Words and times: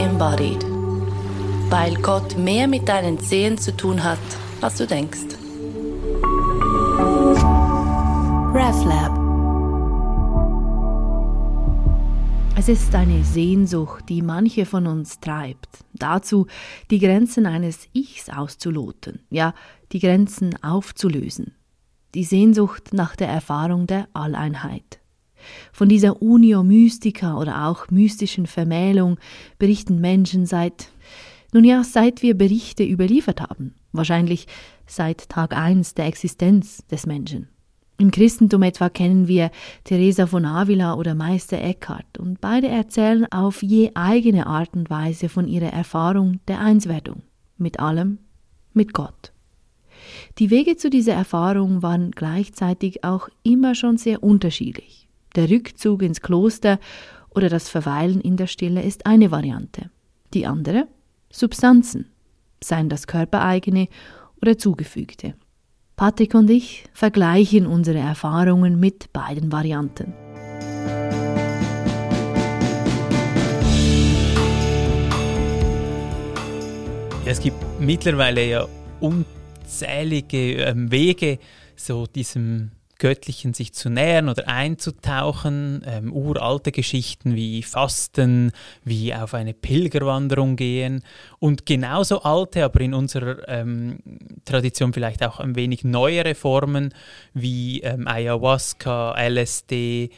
embodied. 0.00 0.64
Weil 1.68 1.94
Gott 1.96 2.36
mehr 2.36 2.66
mit 2.66 2.88
deinen 2.88 3.20
Zehen 3.20 3.58
zu 3.58 3.76
tun 3.76 4.02
hat, 4.02 4.18
als 4.60 4.76
du 4.76 4.86
denkst. 4.86 5.36
RefLab 8.52 9.20
Es 12.56 12.68
ist 12.68 12.94
eine 12.94 13.24
Sehnsucht, 13.24 14.04
die 14.08 14.20
manche 14.20 14.66
von 14.66 14.86
uns 14.86 15.20
treibt, 15.20 15.78
dazu 15.94 16.46
die 16.90 16.98
Grenzen 16.98 17.46
eines 17.46 17.88
Ichs 17.94 18.28
auszuloten, 18.28 19.20
ja, 19.30 19.54
die 19.92 19.98
Grenzen 19.98 20.62
aufzulösen. 20.62 21.54
Die 22.14 22.24
Sehnsucht 22.24 22.92
nach 22.92 23.16
der 23.16 23.28
Erfahrung 23.28 23.86
der 23.86 24.08
Alleinheit. 24.12 24.99
Von 25.72 25.88
dieser 25.88 26.22
Unio 26.22 26.62
Mystica 26.62 27.36
oder 27.38 27.66
auch 27.66 27.90
mystischen 27.90 28.46
Vermählung 28.46 29.18
berichten 29.58 30.00
Menschen 30.00 30.46
seit, 30.46 30.88
nun 31.52 31.64
ja, 31.64 31.82
seit 31.84 32.22
wir 32.22 32.36
Berichte 32.36 32.84
überliefert 32.84 33.40
haben, 33.40 33.74
wahrscheinlich 33.92 34.46
seit 34.86 35.28
Tag 35.28 35.56
1 35.56 35.94
der 35.94 36.06
Existenz 36.06 36.86
des 36.90 37.06
Menschen. 37.06 37.48
Im 38.00 38.10
Christentum 38.10 38.62
etwa 38.62 38.88
kennen 38.88 39.28
wir 39.28 39.50
Teresa 39.84 40.26
von 40.26 40.46
Avila 40.46 40.94
oder 40.94 41.14
Meister 41.14 41.60
Eckhart 41.60 42.16
und 42.18 42.40
beide 42.40 42.68
erzählen 42.68 43.30
auf 43.30 43.62
je 43.62 43.90
eigene 43.94 44.46
Art 44.46 44.72
und 44.72 44.88
Weise 44.88 45.28
von 45.28 45.46
ihrer 45.46 45.70
Erfahrung 45.70 46.40
der 46.48 46.60
Einswerdung 46.60 47.22
mit 47.58 47.78
allem, 47.78 48.18
mit 48.72 48.94
Gott. 48.94 49.32
Die 50.38 50.48
Wege 50.48 50.76
zu 50.76 50.88
dieser 50.88 51.12
Erfahrung 51.12 51.82
waren 51.82 52.10
gleichzeitig 52.12 53.04
auch 53.04 53.28
immer 53.42 53.74
schon 53.74 53.98
sehr 53.98 54.22
unterschiedlich. 54.22 54.99
Der 55.36 55.48
Rückzug 55.48 56.02
ins 56.02 56.20
Kloster 56.20 56.80
oder 57.30 57.48
das 57.48 57.68
Verweilen 57.68 58.20
in 58.20 58.36
der 58.36 58.48
Stille 58.48 58.82
ist 58.82 59.06
eine 59.06 59.30
Variante. 59.30 59.90
Die 60.34 60.46
andere 60.46 60.88
Substanzen, 61.30 62.06
seien 62.62 62.88
das 62.88 63.06
körpereigene 63.06 63.88
oder 64.42 64.58
zugefügte. 64.58 65.34
Patrick 65.94 66.34
und 66.34 66.50
ich 66.50 66.84
vergleichen 66.92 67.66
unsere 67.66 67.98
Erfahrungen 67.98 68.80
mit 68.80 69.12
beiden 69.12 69.52
Varianten. 69.52 70.12
Es 77.24 77.38
gibt 77.38 77.62
mittlerweile 77.78 78.44
ja 78.44 78.66
unzählige 78.98 80.54
ähm, 80.54 80.90
Wege, 80.90 81.38
so 81.76 82.06
diesem 82.06 82.72
Göttlichen 83.00 83.54
sich 83.54 83.72
zu 83.72 83.90
nähern 83.90 84.28
oder 84.28 84.46
einzutauchen. 84.46 85.82
Ähm, 85.84 86.12
uralte 86.12 86.70
Geschichten 86.70 87.34
wie 87.34 87.64
Fasten, 87.64 88.52
wie 88.84 89.12
auf 89.12 89.34
eine 89.34 89.54
Pilgerwanderung 89.54 90.54
gehen 90.54 91.02
und 91.40 91.66
genauso 91.66 92.22
alte, 92.22 92.64
aber 92.64 92.80
in 92.82 92.94
unserer 92.94 93.48
ähm, 93.48 93.98
Tradition 94.44 94.92
vielleicht 94.92 95.24
auch 95.24 95.40
ein 95.40 95.56
wenig 95.56 95.82
neuere 95.82 96.36
Formen 96.36 96.94
wie 97.34 97.80
ähm, 97.80 98.06
Ayahuasca, 98.06 99.16
LSD. 99.18 100.10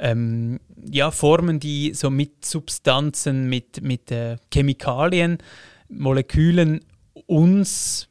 Ähm, 0.00 0.60
ja, 0.90 1.10
Formen, 1.10 1.60
die 1.60 1.92
so 1.92 2.08
mit 2.08 2.44
Substanzen, 2.44 3.50
mit, 3.50 3.82
mit 3.82 4.10
äh, 4.10 4.38
Chemikalien, 4.52 5.38
Molekülen 5.90 6.80
uns 7.26 8.09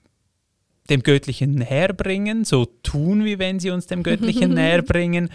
dem 0.89 1.03
Göttlichen 1.03 1.51
näher 1.51 1.93
bringen, 1.93 2.45
so 2.45 2.65
tun, 2.65 3.25
wie 3.25 3.39
wenn 3.39 3.59
sie 3.59 3.71
uns 3.71 3.87
dem 3.87 4.03
Göttlichen 4.03 4.53
näher 4.55 4.81
bringen, 4.81 5.29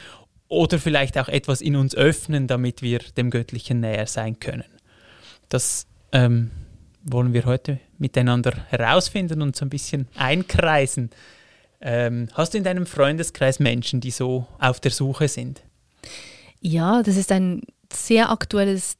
oder 0.49 0.79
vielleicht 0.79 1.19
auch 1.19 1.29
etwas 1.29 1.61
in 1.61 1.75
uns 1.77 1.95
öffnen, 1.95 2.47
damit 2.47 2.83
wir 2.83 3.01
dem 3.17 3.31
Göttlichen 3.31 3.81
näher 3.81 4.07
sein 4.07 4.39
können. 4.41 4.65
Das 5.49 5.87
ähm, 6.13 6.51
wollen 7.03 7.33
wir 7.33 7.45
heute 7.45 7.81
miteinander 7.99 8.53
herausfinden 8.69 9.43
und 9.43 9.57
so 9.57 9.65
ein 9.65 9.71
bisschen 9.71 10.09
einkreisen. 10.17 11.11
Ähm, 11.81 12.29
hast 12.33 12.55
du 12.55 12.59
in 12.59 12.65
deinem 12.65 12.87
Freundeskreis 12.87 13.59
Menschen, 13.59 14.01
die 14.01 14.11
so 14.11 14.47
auf 14.59 14.81
der 14.81 14.91
Suche 14.91 15.29
sind? 15.29 15.63
Ja, 16.61 17.03
das 17.03 17.17
ist 17.17 17.31
ein 17.33 17.63
sehr 17.93 18.31
aktuelles 18.31 18.97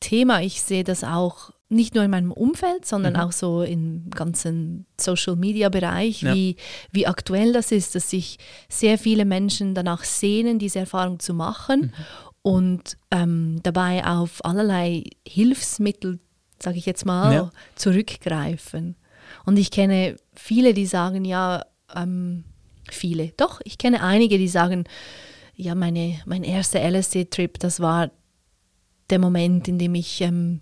Thema. 0.00 0.42
Ich 0.42 0.62
sehe 0.62 0.84
das 0.84 1.04
auch 1.04 1.50
nicht 1.68 1.94
nur 1.94 2.04
in 2.04 2.10
meinem 2.10 2.32
Umfeld, 2.32 2.86
sondern 2.86 3.14
mhm. 3.14 3.20
auch 3.20 3.32
so 3.32 3.62
im 3.62 4.08
ganzen 4.10 4.86
Social-Media-Bereich, 5.00 6.22
ja. 6.22 6.34
wie, 6.34 6.56
wie 6.92 7.06
aktuell 7.06 7.52
das 7.52 7.72
ist, 7.72 7.94
dass 7.94 8.10
sich 8.10 8.38
sehr 8.68 8.98
viele 8.98 9.24
Menschen 9.24 9.74
danach 9.74 10.04
sehnen, 10.04 10.58
diese 10.58 10.78
Erfahrung 10.78 11.18
zu 11.18 11.34
machen 11.34 11.80
mhm. 11.80 11.92
und 12.42 12.98
ähm, 13.10 13.60
dabei 13.62 14.04
auf 14.06 14.44
allerlei 14.44 15.04
Hilfsmittel, 15.26 16.20
sage 16.62 16.78
ich 16.78 16.86
jetzt 16.86 17.04
mal, 17.04 17.34
ja. 17.34 17.50
zurückgreifen. 17.74 18.96
Und 19.44 19.56
ich 19.56 19.72
kenne 19.72 20.16
viele, 20.34 20.72
die 20.72 20.86
sagen, 20.86 21.24
ja, 21.24 21.64
ähm, 21.94 22.44
viele, 22.88 23.32
doch, 23.36 23.60
ich 23.64 23.78
kenne 23.78 24.02
einige, 24.02 24.38
die 24.38 24.48
sagen, 24.48 24.84
ja, 25.56 25.74
meine, 25.74 26.20
mein 26.26 26.44
erster 26.44 26.80
LSD-Trip, 26.80 27.58
das 27.58 27.80
war 27.80 28.10
der 29.10 29.18
Moment, 29.18 29.66
in 29.66 29.78
dem 29.78 29.94
ich 29.94 30.20
ähm, 30.20 30.60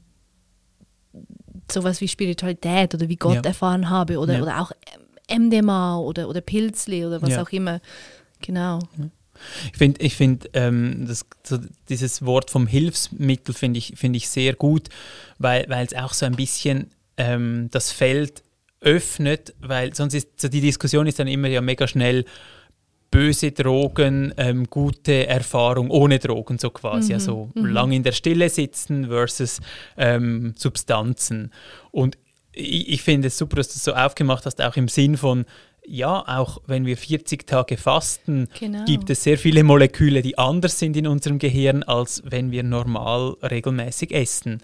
sowas 1.74 2.00
wie 2.00 2.08
Spiritualität 2.08 2.94
oder 2.94 3.08
wie 3.08 3.16
Gott 3.16 3.36
ja. 3.36 3.42
erfahren 3.42 3.90
habe 3.90 4.18
oder, 4.18 4.34
ja. 4.34 4.42
oder 4.42 4.60
auch 4.60 4.72
MDMA 5.30 5.98
oder, 5.98 6.28
oder 6.28 6.40
Pilzli 6.40 7.04
oder 7.04 7.20
was 7.22 7.30
ja. 7.30 7.42
auch 7.42 7.50
immer. 7.50 7.80
Genau. 8.40 8.80
Ich 9.72 9.76
finde, 9.76 10.00
ich 10.00 10.14
find, 10.14 10.48
ähm, 10.52 11.06
so 11.42 11.58
dieses 11.88 12.24
Wort 12.24 12.50
vom 12.50 12.66
Hilfsmittel 12.66 13.54
finde 13.54 13.78
ich, 13.78 13.94
find 13.96 14.16
ich 14.16 14.28
sehr 14.28 14.54
gut, 14.54 14.88
weil 15.38 15.66
es 15.68 15.94
auch 15.94 16.12
so 16.12 16.24
ein 16.24 16.36
bisschen 16.36 16.90
ähm, 17.16 17.68
das 17.70 17.90
Feld 17.90 18.42
öffnet, 18.80 19.54
weil 19.60 19.94
sonst 19.94 20.14
ist 20.14 20.40
so 20.40 20.48
die 20.48 20.60
Diskussion 20.60 21.06
ist 21.06 21.18
dann 21.18 21.26
immer 21.26 21.48
ja 21.48 21.60
mega 21.60 21.88
schnell, 21.88 22.24
böse 23.14 23.52
Drogen, 23.52 24.34
ähm, 24.38 24.68
gute 24.68 25.28
Erfahrung 25.28 25.88
ohne 25.88 26.18
Drogen, 26.18 26.58
so 26.58 26.70
quasi. 26.70 27.12
Mhm. 27.12 27.14
Also 27.14 27.50
mhm. 27.54 27.66
lang 27.66 27.92
in 27.92 28.02
der 28.02 28.10
Stille 28.10 28.48
sitzen 28.48 29.06
versus 29.06 29.60
ähm, 29.96 30.52
Substanzen. 30.56 31.52
Und 31.92 32.18
ich, 32.52 32.88
ich 32.88 33.02
finde 33.02 33.28
es 33.28 33.38
super, 33.38 33.54
dass 33.54 33.68
du 33.68 33.74
es 33.76 33.84
so 33.84 33.94
aufgemacht 33.94 34.46
hast, 34.46 34.60
auch 34.60 34.76
im 34.76 34.88
Sinn 34.88 35.16
von, 35.16 35.44
ja, 35.86 36.24
auch 36.26 36.60
wenn 36.66 36.86
wir 36.86 36.96
40 36.96 37.46
Tage 37.46 37.76
fasten, 37.76 38.48
genau. 38.58 38.84
gibt 38.84 39.08
es 39.10 39.22
sehr 39.22 39.38
viele 39.38 39.62
Moleküle, 39.62 40.20
die 40.20 40.36
anders 40.36 40.80
sind 40.80 40.96
in 40.96 41.06
unserem 41.06 41.38
Gehirn, 41.38 41.84
als 41.84 42.20
wenn 42.24 42.50
wir 42.50 42.64
normal 42.64 43.36
regelmäßig 43.42 44.12
essen. 44.12 44.60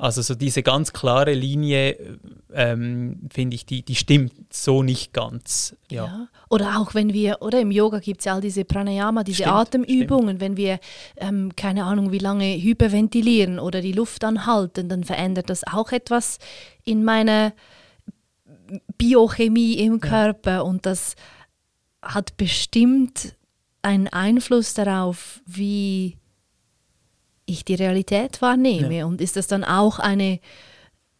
Also 0.00 0.22
so 0.22 0.34
diese 0.34 0.62
ganz 0.62 0.94
klare 0.94 1.34
Linie, 1.34 2.18
ähm, 2.54 3.20
finde 3.30 3.54
ich, 3.54 3.66
die, 3.66 3.82
die 3.82 3.94
stimmt 3.94 4.32
so 4.50 4.82
nicht 4.82 5.12
ganz. 5.12 5.76
Ja. 5.90 6.06
ja. 6.06 6.28
Oder 6.48 6.80
auch 6.80 6.94
wenn 6.94 7.12
wir, 7.12 7.42
oder 7.42 7.60
im 7.60 7.70
Yoga 7.70 7.98
gibt 7.98 8.20
es 8.20 8.24
ja 8.24 8.34
all 8.34 8.40
diese 8.40 8.64
Pranayama, 8.64 9.24
diese 9.24 9.42
stimmt, 9.42 9.56
Atemübungen, 9.56 10.36
stimmt. 10.36 10.40
wenn 10.40 10.56
wir, 10.56 10.80
ähm, 11.18 11.54
keine 11.54 11.84
Ahnung, 11.84 12.12
wie 12.12 12.18
lange 12.18 12.46
hyperventilieren 12.46 13.58
oder 13.58 13.82
die 13.82 13.92
Luft 13.92 14.24
anhalten, 14.24 14.88
dann 14.88 15.04
verändert 15.04 15.50
das 15.50 15.66
auch 15.66 15.92
etwas 15.92 16.38
in 16.82 17.04
meiner 17.04 17.52
Biochemie 18.96 19.74
im 19.74 20.00
Körper 20.00 20.50
ja. 20.50 20.60
und 20.62 20.86
das 20.86 21.14
hat 22.00 22.38
bestimmt 22.38 23.36
einen 23.82 24.08
Einfluss 24.08 24.72
darauf, 24.72 25.42
wie 25.44 26.16
ich 27.50 27.64
die 27.64 27.74
Realität 27.74 28.42
wahrnehme. 28.42 28.98
Ja. 28.98 29.04
Und 29.06 29.20
ist 29.20 29.36
das 29.36 29.46
dann 29.46 29.64
auch 29.64 29.98
eine, 29.98 30.40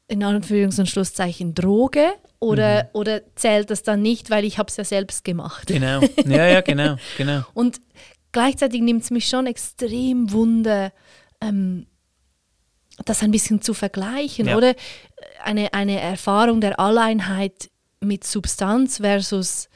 in 0.09 0.23
Anführungs- 0.23 0.79
und 0.79 0.89
Schlusszeichen, 0.89 1.55
Droge? 1.55 2.13
Oder, 2.39 2.85
mhm. 2.85 2.89
oder 2.95 3.21
zählt 3.37 3.71
das 3.71 3.83
dann 3.83 4.01
nicht, 4.01 4.31
weil 4.31 4.45
ich 4.45 4.59
habe 4.59 4.69
es 4.69 4.77
ja 4.77 4.85
selbst 4.85 5.25
gemacht? 5.25 5.67
Genau, 5.67 6.01
ja, 6.25 6.47
ja, 6.47 6.61
genau, 6.63 6.97
genau. 7.19 7.43
und 7.55 7.83
gleichzeitig 8.33 8.81
nimmt 8.81 9.03
es 9.03 9.11
mich 9.11 9.29
schon 9.29 9.47
extrem 9.47 10.33
Wunder, 10.33 10.91
ähm, 11.43 11.87
das 13.05 13.23
ein 13.23 13.31
bisschen 13.31 13.61
zu 13.61 13.75
vergleichen, 13.75 14.49
ja. 14.49 14.57
oder? 14.57 14.75
Eine, 15.45 15.75
eine 15.75 16.01
Erfahrung 16.01 16.63
der 16.63 16.81
Alleinheit 16.81 17.71
mit 18.01 18.25
Substanz 18.25 18.99
versus 18.99 19.69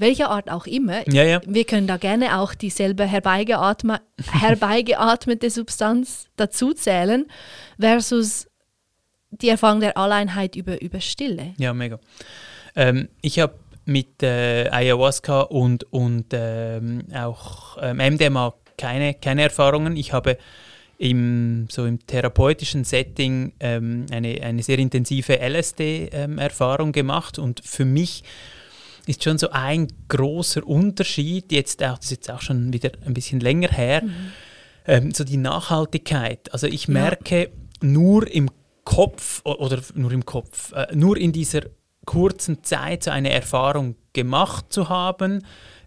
welcher 0.00 0.30
Art 0.30 0.50
auch 0.50 0.66
immer. 0.66 1.08
Ja, 1.08 1.24
ja. 1.24 1.40
Wir 1.46 1.64
können 1.64 1.86
da 1.86 1.96
gerne 1.96 2.38
auch 2.38 2.54
dieselbe 2.54 3.04
herbeigeatme, 3.04 4.00
herbeigeatmete 4.32 5.50
Substanz 5.50 6.28
dazu 6.36 6.72
zählen, 6.72 7.26
versus 7.78 8.48
die 9.30 9.48
Erfahrung 9.48 9.80
der 9.80 9.96
Alleinheit 9.96 10.56
über, 10.56 10.80
über 10.80 11.00
Stille. 11.00 11.54
Ja, 11.58 11.72
mega. 11.72 11.98
Ähm, 12.74 13.08
ich 13.20 13.38
habe 13.38 13.54
mit 13.84 14.22
äh, 14.22 14.68
Ayahuasca 14.70 15.42
und, 15.42 15.84
und 15.92 16.26
ähm, 16.32 17.04
auch 17.14 17.78
ähm, 17.80 17.98
MDMA 17.98 18.54
keine, 18.76 19.14
keine 19.14 19.42
Erfahrungen. 19.42 19.96
Ich 19.96 20.12
habe 20.12 20.38
im, 20.98 21.66
so 21.70 21.86
im 21.86 22.04
therapeutischen 22.06 22.84
Setting 22.84 23.52
ähm, 23.60 24.06
eine, 24.10 24.42
eine 24.42 24.62
sehr 24.62 24.78
intensive 24.78 25.40
LSD-Erfahrung 25.40 26.88
ähm, 26.88 26.92
gemacht 26.92 27.38
und 27.38 27.62
für 27.64 27.84
mich 27.84 28.22
ist 29.06 29.24
schon 29.24 29.38
so 29.38 29.50
ein 29.50 29.88
großer 30.08 30.66
Unterschied, 30.66 31.52
jetzt 31.52 31.82
auch, 31.82 31.98
das 31.98 32.06
ist 32.06 32.10
jetzt 32.10 32.30
auch 32.30 32.42
schon 32.42 32.72
wieder 32.72 32.90
ein 33.04 33.14
bisschen 33.14 33.40
länger 33.40 33.68
her, 33.68 34.02
mhm. 34.02 34.32
ähm, 34.86 35.14
so 35.14 35.24
die 35.24 35.36
Nachhaltigkeit. 35.36 36.52
Also 36.52 36.66
ich 36.66 36.88
merke, 36.88 37.42
ja. 37.42 37.48
nur 37.80 38.30
im 38.30 38.50
Kopf 38.84 39.42
oder 39.44 39.80
nur 39.94 40.12
im 40.12 40.24
Kopf, 40.24 40.72
äh, 40.72 40.94
nur 40.94 41.16
in 41.16 41.32
dieser 41.32 41.62
kurzen 42.06 42.64
Zeit 42.64 43.04
so 43.04 43.10
eine 43.10 43.30
Erfahrung 43.30 43.96
gemacht 44.12 44.66
zu 44.70 44.88
haben, 44.88 45.44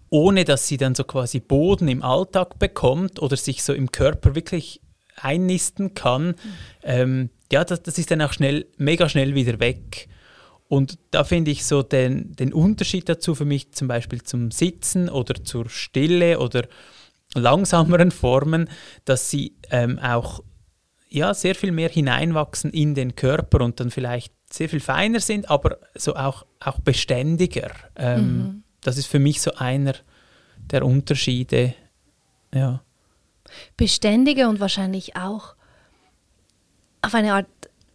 ohne 0.09 0.45
dass 0.45 0.67
sie 0.67 0.77
dann 0.77 0.95
so 0.95 1.03
quasi 1.03 1.39
Boden 1.39 1.87
im 1.87 2.03
Alltag 2.03 2.59
bekommt 2.59 3.21
oder 3.21 3.35
sich 3.35 3.63
so 3.63 3.73
im 3.73 3.91
Körper 3.91 4.35
wirklich 4.35 4.79
einnisten 5.15 5.95
kann, 5.95 6.27
mhm. 6.27 6.35
ähm, 6.83 7.29
ja, 7.51 7.63
das, 7.63 7.83
das 7.83 7.97
ist 7.97 8.09
dann 8.09 8.21
auch 8.21 8.33
schnell, 8.33 8.65
mega 8.77 9.07
schnell 9.09 9.35
wieder 9.35 9.59
weg. 9.59 10.07
Und 10.73 10.97
da 11.11 11.23
finde 11.23 11.51
ich 11.51 11.65
so 11.65 11.83
den, 11.83 12.35
den 12.35 12.51
Unterschied 12.51 13.07
dazu 13.07 13.35
für 13.35 13.45
mich 13.45 13.73
zum 13.73 13.87
Beispiel 13.87 14.23
zum 14.23 14.49
Sitzen 14.49 15.07
oder 15.07 15.43
zur 15.43 15.69
Stille 15.69 16.39
oder 16.39 16.67
langsameren 17.35 18.09
Formen, 18.09 18.67
dass 19.05 19.29
sie 19.29 19.53
ähm, 19.69 19.99
auch 19.99 20.43
ja, 21.09 21.35
sehr 21.35 21.53
viel 21.53 21.71
mehr 21.71 21.89
hineinwachsen 21.89 22.71
in 22.71 22.95
den 22.95 23.15
Körper 23.15 23.63
und 23.63 23.79
dann 23.79 23.91
vielleicht 23.91 24.33
sehr 24.51 24.67
viel 24.67 24.79
feiner 24.79 25.19
sind, 25.19 25.47
aber 25.47 25.77
so 25.93 26.15
auch, 26.15 26.43
auch 26.59 26.79
beständiger. 26.79 27.69
Ähm, 27.95 28.37
mhm. 28.37 28.63
Das 28.81 28.97
ist 28.97 29.05
für 29.05 29.19
mich 29.19 29.43
so 29.43 29.53
einer 29.53 29.93
der 30.57 30.83
Unterschiede. 30.83 31.75
Ja. 32.51 32.81
Beständiger 33.77 34.49
und 34.49 34.59
wahrscheinlich 34.59 35.15
auch 35.15 35.53
auf 37.03 37.13
eine 37.13 37.35
Art 37.35 37.45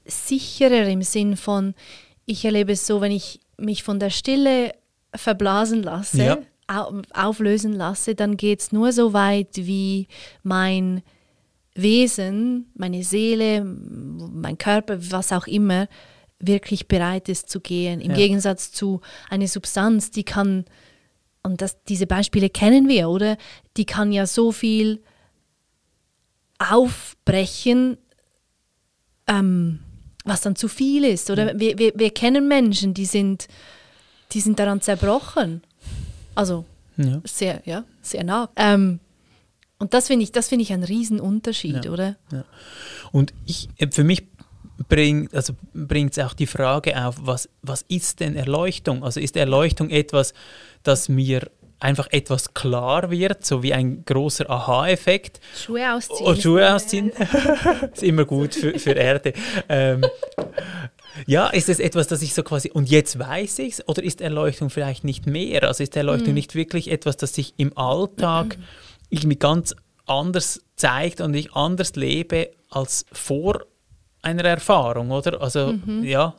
sicherer 0.05 0.87
im 0.87 1.03
Sinn 1.03 1.37
von, 1.37 1.75
ich 2.29 2.45
erlebe 2.45 2.73
es 2.73 2.87
so, 2.87 3.01
wenn 3.01 3.11
ich 3.11 3.41
mich 3.57 3.83
von 3.83 3.99
der 3.99 4.11
Stille 4.11 4.73
verblasen 5.15 5.83
lasse, 5.83 6.23
ja. 6.69 6.93
auflösen 7.15 7.73
lasse, 7.73 8.15
dann 8.15 8.37
geht 8.37 8.61
es 8.61 8.71
nur 8.71 8.93
so 8.93 9.15
weit, 9.15 9.57
wie 9.57 10.09
mein 10.43 11.03
Wesen, 11.75 12.71
meine 12.75 13.03
Seele, 13.03 13.65
mein 13.65 14.59
Körper, 14.59 14.99
was 15.11 15.33
auch 15.33 15.47
immer, 15.47 15.89
wirklich 16.39 16.87
bereit 16.87 17.31
ist 17.31 17.49
zu 17.49 17.61
gehen. 17.61 18.01
Im 18.03 18.11
ja. 18.11 18.17
Gegensatz 18.17 18.73
zu 18.73 19.01
einer 19.31 19.49
Substanz, 19.49 20.11
die 20.11 20.25
kann, 20.25 20.67
und 21.43 21.63
das, 21.63 21.83
diese 21.85 22.07
Beispiele 22.07 22.51
kennen 22.51 22.89
wir, 22.89 23.09
oder? 23.09 23.39
Die 23.79 23.87
kann 23.87 24.13
ja 24.13 24.27
so 24.27 24.53
viel 24.53 25.03
aufbrechen, 26.59 27.97
ähm, 29.27 29.81
was 30.29 30.41
dann 30.41 30.57
zu 30.57 30.69
viel 30.69 31.05
ist. 31.05 31.31
Oder 31.31 31.53
ja. 31.53 31.61
wir, 31.61 31.79
wir, 31.79 31.93
wir 31.95 32.11
kennen 32.11 32.49
Menschen, 32.49 32.95
die 32.95 33.07
sind, 33.07 33.49
die 34.33 34.41
sind 34.41 34.59
daran 34.59 34.81
zerbrochen. 34.81 35.63
Also 36.35 36.65
ja. 36.97 37.21
sehr, 37.25 37.63
ja, 37.65 37.85
sehr 38.03 38.25
nah. 38.25 38.51
Ähm, 38.57 39.01
und 39.79 39.95
das 39.95 40.09
finde 40.09 40.25
ich, 40.25 40.33
das 40.33 40.49
ich 40.65 40.73
ein 40.73 40.83
Riesenunterschied, 40.83 41.85
ja. 41.85 41.91
oder? 41.91 42.17
Ja. 42.33 42.45
Und 43.13 43.33
ich, 43.47 43.69
äh, 43.77 43.89
für 43.91 44.05
mich 44.05 44.25
bringt 44.89 45.35
also 45.35 45.55
es 46.13 46.19
auch 46.19 46.35
die 46.35 46.47
Frage 46.47 47.05
auf, 47.05 47.17
was, 47.21 47.49
was 47.63 47.83
ist 47.83 48.21
denn 48.21 48.37
Erleuchtung? 48.37 49.03
Also 49.03 49.21
ist 49.21 49.37
Erleuchtung 49.37 49.91
etwas, 49.91 50.35
das 50.83 51.09
mir 51.09 51.51
einfach 51.81 52.09
etwas 52.11 52.55
klar 52.55 53.11
wird, 53.11 53.45
so 53.45 53.63
wie 53.63 53.73
ein 53.73 54.05
großer 54.05 54.49
Aha-Effekt. 54.51 55.41
Schuhe 55.57 55.93
ausziehen. 55.93 56.27
Oh, 56.29 56.35
Schuhe 56.35 56.75
ausziehen. 56.75 57.13
ist 57.93 58.03
immer 58.03 58.25
gut 58.25 58.55
für, 58.55 58.79
für 58.79 58.93
Erde. 58.93 59.33
Ähm, 59.69 60.05
ja, 61.27 61.49
ist 61.49 61.69
es 61.69 61.81
etwas, 61.81 62.07
das 62.09 62.23
ich 62.23 62.35
so 62.35 62.43
quasi, 62.43 62.71
und 62.71 62.89
jetzt 62.89 63.19
weiß 63.19 63.61
ich 63.61 63.75
es, 63.75 63.89
oder 63.89 64.03
ist 64.03 64.21
Erleuchtung 64.21 64.71
vielleicht 64.71 65.05
nicht 65.05 65.27
mehr? 65.27 65.65
Also 65.65 65.83
ist 65.83 65.97
Erleuchtung 65.97 66.29
mhm. 66.29 66.35
nicht 66.35 66.55
wirklich 66.55 66.91
etwas, 66.91 67.17
das 67.17 67.35
sich 67.35 67.55
im 67.57 67.77
Alltag 67.77 68.59
mhm. 68.59 68.65
irgendwie 69.11 69.39
ganz 69.39 69.75
anders 70.07 70.61
zeigt 70.77 71.21
und 71.21 71.35
ich 71.35 71.53
anders 71.55 71.97
lebe 71.97 72.51
als 72.71 73.05
vor 73.13 73.65
einer 74.23 74.45
Erfahrung, 74.45 75.11
oder? 75.11 75.41
Also, 75.41 75.73
mhm. 75.73 76.05
ja. 76.05 76.35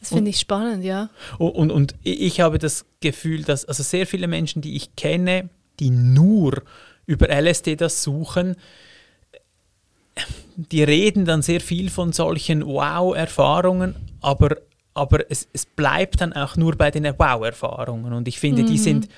Das 0.00 0.08
finde 0.10 0.30
ich 0.30 0.40
spannend, 0.40 0.82
ja. 0.82 1.10
Und, 1.38 1.50
und, 1.50 1.70
und, 1.70 1.94
ich 2.02 2.40
habe 2.40 2.58
das 2.58 2.86
Gefühl, 3.00 3.42
dass 3.42 3.66
also 3.66 3.82
sehr 3.82 4.06
viele 4.06 4.28
Menschen, 4.28 4.62
die 4.62 4.74
ich 4.74 4.96
kenne, 4.96 5.50
die 5.78 5.90
nur 5.90 6.62
über 7.06 7.28
LSD 7.28 7.76
das 7.76 8.02
suchen, 8.02 8.56
die 10.56 10.82
reden 10.82 11.24
dann 11.24 11.42
sehr 11.42 11.60
viel 11.60 11.90
von 11.90 12.12
solchen 12.12 12.64
Wow-Erfahrungen, 12.66 13.94
aber, 14.20 14.56
aber 14.94 15.30
es, 15.30 15.48
es 15.52 15.66
bleibt 15.66 16.20
dann 16.20 16.32
auch 16.32 16.56
nur 16.56 16.76
bei 16.76 16.90
den 16.90 17.04
Wow-Erfahrungen. 17.04 18.12
Und 18.12 18.28
ich 18.28 18.38
finde, 18.38 18.62
mhm. 18.62 18.66
die 18.66 18.78
sind 18.78 19.08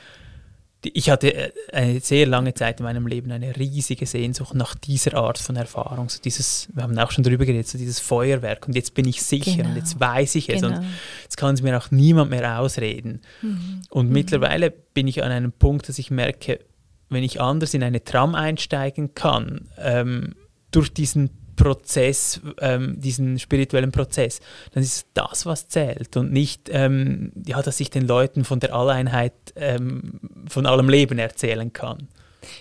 ich 0.84 1.10
hatte 1.10 1.34
äh, 1.34 1.52
eine 1.72 2.00
sehr 2.00 2.26
lange 2.26 2.54
Zeit 2.54 2.80
in 2.80 2.84
meinem 2.84 3.06
Leben 3.06 3.30
eine 3.30 3.56
riesige 3.56 4.06
Sehnsucht 4.06 4.54
nach 4.54 4.74
dieser 4.74 5.14
Art 5.14 5.38
von 5.38 5.56
Erfahrung. 5.56 6.08
So 6.08 6.20
dieses, 6.20 6.68
wir 6.72 6.82
haben 6.82 6.98
auch 6.98 7.10
schon 7.10 7.24
darüber 7.24 7.44
geredet, 7.44 7.68
so 7.68 7.78
dieses 7.78 8.00
Feuerwerk. 8.00 8.66
Und 8.66 8.74
jetzt 8.74 8.94
bin 8.94 9.06
ich 9.06 9.22
sicher 9.22 9.56
genau. 9.56 9.70
und 9.70 9.76
jetzt 9.76 10.00
weiß 10.00 10.34
ich 10.34 10.48
es. 10.48 10.60
Genau. 10.60 10.76
Und 10.76 10.86
jetzt 11.22 11.36
kann 11.36 11.54
es 11.54 11.62
mir 11.62 11.76
auch 11.78 11.90
niemand 11.90 12.30
mehr 12.30 12.58
ausreden. 12.58 13.20
Mhm. 13.42 13.82
Und 13.90 14.08
mhm. 14.08 14.12
mittlerweile 14.12 14.70
bin 14.70 15.06
ich 15.06 15.22
an 15.22 15.30
einem 15.30 15.52
Punkt, 15.52 15.88
dass 15.88 15.98
ich 15.98 16.10
merke, 16.10 16.60
wenn 17.08 17.22
ich 17.22 17.40
anders 17.40 17.74
in 17.74 17.82
eine 17.82 18.02
Tram 18.02 18.34
einsteigen 18.34 19.14
kann, 19.14 19.68
ähm, 19.78 20.34
durch 20.70 20.92
diesen 20.92 21.30
Prozess, 21.56 22.40
ähm, 22.60 23.00
diesen 23.00 23.38
spirituellen 23.38 23.92
Prozess, 23.92 24.40
dann 24.72 24.82
ist 24.82 25.06
das, 25.14 25.46
was 25.46 25.68
zählt 25.68 26.16
und 26.16 26.32
nicht, 26.32 26.68
ähm, 26.72 27.32
ja, 27.46 27.62
dass 27.62 27.80
ich 27.80 27.90
den 27.90 28.06
Leuten 28.06 28.44
von 28.44 28.60
der 28.60 28.74
Alleinheit, 28.74 29.34
ähm, 29.56 30.20
von 30.48 30.66
allem 30.66 30.88
Leben 30.88 31.18
erzählen 31.18 31.72
kann. 31.72 32.08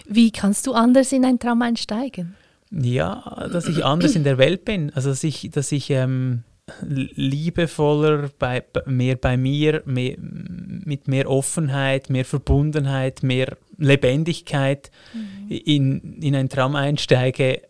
Wie 0.07 0.31
kannst 0.31 0.67
du 0.67 0.73
anders 0.73 1.11
in 1.11 1.25
einen 1.25 1.39
Traum 1.39 1.61
einsteigen? 1.61 2.35
Ja, 2.71 3.47
dass 3.51 3.67
ich 3.67 3.83
anders 3.83 4.15
in 4.15 4.23
der 4.23 4.37
Welt 4.37 4.63
bin, 4.63 4.91
also 4.93 5.09
dass 5.09 5.23
ich, 5.23 5.49
dass 5.51 5.71
ich 5.71 5.89
ähm, 5.89 6.43
liebevoller, 6.81 8.29
bei, 8.39 8.63
mehr 8.85 9.15
bei 9.15 9.35
mir, 9.35 9.81
mehr, 9.85 10.15
mit 10.19 11.07
mehr 11.07 11.29
Offenheit, 11.29 12.09
mehr 12.09 12.23
Verbundenheit, 12.23 13.23
mehr 13.23 13.57
Lebendigkeit 13.77 14.91
mhm. 15.13 15.49
in, 15.49 16.21
in 16.21 16.35
einen 16.35 16.49
Traum 16.49 16.75
einsteige, 16.75 17.61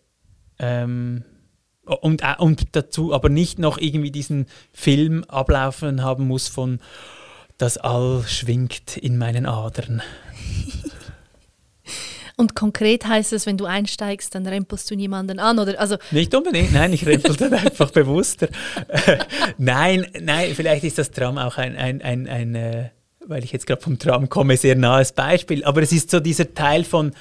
ähm, 0.62 1.24
und, 1.86 2.22
äh, 2.22 2.36
und 2.38 2.76
dazu 2.76 3.14
aber 3.14 3.30
nicht 3.30 3.60
noch 3.60 3.78
irgendwie 3.78 4.12
diesen 4.12 4.46
Film 4.72 5.24
ablaufen 5.26 6.04
haben 6.04 6.28
muss 6.28 6.48
von 6.48 6.80
das 7.58 7.78
All 7.78 8.24
schwingt 8.28 8.98
in 8.98 9.18
meinen 9.18 9.46
Adern. 9.46 10.02
Und 12.38 12.56
konkret 12.56 13.06
heißt 13.06 13.34
es, 13.34 13.46
wenn 13.46 13.58
du 13.58 13.66
einsteigst, 13.66 14.34
dann 14.34 14.48
rempelst 14.48 14.90
du 14.90 14.96
niemanden 14.96 15.38
an, 15.38 15.60
oder? 15.60 15.80
Also 15.80 15.98
Nicht 16.10 16.34
unbedingt, 16.34 16.74
nein, 16.74 16.92
ich 16.92 17.06
rempel 17.06 17.36
dann 17.36 17.54
einfach 17.54 17.92
bewusster. 17.92 18.48
nein, 19.60 20.08
nein, 20.20 20.56
vielleicht 20.56 20.84
ist 20.84 20.98
das 20.98 21.12
Tram 21.12 21.38
auch 21.38 21.58
ein, 21.58 21.76
ein, 21.76 22.02
ein, 22.02 22.28
ein 22.28 22.56
äh, 22.56 22.90
weil 23.28 23.44
ich 23.44 23.52
jetzt 23.52 23.68
gerade 23.68 23.82
vom 23.82 24.00
Tram 24.00 24.28
komme, 24.28 24.58
sehr 24.58 24.76
nahes 24.76 25.12
Beispiel. 25.12 25.64
Aber 25.66 25.84
es 25.84 25.92
ist 25.92 26.10
so 26.10 26.20
dieser 26.20 26.52
Teil 26.56 26.84
von, 26.84 27.12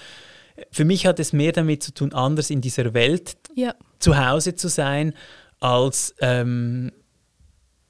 für 0.70 0.84
mich 0.84 1.06
hat 1.06 1.20
es 1.20 1.32
mehr 1.32 1.52
damit 1.52 1.82
zu 1.82 1.92
tun, 1.92 2.12
anders 2.12 2.50
in 2.50 2.60
dieser 2.60 2.94
Welt 2.94 3.36
ja. 3.54 3.74
zu 3.98 4.16
Hause 4.18 4.54
zu 4.54 4.68
sein, 4.68 5.14
als 5.60 6.14
ähm, 6.20 6.92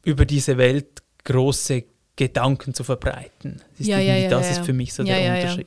über 0.04 0.24
diese 0.24 0.56
Welt 0.58 1.02
große 1.24 1.84
Gedanken 2.16 2.74
zu 2.74 2.84
verbreiten. 2.84 3.62
Das 3.72 3.80
ist, 3.80 3.86
ja, 3.86 3.98
ja, 3.98 4.28
das 4.28 4.50
ist 4.50 4.64
für 4.64 4.72
mich 4.72 4.92
so 4.92 5.02
der 5.02 5.34
Unterschied. 5.34 5.66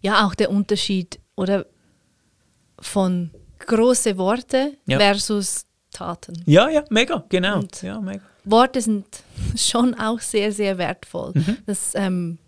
Ja. 0.00 0.26
auch 0.26 0.34
der 0.34 0.50
Unterschied 0.50 1.20
oder 1.36 1.66
von 2.80 3.30
große 3.60 4.16
Worte 4.16 4.74
versus 4.86 5.66
Taten. 5.90 6.42
Ja, 6.46 6.68
ja, 6.68 6.84
mega, 6.90 7.24
genau. 7.28 7.62
ja, 7.82 8.00
mega. 8.00 8.22
Worte 8.44 8.80
sind 8.80 9.06
schon 9.56 9.94
auch 9.94 10.20
sehr, 10.20 10.52
sehr 10.52 10.78
wertvoll. 10.78 11.32
Mhm. 11.34 11.58
Das, 11.66 11.94
ähm, 11.94 12.38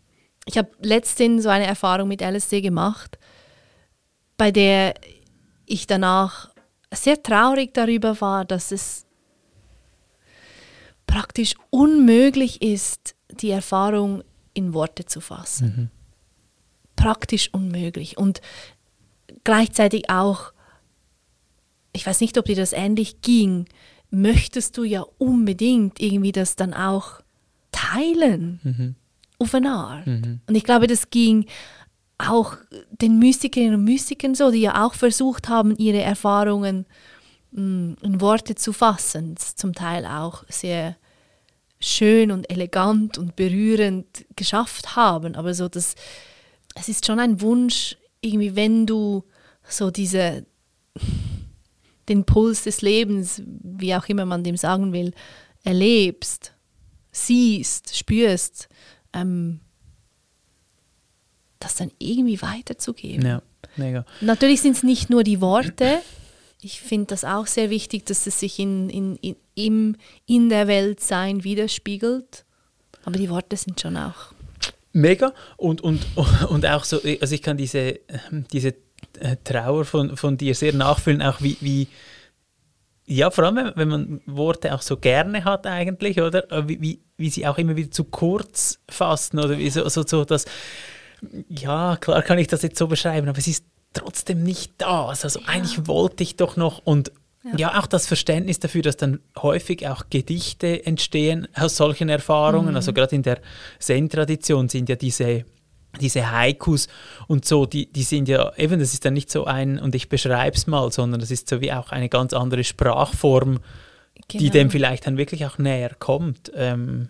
ich 0.47 0.57
habe 0.57 0.71
letztens 0.81 1.43
so 1.43 1.49
eine 1.49 1.67
Erfahrung 1.67 2.09
mit 2.09 2.23
LSD 2.23 2.61
gemacht 2.61 3.19
bei 4.41 4.51
der 4.51 4.95
ich 5.67 5.87
danach 5.87 6.49
sehr 6.91 7.23
traurig 7.23 7.75
darüber 7.75 8.19
war, 8.23 8.47
dass 8.47 8.73
es 8.73 9.05
praktisch 11.07 11.57
unmöglich 11.69 12.63
ist, 12.63 13.15
die 13.29 13.51
Erfahrung 13.51 14.25
in 14.55 14.73
Worte 14.73 15.05
zu 15.05 15.21
fassen. 15.21 15.67
Mhm. 15.67 15.91
Praktisch 16.97 17.53
unmöglich. 17.53 18.17
Und 18.17 18.41
gleichzeitig 19.45 20.09
auch, 20.09 20.55
ich 21.93 22.07
weiß 22.07 22.23
nicht, 22.23 22.39
ob 22.39 22.47
dir 22.47 22.57
das 22.57 22.73
ähnlich 22.73 23.21
ging, 23.21 23.67
möchtest 24.09 24.79
du 24.79 24.85
ja 24.85 25.05
unbedingt 25.19 26.01
irgendwie 26.01 26.33
das 26.33 26.57
dann 26.57 26.73
auch 26.73 27.21
teilen. 27.73 28.59
Mhm. 28.63 28.95
Auf 29.39 29.55
eine 29.55 29.73
Art. 29.73 30.07
Mhm. 30.07 30.41
Und 30.47 30.55
ich 30.55 30.65
glaube, 30.65 30.87
das 30.87 31.11
ging 31.11 31.45
auch 32.29 32.57
den 32.91 33.19
Mystikerinnen 33.19 33.77
und 33.77 33.85
Mystikern 33.85 34.35
so, 34.35 34.51
die 34.51 34.61
ja 34.61 34.85
auch 34.85 34.95
versucht 34.95 35.49
haben, 35.49 35.77
ihre 35.77 36.01
Erfahrungen 36.01 36.87
mh, 37.53 37.63
mm, 37.63 37.97
in 38.03 38.21
Worte 38.21 38.55
zu 38.55 38.73
fassen, 38.73 39.37
zum 39.37 39.75
Teil 39.75 40.07
auch 40.07 40.45
sehr 40.49 40.97
schön 41.81 42.31
und 42.31 42.51
elegant 42.51 43.17
und 43.19 43.37
berührend 43.37 44.27
geschafft 44.37 44.97
haben. 44.97 45.35
Aber 45.35 45.55
so 45.55 45.69
das, 45.69 45.95
es 46.75 46.89
ist 46.89 47.07
schon 47.07 47.19
ein 47.19 47.41
Wunsch, 47.41 47.97
irgendwie, 48.21 48.55
wenn 48.55 48.87
du 48.87 49.25
so 49.67 49.91
diese 49.91 50.45
den 52.09 52.25
Puls 52.25 52.65
des 52.65 52.83
Lebens, 52.83 53.41
wie 53.47 53.95
auch 53.95 54.09
immer 54.09 54.27
man 54.27 54.43
dem 54.43 54.57
sagen 54.57 54.93
will, 54.93 55.15
erlebst, 55.63 56.53
siehst, 57.13 57.97
spürst, 57.97 58.69
ähm, 59.13 59.61
das 61.61 61.77
dann 61.77 61.91
irgendwie 61.99 62.43
weiterzugeben. 62.43 63.27
Ja, 63.27 63.43
mega. 63.77 64.05
Natürlich 64.21 64.63
sind 64.63 64.77
es 64.77 64.83
nicht 64.83 65.11
nur 65.11 65.23
die 65.23 65.41
Worte. 65.41 66.01
Ich 66.63 66.81
finde 66.81 67.07
das 67.07 67.25
auch 67.25 67.47
sehr 67.47 67.71
wichtig, 67.71 68.05
dass 68.07 68.27
es 68.27 68.41
sich 68.41 68.59
in, 68.59 68.91
in, 68.91 69.17
in, 69.17 69.37
im, 69.55 69.97
in 70.27 70.49
der 70.49 70.67
Welt 70.67 71.01
sein 71.01 71.45
widerspiegelt. 71.45 72.45
Aber 73.05 73.17
die 73.17 73.31
Worte 73.31 73.57
sind 73.57 73.81
schon 73.81 73.97
auch. 73.97 74.33
Mega. 74.93 75.33
Und, 75.57 75.81
und, 75.81 76.05
und 76.49 76.67
auch 76.67 76.85
so, 76.85 77.01
also 77.21 77.35
ich 77.35 77.43
kann 77.43 77.57
diese, 77.57 78.01
diese 78.53 78.75
äh, 79.21 79.37
Trauer 79.45 79.85
von, 79.85 80.17
von 80.17 80.37
dir 80.37 80.55
sehr 80.55 80.75
nachfühlen, 80.75 81.23
auch 81.23 81.41
wie, 81.41 81.57
wie 81.61 81.89
ja, 83.07 83.31
vor 83.31 83.45
allem, 83.45 83.73
wenn 83.75 83.89
man 83.89 84.21
Worte 84.27 84.73
auch 84.73 84.83
so 84.83 84.97
gerne 84.97 85.45
hat 85.45 85.67
eigentlich, 85.67 86.21
oder? 86.21 86.51
Äh, 86.53 86.69
wie, 86.69 86.81
wie, 86.81 87.01
wie 87.17 87.31
sie 87.31 87.47
auch 87.47 87.59
immer 87.59 87.75
wieder 87.75 87.91
zu 87.91 88.05
kurz 88.05 88.79
fassen 88.89 89.41
oder 89.41 89.59
wie 89.59 89.69
so, 89.69 89.89
so, 89.89 90.05
so 90.07 90.25
das, 90.25 90.45
ja, 91.49 91.97
klar 92.01 92.23
kann 92.23 92.39
ich 92.39 92.47
das 92.47 92.63
jetzt 92.63 92.79
so 92.79 92.87
beschreiben, 92.87 93.29
aber 93.29 93.39
es 93.39 93.47
ist 93.47 93.65
trotzdem 93.93 94.43
nicht 94.43 94.73
da. 94.79 95.07
Also 95.07 95.41
ja. 95.41 95.47
eigentlich 95.47 95.87
wollte 95.87 96.23
ich 96.23 96.37
doch 96.37 96.57
noch 96.57 96.81
und 96.85 97.13
ja. 97.43 97.57
ja. 97.57 97.81
auch 97.81 97.87
das 97.87 98.07
Verständnis 98.07 98.59
dafür, 98.59 98.83
dass 98.83 98.97
dann 98.97 99.21
häufig 99.39 99.89
auch 99.89 100.05
Gedichte 100.11 100.85
entstehen 100.85 101.49
aus 101.55 101.77
solchen 101.77 102.09
Erfahrungen. 102.09 102.71
Mhm. 102.71 102.77
Also 102.77 102.93
gerade 102.93 103.17
in 103.17 103.23
der 103.23 103.41
Zen-Tradition 103.79 104.69
sind 104.69 104.89
ja 104.89 104.97
diese 104.97 105.45
diese 106.01 106.31
Haikus 106.31 106.87
und 107.27 107.45
so, 107.45 107.67
die, 107.67 107.91
die 107.91 108.05
sind 108.05 108.29
ja 108.29 108.53
eben, 108.57 108.79
das 108.79 108.93
ist 108.93 109.05
dann 109.05 109.15
nicht 109.15 109.29
so 109.29 109.47
ein 109.47 109.79
und 109.79 109.95
ich 109.97 110.09
beschreibe 110.09 110.57
es 110.57 110.69
mal, 110.69 110.93
sondern 110.93 111.21
das 111.21 111.33
ist 111.33 111.49
so 111.49 111.61
wie 111.61 111.73
auch 111.73 111.91
eine 111.91 112.09
ganz 112.09 112.33
andere 112.33 112.63
Sprachform, 112.63 113.59
genau. 114.29 114.41
die 114.41 114.51
dem 114.51 114.71
vielleicht 114.71 115.09
dann 115.09 115.17
wirklich 115.17 115.47
auch 115.47 115.59
näher 115.59 115.91
kommt. 115.99 116.53
Ähm, 116.55 117.09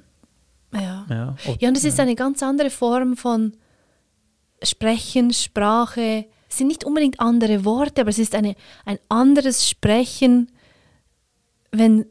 ja. 0.73 1.05
Ja, 1.11 1.37
und, 1.47 1.61
ja, 1.61 1.69
und 1.69 1.77
es 1.77 1.85
ist 1.85 2.01
eine 2.01 2.15
ganz 2.15 2.43
andere 2.43 2.71
Form 2.71 3.17
von 3.17 3.53
Sprechen, 4.63 5.33
Sprache. 5.33 6.27
Sind 6.49 6.67
nicht 6.67 6.85
unbedingt 6.85 7.21
andere 7.21 7.65
Worte, 7.65 8.01
aber 8.01 8.11
es 8.11 8.19
ist 8.19 8.35
eine, 8.35 8.57
ein 8.85 8.99
anderes 9.09 9.69
Sprechen, 9.69 10.51
wenn 11.71 12.07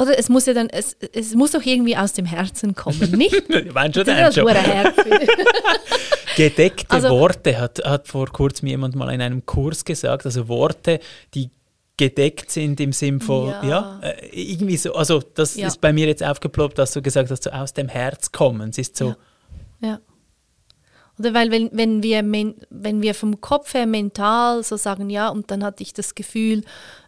oder 0.00 0.18
es 0.18 0.28
muss 0.28 0.46
ja 0.46 0.54
dann, 0.54 0.68
es, 0.68 0.96
es 1.12 1.34
muss 1.34 1.52
doch 1.52 1.64
irgendwie 1.64 1.96
aus 1.96 2.12
dem 2.12 2.26
Herzen 2.26 2.74
kommen, 2.74 3.10
nicht? 3.16 3.48
ich 3.48 3.72
meine 3.72 3.94
schon, 3.94 4.04
das 4.04 4.34
schon. 4.34 4.46
Gedeckte 6.36 6.90
also, 6.90 7.10
Worte 7.10 7.58
hat, 7.58 7.84
hat 7.84 8.08
vor 8.08 8.26
kurzem 8.26 8.68
jemand 8.68 8.96
mal 8.96 9.12
in 9.14 9.20
einem 9.20 9.46
Kurs 9.46 9.84
gesagt, 9.84 10.26
also 10.26 10.48
Worte, 10.48 10.98
die 11.34 11.50
gedeckt 11.96 12.50
sind 12.50 12.80
im 12.80 12.92
Sinn 12.92 13.20
von, 13.20 13.50
ja, 13.50 13.64
ja 13.64 14.00
äh, 14.02 14.26
irgendwie 14.32 14.76
so, 14.76 14.94
also 14.94 15.20
das 15.20 15.54
ja. 15.54 15.68
ist 15.68 15.80
bei 15.80 15.92
mir 15.92 16.08
jetzt 16.08 16.24
aufgeploppt, 16.24 16.76
dass 16.76 16.92
du 16.92 17.00
gesagt 17.00 17.30
hast, 17.30 17.44
so 17.44 17.50
aus 17.50 17.72
dem 17.72 17.88
Herz 17.88 18.32
kommen, 18.32 18.70
es 18.70 18.78
ist 18.78 18.96
so. 18.96 19.14
Ja. 19.80 19.88
ja. 19.88 20.00
Oder 21.18 21.34
weil 21.34 21.50
wenn, 21.50 21.70
wenn, 21.72 22.02
wir, 22.02 22.22
wenn 22.70 23.02
wir 23.02 23.14
vom 23.14 23.40
Kopf 23.40 23.74
her 23.74 23.86
mental 23.86 24.64
so 24.64 24.76
sagen, 24.76 25.10
ja, 25.10 25.28
und 25.28 25.50
dann 25.50 25.62
hatte 25.62 25.82
ich 25.82 25.92
das 25.92 26.14
Gefühl, 26.14 26.64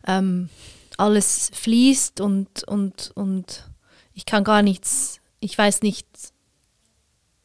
ähm, 0.06 0.48
alles 0.96 1.50
fließt 1.54 2.20
und, 2.20 2.64
und, 2.64 3.10
und 3.14 3.64
ich 4.14 4.24
kann 4.24 4.44
gar 4.44 4.62
nichts, 4.62 5.20
ich 5.40 5.56
weiß 5.58 5.82
nicht, 5.82 6.06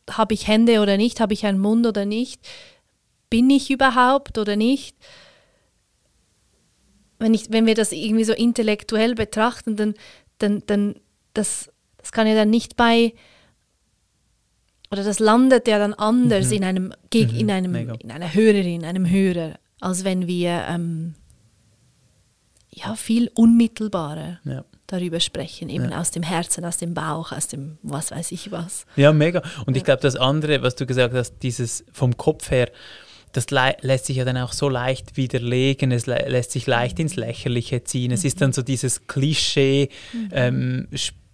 habe 0.10 0.34
ich 0.34 0.48
Hände 0.48 0.82
oder 0.82 0.98
nicht, 0.98 1.20
habe 1.20 1.34
ich 1.34 1.46
einen 1.46 1.60
Mund 1.60 1.86
oder 1.86 2.06
nicht, 2.06 2.42
bin 3.30 3.50
ich 3.50 3.72
überhaupt 3.72 4.38
oder 4.38 4.56
nicht. 4.56 4.96
Wenn, 7.18 7.34
ich, 7.34 7.52
wenn 7.52 7.66
wir 7.66 7.76
das 7.76 7.92
irgendwie 7.92 8.24
so 8.24 8.34
intellektuell 8.34 9.16
betrachten, 9.16 9.76
dann, 9.76 9.94
dann, 10.38 10.64
dann 10.66 10.96
das, 11.34 11.72
das 11.98 12.12
kann 12.12 12.28
ja 12.28 12.36
dann 12.36 12.50
nicht 12.50 12.76
bei, 12.76 13.14
oder 14.92 15.04
das 15.04 15.20
landet 15.20 15.68
ja 15.68 15.80
dann 15.80 15.94
anders 15.94 16.48
mhm. 16.48 16.54
in, 16.54 16.64
einem, 16.64 16.84
mhm. 16.84 16.94
in, 17.12 17.52
einem, 17.52 17.76
in 17.76 18.12
einer 18.12 18.34
Hörerin, 18.34 18.84
einem 18.84 19.10
Hörer, 19.10 19.58
als 19.80 20.04
wenn 20.04 20.28
wir 20.28 20.66
ähm, 20.70 21.16
ja, 22.70 22.96
viel 22.96 23.32
unmittelbarer 23.34 24.40
ja. 24.44 24.66
darüber 24.88 25.20
sprechen, 25.20 25.70
eben 25.70 25.92
ja. 25.92 26.00
aus 26.00 26.12
dem 26.12 26.24
Herzen, 26.24 26.66
aus 26.66 26.78
dem 26.78 26.94
Bauch, 26.94 27.32
aus 27.32 27.48
dem 27.48 27.78
was 27.84 28.12
weiß 28.12 28.32
ich 28.32 28.52
was. 28.52 28.86
Ja, 28.96 29.14
mega. 29.14 29.42
Und 29.66 29.78
ich 29.78 29.84
glaube, 29.84 30.02
das 30.02 30.16
andere, 30.16 30.62
was 30.62 30.76
du 30.76 30.86
gesagt 30.86 31.14
hast, 31.14 31.40
dieses 31.40 31.86
vom 31.92 32.18
Kopf 32.18 32.52
her, 32.52 32.70
das 33.34 33.46
lässt 33.50 34.08
sich 34.08 34.18
ja 34.18 34.26
dann 34.26 34.38
auch 34.38 34.52
so 34.52 34.68
leicht 34.68 35.16
widerlegen, 35.16 35.92
es 35.94 36.06
lässt 36.06 36.52
sich 36.52 36.68
leicht 36.68 37.00
ins 37.00 37.16
Lächerliche 37.16 37.84
ziehen. 37.86 38.12
Es 38.12 38.24
mhm. 38.24 38.28
ist 38.28 38.42
dann 38.42 38.52
so 38.54 38.62
dieses 38.62 39.08
Klischee, 39.08 39.90
mhm. 40.12 40.30
ähm, 40.34 40.88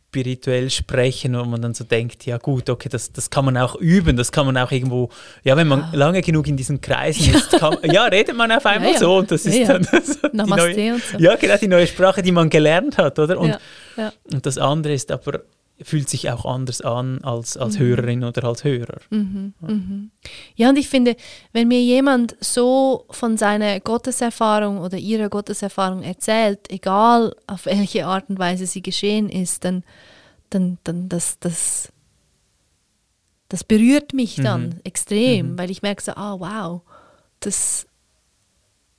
spirituell 0.09 0.69
sprechen, 0.69 1.37
wo 1.37 1.43
man 1.43 1.61
dann 1.61 1.73
so 1.73 1.83
denkt, 1.83 2.25
ja 2.25 2.37
gut, 2.37 2.69
okay, 2.69 2.87
das, 2.89 3.11
das 3.11 3.29
kann 3.29 3.43
man 3.43 3.57
auch 3.57 3.75
üben, 3.75 4.15
das 4.15 4.31
kann 4.31 4.45
man 4.45 4.57
auch 4.57 4.71
irgendwo, 4.71 5.09
ja, 5.43 5.57
wenn 5.57 5.67
man 5.67 5.83
ah. 5.83 5.91
lange 5.93 6.21
genug 6.21 6.47
in 6.47 6.55
diesen 6.55 6.79
Kreisen 6.79 7.35
ist, 7.35 7.51
kann, 7.51 7.77
ja, 7.83 8.05
redet 8.05 8.35
man 8.35 8.51
auf 8.51 8.65
einmal 8.65 8.89
ja, 8.89 8.93
ja. 8.93 8.99
so 8.99 9.17
und 9.17 9.29
das 9.29 9.45
ist 9.45 9.67
dann 9.67 9.83
so 9.83 10.27
die 10.29 10.37
neue, 10.37 10.99
so. 10.99 11.17
ja, 11.17 11.35
genau, 11.35 11.57
die 11.57 11.67
neue 11.67 11.87
Sprache, 11.87 12.21
die 12.21 12.31
man 12.31 12.49
gelernt 12.49 12.97
hat, 12.97 13.19
oder? 13.19 13.37
Und, 13.37 13.57
und 14.31 14.45
das 14.45 14.57
andere 14.57 14.93
ist 14.93 15.11
aber 15.11 15.41
fühlt 15.81 16.09
sich 16.09 16.29
auch 16.31 16.45
anders 16.45 16.81
an 16.81 17.23
als, 17.23 17.55
als 17.55 17.75
mhm. 17.75 17.83
Hörerin 17.83 18.23
oder 18.23 18.43
als 18.45 18.63
Hörer. 18.63 18.99
Mhm. 19.09 19.53
Ja. 19.61 19.67
Mhm. 19.67 20.11
ja, 20.55 20.69
und 20.69 20.77
ich 20.77 20.89
finde, 20.89 21.15
wenn 21.53 21.67
mir 21.67 21.81
jemand 21.81 22.35
so 22.39 23.05
von 23.09 23.37
seiner 23.37 23.79
Gotteserfahrung 23.79 24.79
oder 24.79 24.97
ihrer 24.97 25.29
Gotteserfahrung 25.29 26.01
erzählt, 26.01 26.71
egal 26.71 27.35
auf 27.45 27.65
welche 27.65 28.05
Art 28.05 28.29
und 28.29 28.39
Weise 28.39 28.65
sie 28.65 28.81
geschehen 28.81 29.29
ist, 29.29 29.65
dann, 29.65 29.83
dann, 30.49 30.79
dann 30.83 31.09
das, 31.09 31.37
das, 31.39 31.91
das 33.49 33.63
berührt 33.63 34.13
mich 34.13 34.35
dann 34.35 34.69
mhm. 34.69 34.79
extrem, 34.83 35.51
mhm. 35.51 35.57
weil 35.59 35.69
ich 35.69 35.83
merke 35.83 36.01
so, 36.01 36.13
ah 36.13 36.39
wow, 36.39 36.81
das 37.39 37.85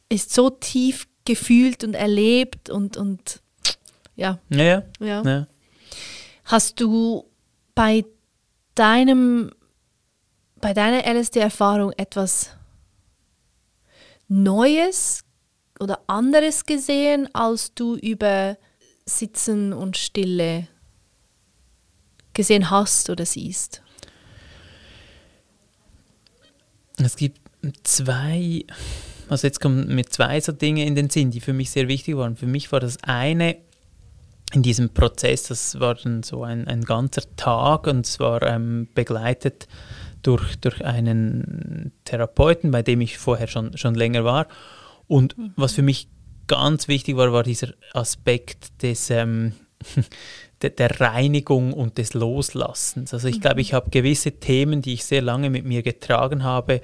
ist 0.09 0.33
so 0.33 0.51
tief 0.51 1.09
gefühlt 1.25 1.83
und 1.83 1.95
erlebt 1.95 2.71
und, 2.71 2.97
und 2.97 3.41
ja. 4.15 4.39
Ja, 4.49 4.83
ja. 5.01 5.23
ja. 5.23 5.47
Hast 6.49 6.81
du 6.81 7.27
bei 7.75 8.07
deinem, 8.75 9.51
bei 10.63 10.73
deiner 10.73 11.05
LSD-Erfahrung 11.07 11.93
etwas 11.99 12.57
Neues 14.29 15.25
oder 15.79 16.01
anderes 16.07 16.65
gesehen, 16.65 17.29
als 17.35 17.75
du 17.75 17.97
über 17.97 18.57
Sitzen 19.05 19.75
und 19.75 19.99
Stille 19.99 20.69
gesehen 22.33 22.71
hast 22.71 23.11
oder 23.11 23.27
siehst? 23.27 23.83
Es 26.97 27.17
gibt 27.17 27.41
zwei, 27.83 28.65
also 29.29 29.47
jetzt 29.47 29.61
kommen 29.61 29.95
mir 29.95 30.07
zwei 30.07 30.41
so 30.41 30.53
Dinge 30.53 30.87
in 30.87 30.95
den 30.95 31.11
Sinn, 31.11 31.31
die 31.31 31.41
für 31.41 31.53
mich 31.53 31.71
sehr 31.71 31.89
wichtig 31.89 32.17
waren. 32.17 32.37
Für 32.37 32.47
mich 32.47 32.73
war 32.73 32.81
das 32.81 32.97
eine, 33.03 33.59
in 34.55 34.63
diesem 34.63 34.91
Prozess, 34.91 35.45
das 35.45 35.79
war 35.79 35.95
dann 35.95 36.23
so 36.23 36.43
ein, 36.43 36.67
ein 36.67 36.83
ganzer 36.83 37.23
Tag 37.37 37.87
und 37.87 38.07
es 38.07 38.19
war 38.19 38.43
ähm, 38.43 38.89
begleitet 38.95 39.69
durch, 40.23 40.59
durch 40.59 40.85
einen 40.85 41.93
Therapeuten, 42.05 42.71
bei 42.71 42.83
dem 42.83 43.01
ich 43.01 43.19
vorher 43.19 43.47
schon, 43.47 43.77
schon 43.77 43.95
länger 43.95 44.25
war. 44.25 44.47
Und 45.07 45.37
mhm. 45.37 45.53
was 45.57 45.73
für 45.73 45.83
mich 45.83 46.09
ganz 46.47 46.89
wichtig 46.89 47.17
war, 47.17 47.33
war 47.33 47.43
dieser 47.43 47.69
Aspekt 47.93 48.83
des, 48.83 49.11
ähm, 49.11 49.53
der, 50.63 50.71
der, 50.71 51.01
Reinigung 51.01 51.73
und 51.73 51.99
des 51.99 52.15
Loslassens. 52.15 53.13
Also 53.13 53.29
ich 53.29 53.37
mhm. 53.37 53.41
glaube, 53.43 53.61
ich 53.61 53.75
habe 53.75 53.91
gewisse 53.91 54.33
Themen, 54.33 54.83
die 54.83 54.95
ich 54.95 55.05
sehr 55.05 55.23
lange 55.23 55.51
mit 55.51 55.65
mir 55.65 55.83
getragen 55.83 56.43
habe, 56.43 56.81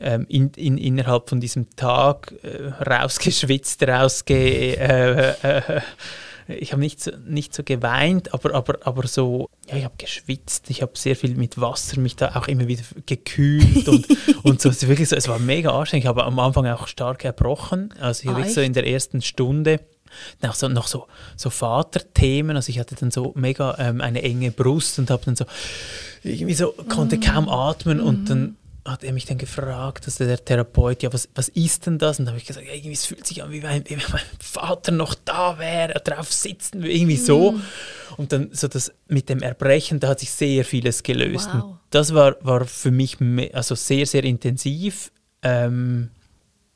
ähm, 0.00 0.26
in, 0.28 0.50
in, 0.56 0.78
innerhalb 0.78 1.28
von 1.28 1.40
diesem 1.40 1.70
Tag 1.76 2.32
äh, 2.42 2.68
rausgeschwitzt, 2.68 3.82
rausge... 3.82 4.76
Äh, 4.78 5.34
äh, 5.42 5.80
ich 6.48 6.72
habe 6.72 6.80
nicht 6.80 7.00
so, 7.00 7.10
nicht 7.26 7.54
so 7.54 7.62
geweint, 7.62 8.34
aber, 8.34 8.54
aber, 8.54 8.78
aber 8.86 9.06
so, 9.06 9.48
ja, 9.68 9.76
ich 9.76 9.84
habe 9.84 9.94
geschwitzt, 9.98 10.70
ich 10.70 10.82
habe 10.82 10.92
sehr 10.94 11.16
viel 11.16 11.34
mit 11.34 11.60
Wasser 11.60 12.00
mich 12.00 12.16
da 12.16 12.34
auch 12.36 12.48
immer 12.48 12.66
wieder 12.68 12.82
gekühlt 13.06 13.88
und, 13.88 14.06
und 14.42 14.60
so, 14.60 14.68
es, 14.68 14.86
wirklich 14.86 15.08
so, 15.08 15.16
es 15.16 15.28
war 15.28 15.38
mega 15.38 15.70
anstrengend. 15.70 16.04
Ich 16.04 16.08
habe 16.08 16.24
am 16.24 16.38
Anfang 16.38 16.66
auch 16.66 16.86
stark 16.86 17.24
erbrochen, 17.24 17.94
also 18.00 18.30
ich 18.30 18.36
ah, 18.36 18.48
so 18.48 18.60
in 18.60 18.72
der 18.72 18.86
ersten 18.86 19.22
Stunde. 19.22 19.80
Auch 20.42 20.54
so, 20.54 20.68
noch 20.68 20.88
so, 20.88 21.06
so 21.36 21.48
Vaterthemen, 21.48 22.56
also 22.56 22.68
ich 22.68 22.78
hatte 22.78 22.94
dann 22.94 23.10
so 23.10 23.32
mega 23.34 23.76
ähm, 23.78 24.02
eine 24.02 24.22
enge 24.22 24.50
Brust 24.50 24.98
und 24.98 25.10
habe 25.10 25.24
dann 25.24 25.36
so, 25.36 25.46
irgendwie 26.22 26.52
so, 26.52 26.74
konnte 26.88 27.18
kaum 27.18 27.48
atmen 27.48 27.98
und 27.98 28.28
dann 28.28 28.56
hat 28.84 29.04
er 29.04 29.12
mich 29.12 29.26
dann 29.26 29.38
gefragt, 29.38 30.06
dass 30.06 30.16
der 30.16 30.44
Therapeut, 30.44 31.02
ja, 31.02 31.12
was, 31.12 31.28
was 31.34 31.48
ist 31.48 31.86
denn 31.86 31.98
das? 31.98 32.18
Und 32.18 32.24
da 32.24 32.32
habe 32.32 32.38
ich 32.38 32.46
gesagt, 32.46 32.66
ja, 32.66 32.72
irgendwie 32.72 32.92
es 32.92 33.06
fühlt 33.06 33.26
sich 33.26 33.42
an, 33.42 33.52
wie 33.52 33.62
wenn, 33.62 33.88
wie 33.88 33.96
mein 33.96 34.20
Vater 34.40 34.90
noch 34.90 35.14
da 35.14 35.58
wäre, 35.58 36.00
drauf 36.00 36.32
sitzen, 36.32 36.82
irgendwie 36.82 37.16
so. 37.16 37.52
Mm. 37.52 37.62
Und 38.16 38.32
dann 38.32 38.50
so 38.52 38.66
das 38.66 38.92
mit 39.06 39.28
dem 39.28 39.40
Erbrechen, 39.40 40.00
da 40.00 40.08
hat 40.08 40.20
sich 40.20 40.32
sehr 40.32 40.64
vieles 40.64 41.02
gelöst. 41.04 41.48
Wow. 41.52 41.76
Das 41.90 42.12
war, 42.12 42.36
war 42.40 42.64
für 42.64 42.90
mich 42.90 43.18
also 43.54 43.76
sehr, 43.76 44.04
sehr 44.04 44.24
intensiv. 44.24 45.12
Ähm, 45.42 46.10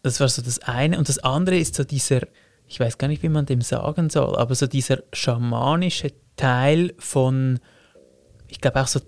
das 0.02 0.20
war 0.20 0.28
so 0.28 0.42
das 0.42 0.60
eine. 0.60 0.98
Und 0.98 1.08
das 1.08 1.18
andere 1.18 1.58
ist 1.58 1.74
so 1.74 1.82
dieser, 1.82 2.20
ich 2.68 2.78
weiß 2.78 2.98
gar 2.98 3.08
nicht, 3.08 3.24
wie 3.24 3.28
man 3.28 3.46
dem 3.46 3.62
sagen 3.62 4.10
soll, 4.10 4.36
aber 4.36 4.54
so 4.54 4.68
dieser 4.68 5.02
schamanische 5.12 6.12
Teil 6.36 6.94
von, 6.98 7.58
ich 8.46 8.60
glaube 8.60 8.80
auch 8.80 8.86
so 8.86 9.00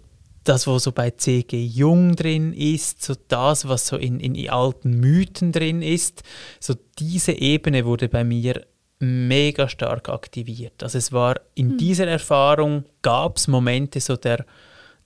das, 0.48 0.66
was 0.66 0.84
so 0.84 0.92
bei 0.92 1.10
C.G. 1.10 1.62
Jung 1.64 2.16
drin 2.16 2.52
ist, 2.52 3.02
so 3.02 3.14
das, 3.28 3.68
was 3.68 3.86
so 3.86 3.96
in, 3.96 4.20
in 4.20 4.48
alten 4.48 4.98
Mythen 4.98 5.52
drin 5.52 5.82
ist, 5.82 6.22
so 6.60 6.74
diese 6.98 7.32
Ebene 7.32 7.84
wurde 7.84 8.08
bei 8.08 8.24
mir 8.24 8.64
mega 9.00 9.68
stark 9.68 10.08
aktiviert. 10.08 10.82
Also 10.82 10.98
es 10.98 11.12
war 11.12 11.36
in 11.54 11.72
mhm. 11.72 11.78
dieser 11.78 12.06
Erfahrung, 12.06 12.84
gab 13.02 13.36
es 13.36 13.46
Momente 13.46 14.00
so 14.00 14.16
der, 14.16 14.44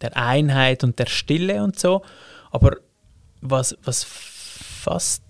der 0.01 0.17
Einheit 0.17 0.85
und 0.85 0.99
der 0.99 1.07
Stille 1.07 1.63
und 1.63 1.79
so, 1.79 2.03
aber 2.51 2.77
was, 3.41 3.77
was 3.83 4.05
fast 4.05 5.23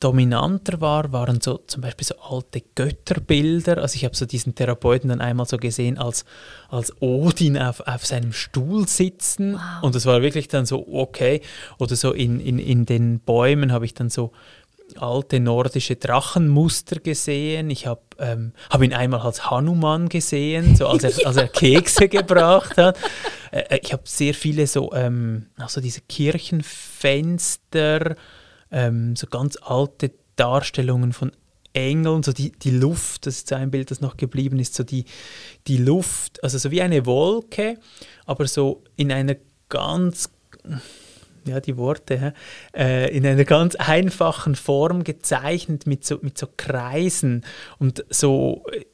dominanter 0.00 0.80
war, 0.80 1.12
waren 1.12 1.40
so 1.40 1.58
zum 1.66 1.82
Beispiel 1.82 2.06
so 2.06 2.14
alte 2.20 2.62
Götterbilder. 2.74 3.78
Also 3.78 3.96
ich 3.96 4.04
habe 4.04 4.16
so 4.16 4.26
diesen 4.26 4.54
Therapeuten 4.54 5.08
dann 5.08 5.20
einmal 5.20 5.46
so 5.46 5.56
gesehen 5.56 5.98
als, 5.98 6.24
als 6.68 6.92
Odin 7.00 7.58
auf, 7.58 7.80
auf 7.80 8.06
seinem 8.06 8.32
Stuhl 8.32 8.86
sitzen. 8.86 9.54
Wow. 9.54 9.82
Und 9.82 9.94
das 9.94 10.06
war 10.06 10.22
wirklich 10.22 10.48
dann 10.48 10.66
so 10.66 10.86
okay. 10.88 11.40
Oder 11.78 11.96
so 11.96 12.12
in, 12.12 12.40
in, 12.40 12.58
in 12.58 12.86
den 12.86 13.20
Bäumen 13.20 13.72
habe 13.72 13.84
ich 13.84 13.94
dann 13.94 14.10
so 14.10 14.32
alte 14.96 15.40
nordische 15.40 15.96
Drachenmuster 15.96 17.00
gesehen. 17.00 17.70
Ich 17.70 17.86
habe 17.86 18.00
ähm, 18.18 18.52
hab 18.70 18.82
ihn 18.82 18.94
einmal 18.94 19.20
als 19.20 19.50
Hanuman 19.50 20.08
gesehen, 20.08 20.76
so 20.76 20.86
als 20.86 21.04
er, 21.04 21.12
als 21.26 21.36
er 21.36 21.48
Kekse 21.48 22.08
gebracht 22.08 22.76
hat. 22.76 22.96
Äh, 23.50 23.60
äh, 23.68 23.80
ich 23.82 23.92
habe 23.92 24.02
sehr 24.06 24.34
viele 24.34 24.66
so, 24.66 24.92
ähm, 24.92 25.46
also 25.56 25.80
diese 25.80 26.00
Kirchenfenster, 26.02 28.16
ähm, 28.70 29.16
so 29.16 29.26
ganz 29.26 29.56
alte 29.60 30.12
Darstellungen 30.36 31.12
von 31.12 31.32
Engeln, 31.72 32.22
so 32.22 32.32
die, 32.32 32.52
die 32.52 32.70
Luft, 32.70 33.26
das 33.26 33.36
ist 33.36 33.48
so 33.48 33.54
ein 33.54 33.70
Bild, 33.70 33.90
das 33.90 34.00
noch 34.00 34.16
geblieben 34.16 34.58
ist, 34.58 34.74
so 34.74 34.82
die, 34.82 35.04
die 35.66 35.76
Luft, 35.76 36.42
also 36.42 36.58
so 36.58 36.70
wie 36.70 36.82
eine 36.82 37.06
Wolke, 37.06 37.78
aber 38.26 38.46
so 38.46 38.82
in 38.96 39.12
einer 39.12 39.36
ganz, 39.68 40.30
ja, 41.44 41.60
die 41.60 41.76
Worte, 41.76 42.32
äh, 42.74 43.14
in 43.14 43.26
einer 43.26 43.44
ganz 43.44 43.74
einfachen 43.76 44.54
Form 44.54 45.04
gezeichnet 45.04 45.86
mit 45.86 46.04
so, 46.04 46.18
mit 46.22 46.38
so 46.38 46.48
Kreisen 46.56 47.44
und 47.78 48.04
so, 48.08 48.64
äh, 48.72 48.84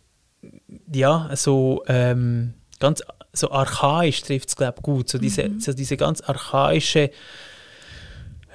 ja, 0.93 1.31
so 1.37 1.85
ähm, 1.87 2.55
ganz 2.81 3.03
so 3.33 3.51
archaisch 3.51 4.23
trifft 4.23 4.51
es, 4.51 4.57
glaube 4.57 4.75
ich, 4.79 4.83
gut, 4.83 5.09
so 5.09 5.19
diese, 5.19 5.49
mhm. 5.49 5.61
so 5.61 5.73
diese 5.73 5.97
ganz 5.97 6.21
archaische 6.21 7.11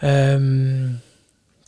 ähm, 0.02 1.02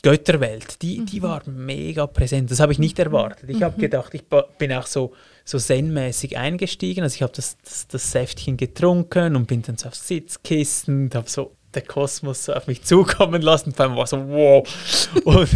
Götterwelt, 0.04 0.82
die, 0.82 1.06
die 1.06 1.20
mhm. 1.20 1.24
war 1.24 1.42
mega 1.46 2.08
präsent. 2.08 2.50
Das 2.50 2.60
habe 2.60 2.72
ich 2.72 2.80
nicht 2.80 2.98
erwartet. 2.98 3.50
Ich 3.50 3.62
habe 3.62 3.78
mhm. 3.78 3.82
gedacht, 3.82 4.14
ich 4.14 4.24
bin 4.58 4.74
auch 4.74 4.88
so, 4.88 5.14
so 5.46 5.60
zen-mäßig 5.60 6.38
eingestiegen. 6.38 7.04
Also 7.04 7.16
ich 7.16 7.22
habe 7.22 7.34
das, 7.36 7.58
das, 7.64 7.88
das, 7.88 8.12
Säftchen 8.12 8.58
getrunken 8.58 9.36
und 9.36 9.46
bin 9.46 9.62
dann 9.62 9.78
so 9.78 9.90
aufs 9.90 10.08
Sitzkissen 10.08 11.06
und 11.06 11.16
habe 11.16 11.30
so 11.30 11.56
der 11.74 11.84
Kosmos 11.84 12.46
so 12.46 12.54
auf 12.54 12.66
mich 12.66 12.84
zukommen 12.84 13.44
lassen. 13.44 13.70
Und 13.70 13.78
vor 13.78 13.96
war 13.96 14.08
so, 14.08 14.28
wow. 14.28 14.68
Und, 15.24 15.50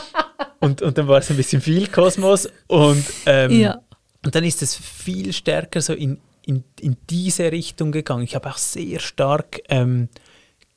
und, 0.60 0.82
und, 0.82 0.98
dann 0.98 1.08
war 1.08 1.18
es 1.18 1.30
ein 1.30 1.36
bisschen 1.36 1.60
viel 1.60 1.88
Kosmos. 1.88 2.48
Und, 2.68 3.04
ähm, 3.26 3.50
ja. 3.50 3.80
und 4.24 4.34
dann 4.34 4.44
ist 4.44 4.62
es 4.62 4.76
viel 4.76 5.32
stärker 5.32 5.80
so 5.80 5.92
in, 5.92 6.18
in, 6.46 6.62
in 6.78 6.96
diese 7.10 7.50
Richtung 7.50 7.90
gegangen. 7.90 8.22
Ich 8.22 8.36
habe 8.36 8.48
auch 8.48 8.58
sehr 8.58 9.00
stark... 9.00 9.60
Ähm, 9.68 10.08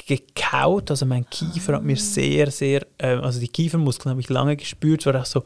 gekaut. 0.05 0.91
Also 0.91 1.05
mein 1.05 1.29
Kiefer 1.29 1.73
hat 1.73 1.83
mir 1.83 1.97
sehr, 1.97 2.51
sehr, 2.51 2.85
äh, 2.97 3.15
also 3.15 3.39
die 3.39 3.47
Kiefermuskeln 3.47 4.11
habe 4.11 4.21
ich 4.21 4.29
lange 4.29 4.55
gespürt. 4.55 5.01
Es 5.01 5.05
war 5.07 5.21
auch 5.21 5.25
so 5.25 5.43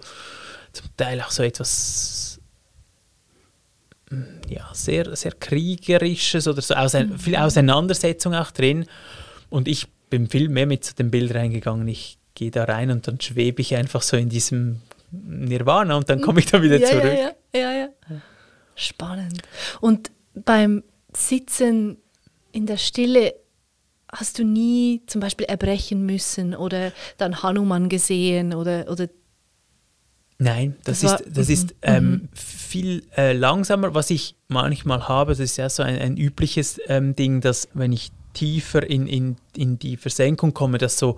zum 0.74 0.88
Teil 0.98 1.22
auch 1.22 1.32
so 1.32 1.44
etwas 1.44 2.40
mm, 4.10 4.24
ja, 4.50 4.70
sehr, 4.74 5.16
sehr 5.16 5.32
kriegerisches 5.32 6.48
oder 6.48 6.62
so 6.62 6.76
ausein 6.76 7.18
viel 7.18 7.36
Auseinandersetzung 7.36 8.36
auch 8.36 8.52
drin. 8.52 8.86
Und 9.50 9.68
ich 9.68 9.88
bin 10.10 10.28
viel 10.28 10.50
mehr 10.50 10.66
mit 10.66 10.84
zu 10.84 10.96
dem 10.96 11.10
Bild 11.12 11.34
reingegangen. 11.34 11.88
Ich 11.88 12.18
gehe 12.36 12.52
da 12.52 12.66
rein 12.66 12.92
und 12.92 13.08
dann 13.08 13.20
schwebe 13.20 13.62
ich 13.62 13.76
einfach 13.76 14.02
so 14.02 14.18
in 14.18 14.30
diesem 14.30 14.82
Nirvana 15.12 15.96
und 15.96 16.10
dann 16.10 16.22
komme 16.22 16.40
ich 16.40 16.46
da 16.46 16.62
wieder 16.62 16.80
ja, 16.80 16.88
zurück. 16.88 17.04
Ja, 17.04 17.32
ja, 17.54 17.72
ja, 17.72 17.90
ja. 18.10 18.22
Spannend. 18.76 19.42
Und 19.82 20.12
beim 20.34 20.84
Sitzen 21.14 21.98
in 22.52 22.66
der 22.66 22.78
Stille 22.78 23.34
hast 24.12 24.40
du 24.40 24.44
nie 24.44 25.02
zum 25.08 25.22
Beispiel 25.22 25.46
erbrechen 25.46 26.06
müssen 26.06 26.56
oder 26.56 26.92
dann 27.18 27.44
Hanuman 27.44 27.90
gesehen 27.90 28.54
oder, 28.54 28.90
oder 28.90 29.08
Nein, 30.42 30.78
das, 30.86 31.02
das 31.02 31.12
ist, 31.12 31.38
das 31.38 31.48
mhm. 31.48 31.54
ist 31.54 31.76
ähm, 31.82 32.10
mhm. 32.12 32.30
viel 32.34 33.04
äh, 33.18 33.34
langsamer. 33.34 33.94
Was 33.94 34.10
ich 34.10 34.36
manchmal 34.48 35.10
habe, 35.10 35.32
das 35.32 35.40
ist 35.40 35.58
ja 35.58 35.70
so 35.70 35.84
ein, 35.84 36.00
ein 36.00 36.16
übliches 36.16 36.80
ähm, 36.88 37.14
Ding, 37.14 37.42
dass 37.42 37.68
wenn 37.74 37.92
ich 37.92 38.12
tiefer 38.34 38.90
in, 38.90 39.06
in, 39.06 39.36
in 39.58 39.80
die 39.80 39.98
Versenkung 39.98 40.54
komme, 40.54 40.78
dass 40.78 40.98
so 40.98 41.18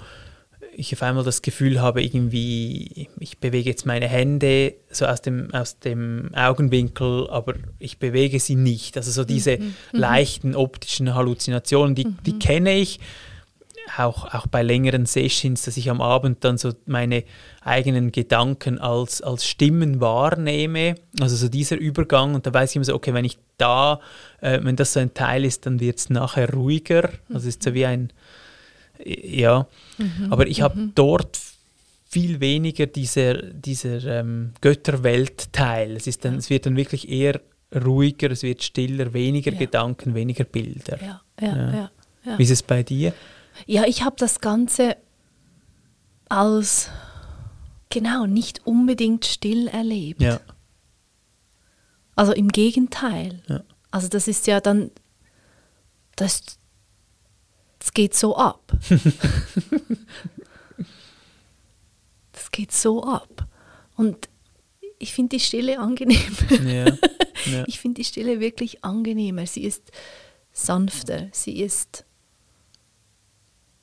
ich 0.73 0.93
auf 0.93 1.03
einmal 1.03 1.23
das 1.23 1.41
Gefühl 1.41 1.81
habe, 1.81 2.01
irgendwie, 2.01 3.09
ich 3.19 3.37
bewege 3.39 3.69
jetzt 3.69 3.85
meine 3.85 4.07
Hände 4.07 4.75
so 4.89 5.05
aus 5.05 5.21
dem, 5.21 5.53
aus 5.53 5.79
dem 5.79 6.31
Augenwinkel, 6.33 7.29
aber 7.29 7.55
ich 7.79 7.97
bewege 7.97 8.39
sie 8.39 8.55
nicht. 8.55 8.97
Also 8.97 9.11
so 9.11 9.23
diese 9.23 9.57
mhm. 9.57 9.63
mhm. 9.63 9.99
leichten 9.99 10.55
optischen 10.55 11.13
Halluzinationen, 11.13 11.95
die, 11.95 12.05
mhm. 12.05 12.17
die 12.25 12.39
kenne 12.39 12.77
ich. 12.77 12.99
Auch, 13.97 14.33
auch 14.33 14.47
bei 14.47 14.63
längeren 14.63 15.05
Sessions, 15.05 15.63
dass 15.63 15.75
ich 15.75 15.89
am 15.89 15.99
Abend 15.99 16.45
dann 16.45 16.57
so 16.57 16.71
meine 16.85 17.25
eigenen 17.61 18.11
Gedanken 18.11 18.79
als, 18.79 19.21
als 19.21 19.45
Stimmen 19.45 19.99
wahrnehme. 19.99 20.95
Also 21.19 21.35
so 21.35 21.49
dieser 21.49 21.77
Übergang 21.77 22.35
und 22.35 22.45
da 22.45 22.53
weiß 22.53 22.69
ich 22.69 22.75
immer 22.77 22.85
so, 22.85 22.93
okay, 22.93 23.13
wenn 23.13 23.25
ich 23.25 23.37
da, 23.57 23.99
äh, 24.39 24.59
wenn 24.61 24.77
das 24.77 24.93
so 24.93 25.01
ein 25.01 25.13
Teil 25.13 25.43
ist, 25.43 25.65
dann 25.65 25.79
wird 25.81 25.97
es 25.97 26.09
nachher 26.09 26.53
ruhiger. 26.53 27.09
Also 27.29 27.49
es 27.49 27.55
ist 27.55 27.63
so 27.63 27.73
wie 27.73 27.85
ein, 27.85 28.13
ja, 29.05 29.67
mhm. 29.97 30.31
aber 30.31 30.47
ich 30.47 30.61
habe 30.61 30.79
mhm. 30.79 30.91
dort 30.95 31.39
viel 32.05 32.39
weniger 32.41 32.87
dieser, 32.87 33.41
dieser 33.41 34.03
ähm, 34.03 34.53
Götterwelt-Teil. 34.59 35.95
Es, 35.95 36.19
dann, 36.19 36.35
es 36.35 36.49
wird 36.49 36.65
dann 36.65 36.75
wirklich 36.75 37.09
eher 37.09 37.39
ruhiger, 37.73 38.31
es 38.31 38.43
wird 38.43 38.63
stiller, 38.63 39.13
weniger 39.13 39.53
ja. 39.53 39.59
Gedanken, 39.59 40.13
weniger 40.13 40.43
Bilder. 40.43 40.99
Ja, 41.01 41.21
ja, 41.39 41.89
ja. 42.25 42.37
Wie 42.37 42.43
ist 42.43 42.51
es 42.51 42.63
bei 42.63 42.83
dir? 42.83 43.13
Ja, 43.65 43.85
ich 43.85 44.03
habe 44.03 44.15
das 44.17 44.41
Ganze 44.41 44.97
als 46.29 46.89
genau 47.89 48.25
nicht 48.25 48.65
unbedingt 48.65 49.25
still 49.25 49.67
erlebt. 49.67 50.21
Ja. 50.21 50.39
Also 52.15 52.33
im 52.33 52.49
Gegenteil. 52.49 53.41
Ja. 53.47 53.63
Also 53.89 54.07
das 54.07 54.27
ist 54.27 54.47
ja 54.47 54.59
dann, 54.61 54.91
das, 56.15 56.59
das 57.81 57.93
geht 57.93 58.13
so 58.13 58.37
ab. 58.37 58.71
das 62.31 62.51
geht 62.51 62.71
so 62.71 63.03
ab. 63.03 63.47
Und 63.95 64.29
ich 64.99 65.15
finde 65.15 65.37
die 65.37 65.39
Stille 65.39 65.79
angenehm. 65.79 66.37
Ja, 66.63 66.85
ja. 67.51 67.63
Ich 67.65 67.79
finde 67.79 68.01
die 68.01 68.05
Stille 68.05 68.39
wirklich 68.39 68.83
angenehmer. 68.83 69.47
Sie 69.47 69.63
ist 69.63 69.91
sanfter. 70.51 71.29
Sie 71.31 71.59
ist. 71.59 72.05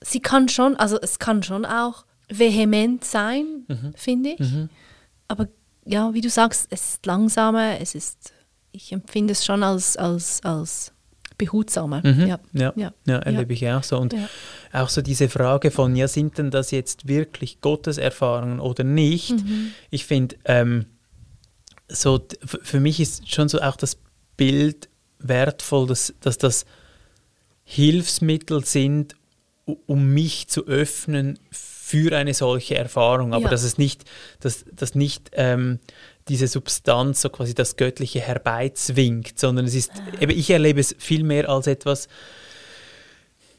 Sie 0.00 0.20
kann 0.20 0.48
schon, 0.48 0.76
also 0.76 1.00
es 1.00 1.18
kann 1.18 1.42
schon 1.42 1.64
auch 1.64 2.04
vehement 2.28 3.04
sein, 3.04 3.64
mhm. 3.66 3.94
finde 3.96 4.30
ich. 4.30 4.38
Mhm. 4.38 4.70
Aber 5.26 5.48
ja, 5.84 6.14
wie 6.14 6.20
du 6.20 6.30
sagst, 6.30 6.68
es 6.70 6.90
ist 6.90 7.04
langsamer, 7.04 7.80
es 7.80 7.96
ist, 7.96 8.32
ich 8.70 8.92
empfinde 8.92 9.32
es 9.32 9.44
schon 9.44 9.64
als, 9.64 9.96
als, 9.96 10.40
als 10.44 10.92
behutsamer. 11.38 12.02
Mhm. 12.04 12.26
Ja. 12.26 12.40
Ja. 12.52 12.72
ja. 12.76 12.92
ja, 13.06 13.18
erlebe 13.20 13.54
ich 13.54 13.66
auch 13.68 13.82
so. 13.82 13.98
Und 13.98 14.14
auch 14.72 14.88
so 14.88 15.00
diese 15.00 15.28
Frage 15.28 15.70
von, 15.70 15.96
ja, 15.96 16.08
sind 16.08 16.36
denn 16.36 16.50
das 16.50 16.70
jetzt 16.70 17.08
wirklich 17.08 17.60
Gotteserfahrungen 17.60 18.60
oder 18.60 18.84
nicht? 18.84 19.30
Mhm. 19.30 19.72
Ich 19.90 20.04
finde, 20.04 20.36
ähm, 20.44 20.86
so 21.88 22.20
für 22.44 22.80
mich 22.80 23.00
ist 23.00 23.30
schon 23.32 23.48
so 23.48 23.60
auch 23.60 23.76
das 23.76 23.96
Bild 24.36 24.88
wertvoll, 25.18 25.86
dass, 25.86 26.14
dass 26.20 26.36
das 26.36 26.66
Hilfsmittel 27.64 28.64
sind, 28.64 29.14
um 29.86 30.12
mich 30.12 30.48
zu 30.48 30.66
öffnen 30.66 31.38
für 31.50 32.16
eine 32.16 32.34
solche 32.34 32.76
Erfahrung, 32.76 33.32
aber 33.32 33.44
ja. 33.44 33.50
dass 33.50 33.62
es 33.62 33.78
nicht, 33.78 34.04
dass, 34.40 34.64
dass 34.72 34.94
nicht 34.94 35.30
ähm, 35.32 35.78
diese 36.28 36.46
Substanz 36.46 37.22
so 37.22 37.30
quasi 37.30 37.54
das 37.54 37.76
Göttliche 37.76 38.20
herbeizwingt, 38.20 39.38
sondern 39.38 39.66
es 39.66 39.74
ist, 39.74 39.90
ah. 39.94 40.22
eben 40.22 40.32
ich 40.32 40.50
erlebe 40.50 40.80
es 40.80 40.94
viel 40.98 41.24
mehr 41.24 41.48
als 41.48 41.66
etwas, 41.66 42.08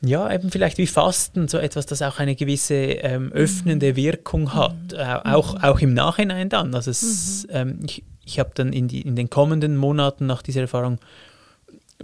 ja, 0.02 0.32
eben 0.34 0.50
vielleicht 0.50 0.78
wie 0.78 0.88
Fasten, 0.88 1.50
so 1.50 1.58
etwas, 1.58 1.86
das 1.86 2.02
auch 2.02 2.20
eine 2.20 2.36
gewisse 2.36 2.76
ähm, 2.76 3.26
mhm. 3.26 3.32
öffnende 3.34 3.96
Wirkung 3.96 4.44
mhm. 4.44 4.54
hat, 4.54 4.94
äh, 4.94 5.30
auch, 5.30 5.56
mhm. 5.56 5.64
auch 5.64 5.80
im 5.80 5.94
Nachhinein 5.94 6.50
dann. 6.50 6.74
Also 6.74 6.92
es, 6.92 7.46
mhm. 7.48 7.56
ähm, 7.56 7.80
ich, 7.86 8.04
ich 8.24 8.40
habe 8.40 8.52
dann 8.54 8.72
in, 8.72 8.88
die, 8.88 9.02
in 9.02 9.16
den 9.16 9.30
kommenden 9.30 9.76
Monaten 9.76 10.26
nach 10.26 10.42
dieser 10.42 10.62
Erfahrung 10.62 11.00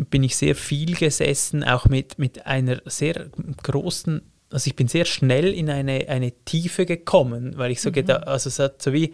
bin 0.10 0.24
ich 0.24 0.36
sehr 0.36 0.56
viel 0.56 0.96
gesessen, 0.96 1.64
auch 1.64 1.86
mit, 1.86 2.20
mit 2.20 2.46
einer 2.46 2.82
sehr 2.86 3.28
großen, 3.64 4.22
also 4.52 4.68
ich 4.68 4.76
bin 4.76 4.90
sehr 4.90 5.06
schnell 5.06 5.54
in 5.54 5.70
eine, 5.70 6.10
eine 6.10 6.34
Tiefe 6.44 6.86
gekommen, 6.86 7.54
weil 7.56 7.72
ich 7.72 7.80
so 7.80 7.90
mhm. 7.90 7.94
gedacht, 7.94 8.28
also 8.28 8.50
es 8.50 8.60
hat 8.60 8.82
so 8.82 8.92
wie, 8.92 9.14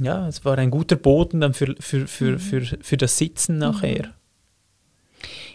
ja, 0.00 0.28
es 0.28 0.44
war 0.44 0.56
ein 0.58 0.70
guter 0.70 0.96
Boden 0.96 1.40
dann 1.40 1.54
für, 1.54 1.74
für, 1.80 2.06
für, 2.06 2.32
Mhm. 2.32 2.38
für, 2.38 2.62
für 2.80 2.96
das 2.96 3.18
Sitzen 3.18 3.58
nachher. 3.58 4.14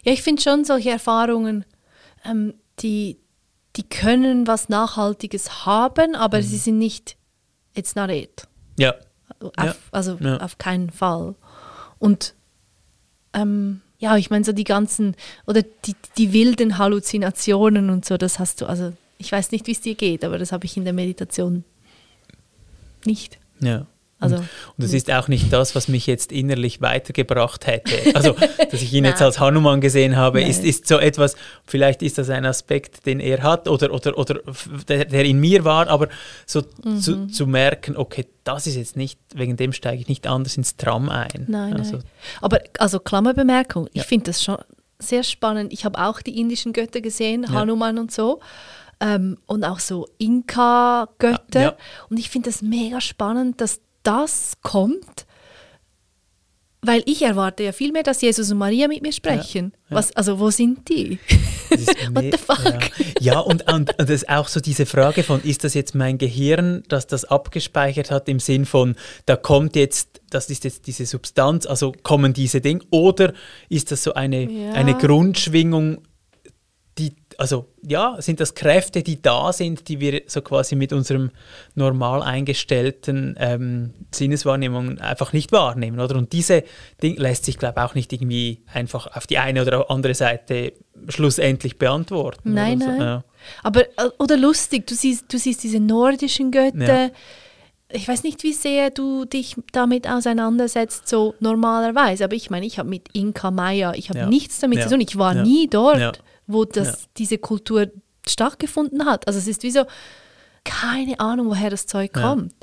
Ja, 0.04 0.12
ich 0.12 0.22
finde 0.22 0.42
schon 0.42 0.66
solche 0.66 0.90
Erfahrungen, 0.92 1.66
ähm, 2.26 2.54
die, 2.80 3.18
die 3.76 3.84
können 3.84 4.46
was 4.48 4.70
Nachhaltiges 4.70 5.66
haben, 5.66 6.16
aber 6.16 6.40
Mhm. 6.40 6.44
sie 6.44 6.58
sind 6.58 6.78
nicht, 6.78 7.16
it's 7.74 7.96
not 7.96 8.10
it. 8.10 8.48
Ja, 8.78 8.94
Auf, 9.40 9.52
Ja. 9.66 9.76
Also 9.92 10.18
Ja. 10.20 10.38
auf 10.38 10.58
keinen 10.58 10.90
Fall. 10.90 11.36
Und 12.00 12.34
ähm, 13.34 13.82
ja, 14.00 14.18
ich 14.18 14.30
meine, 14.30 14.44
so 14.44 14.52
die 14.52 14.64
ganzen, 14.66 15.16
oder 15.48 15.62
die, 15.64 15.96
die 16.18 16.34
wilden 16.34 16.78
Halluzinationen 16.78 17.90
und 17.90 18.04
so, 18.06 18.18
das 18.18 18.38
hast 18.40 18.60
du, 18.62 18.66
also 18.66 18.92
ich 19.18 19.32
weiß 19.32 19.52
nicht, 19.52 19.66
wie 19.68 19.72
es 19.72 19.80
dir 19.82 19.96
geht, 19.96 20.26
aber 20.26 20.38
das 20.38 20.52
habe 20.52 20.66
ich 20.66 20.76
in 20.76 20.84
der 20.84 20.92
Meditation 20.94 21.64
nicht. 23.06 23.40
ja. 23.62 23.86
Also, 24.24 24.36
Und 24.38 24.46
das 24.78 24.94
ist 24.94 25.12
auch 25.12 25.28
nicht 25.28 25.52
das, 25.54 25.76
was 25.76 25.88
mich 25.88 26.08
jetzt 26.08 26.32
innerlich 26.32 26.82
weitergebracht 26.82 27.68
hätte. 27.68 27.92
Also, 28.16 28.34
dass 28.72 28.82
ich 28.82 28.94
ihn 28.94 29.06
jetzt 29.06 29.22
als 29.22 29.40
Hanuman 29.40 29.82
gesehen 29.82 30.16
habe, 30.16 30.40
Nein. 30.42 30.50
ist, 30.50 30.64
ist 30.64 30.88
so 30.88 30.98
etwas, 30.98 31.36
vielleicht 31.66 32.02
ist 32.02 32.18
das 32.18 32.30
ein 32.30 32.46
Aspekt, 32.46 33.06
den 33.06 33.20
er 33.20 33.44
hat 33.44 33.68
oder, 33.68 33.94
oder, 33.94 34.18
oder 34.18 34.40
der, 34.88 35.06
der 35.06 35.26
in 35.26 35.40
mir 35.40 35.64
war, 35.66 35.88
aber 35.88 36.08
so 36.46 36.64
Mhm. 36.84 37.00
zu, 37.00 37.28
zu 37.28 37.48
merken, 37.48 37.96
okay, 37.98 38.26
das 38.44 38.68
ist 38.68 38.76
jetzt 38.76 38.96
nicht, 38.98 39.20
wegen 39.36 39.58
dem 39.58 39.74
steige 39.74 40.02
ich 40.02 40.08
nicht 40.08 40.28
anders 40.28 40.58
ins 40.58 40.76
Tram 40.78 41.10
ein. 41.10 41.46
Nein, 41.48 41.74
also, 41.78 41.98
nein. 41.98 42.04
Aber 42.42 42.60
also 42.80 43.00
Klammerbemerkung, 43.00 43.86
Ja. 43.94 44.02
ich 44.02 44.04
finde 44.04 44.26
das 44.26 44.44
schon 44.44 44.58
sehr 45.00 45.24
spannend. 45.24 45.74
Ich 45.74 45.84
habe 45.86 46.00
auch 46.00 46.22
die 46.22 46.40
indischen 46.40 46.72
Götter 46.74 47.02
gesehen, 47.02 47.52
Hanuman 47.52 47.98
und 47.98 48.12
so. 48.12 48.40
Ähm, 49.02 49.38
und 49.48 49.64
auch 49.66 49.80
so 49.80 50.08
Inka-Götter. 50.18 51.40
Ja, 51.60 51.62
ja. 51.62 51.74
Und 52.10 52.18
ich 52.20 52.30
finde 52.30 52.50
das 52.50 52.62
mega 52.62 53.02
spannend, 53.02 53.60
dass 53.62 53.82
das 54.04 54.54
kommt, 54.62 55.26
weil 56.86 57.02
ich 57.06 57.22
erwarte 57.22 57.64
ja 57.64 57.72
viel 57.72 57.94
mehr, 57.94 58.04
dass 58.04 58.22
Jesus 58.22 58.52
und 58.52 58.58
Maria 58.58 58.88
mit 58.90 59.02
mir 59.02 59.14
sprechen. 59.14 59.74
Was, 59.90 60.14
also 60.18 60.40
wo 60.40 60.50
sind 60.50 60.90
die? 60.90 61.18
What 62.12 62.26
the 62.32 62.38
fuck? 62.38 63.00
Ja, 63.20 63.34
ja 63.34 63.40
und, 63.40 63.72
und, 63.72 63.98
und 63.98 64.00
das 64.00 64.10
ist 64.10 64.30
auch 64.30 64.50
so 64.50 64.60
diese 64.60 64.86
Frage 64.86 65.24
von, 65.24 65.42
ist 65.44 65.64
das 65.64 65.74
jetzt 65.76 65.96
mein 65.96 66.18
Gehirn, 66.18 66.84
das 66.90 67.08
das 67.08 67.24
abgespeichert 67.26 68.12
hat 68.12 68.28
im 68.28 68.40
Sinn 68.40 68.66
von, 68.66 68.96
da 69.26 69.38
kommt 69.38 69.78
jetzt, 69.78 70.22
das 70.30 70.50
ist 70.50 70.66
jetzt 70.66 70.88
diese 70.88 71.06
Substanz, 71.06 71.66
also 71.66 71.94
kommen 72.04 72.34
diese 72.34 72.60
Dinge, 72.60 72.82
oder 72.92 73.34
ist 73.70 73.92
das 73.92 74.04
so 74.04 74.14
eine, 74.14 74.44
Ja. 74.52 74.74
eine 74.74 74.96
Grundschwingung, 74.96 76.00
also 77.40 77.66
ja, 77.82 78.16
sind 78.20 78.40
das 78.40 78.56
Kräfte, 78.56 79.04
die 79.04 79.22
da 79.22 79.54
sind, 79.54 79.88
die 79.88 80.00
wir 80.00 80.22
so 80.28 80.42
quasi 80.42 80.76
mit 80.76 80.94
unserem 80.94 81.32
normal 81.76 82.22
eingestellten 82.22 83.36
ähm, 83.40 83.94
Sinneswahrnehmung 84.12 85.00
einfach 85.00 85.34
nicht 85.34 85.52
wahrnehmen, 85.52 86.00
oder? 86.00 86.16
Und 86.16 86.34
diese 86.34 86.64
Ding 87.02 87.18
lässt 87.18 87.46
sich, 87.46 87.58
glaube 87.58 87.76
ich, 87.80 87.84
auch 87.84 87.96
nicht 87.96 88.14
irgendwie 88.14 88.64
einfach 88.74 89.08
auf 89.16 89.28
die 89.28 89.38
eine 89.38 89.62
oder 89.62 89.90
andere 89.90 90.14
Seite 90.14 90.74
schlussendlich 91.10 91.78
beantworten. 91.78 92.54
Nein, 92.54 92.80
so. 92.80 92.88
nein. 92.88 93.00
Ja. 93.00 93.24
Aber, 93.64 93.82
äh, 93.82 94.10
oder 94.20 94.38
lustig, 94.38 94.88
du 94.88 94.96
siehst, 94.96 95.32
du 95.32 95.38
siehst 95.38 95.64
diese 95.64 95.80
nordischen 95.80 96.52
Götter. 96.52 97.04
Ja. 97.06 97.12
Ich 97.96 98.08
weiß 98.08 98.24
nicht, 98.24 98.42
wie 98.44 98.54
sehr 98.54 98.90
du 98.90 99.26
dich 99.26 99.56
damit 99.72 100.10
auseinandersetzt, 100.10 101.08
so 101.08 101.36
normalerweise. 101.40 102.24
Aber 102.24 102.34
ich 102.36 102.50
meine, 102.50 102.66
ich 102.66 102.80
habe 102.80 102.90
mit 102.90 103.10
Inka 103.14 103.52
Maya, 103.52 103.94
ich 103.94 104.10
habe 104.10 104.20
Ja. 104.20 104.26
nichts 104.28 104.60
damit 104.60 104.82
zu 104.82 104.90
tun. 104.90 105.02
Ich 105.02 105.18
war 105.18 105.36
nie 105.36 105.68
dort. 105.68 106.24
Wo 106.48 106.66
das, 106.66 106.88
Ja. 106.88 107.08
diese 107.18 107.38
Kultur 107.38 107.92
stattgefunden 108.28 109.06
hat. 109.06 109.28
Also 109.28 109.40
es 109.40 109.48
ist 109.48 109.64
wie 109.64 109.72
so, 109.72 109.86
keine 110.64 111.20
Ahnung, 111.20 111.48
woher 111.48 111.70
das 111.70 111.86
Zeug 111.88 112.12
Ja. 112.16 112.22
kommt. 112.30 112.54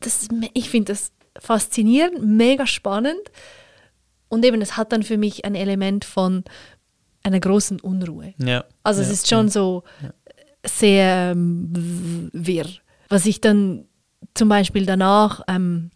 Das, 0.00 0.22
ist 0.22 0.32
me- 0.32 0.50
ich 0.54 0.70
finde 0.70 0.92
das 0.92 1.10
faszinierend, 1.40 2.24
mega 2.24 2.66
spannend. 2.66 3.20
Und 4.28 4.44
eben, 4.44 4.60
es 4.62 4.76
hat 4.76 4.92
dann 4.92 5.02
für 5.02 5.16
mich 5.18 5.44
ein 5.44 5.54
Element 5.54 6.04
von 6.04 6.44
einer 7.22 7.40
großen 7.40 7.80
Unruhe. 7.80 8.34
Ja. 8.38 8.64
Also 8.82 9.00
ja. 9.00 9.06
es 9.08 9.12
ist 9.12 9.28
schon 9.28 9.48
so 9.48 9.82
sehr 10.64 11.32
ähm, 11.32 12.30
wirr. 12.32 12.66
Was 13.08 13.26
ich 13.26 13.40
dann 13.40 13.86
zum 14.34 14.48
Beispiel 14.48 14.86
danach 14.86 15.42
ähm, 15.48 15.90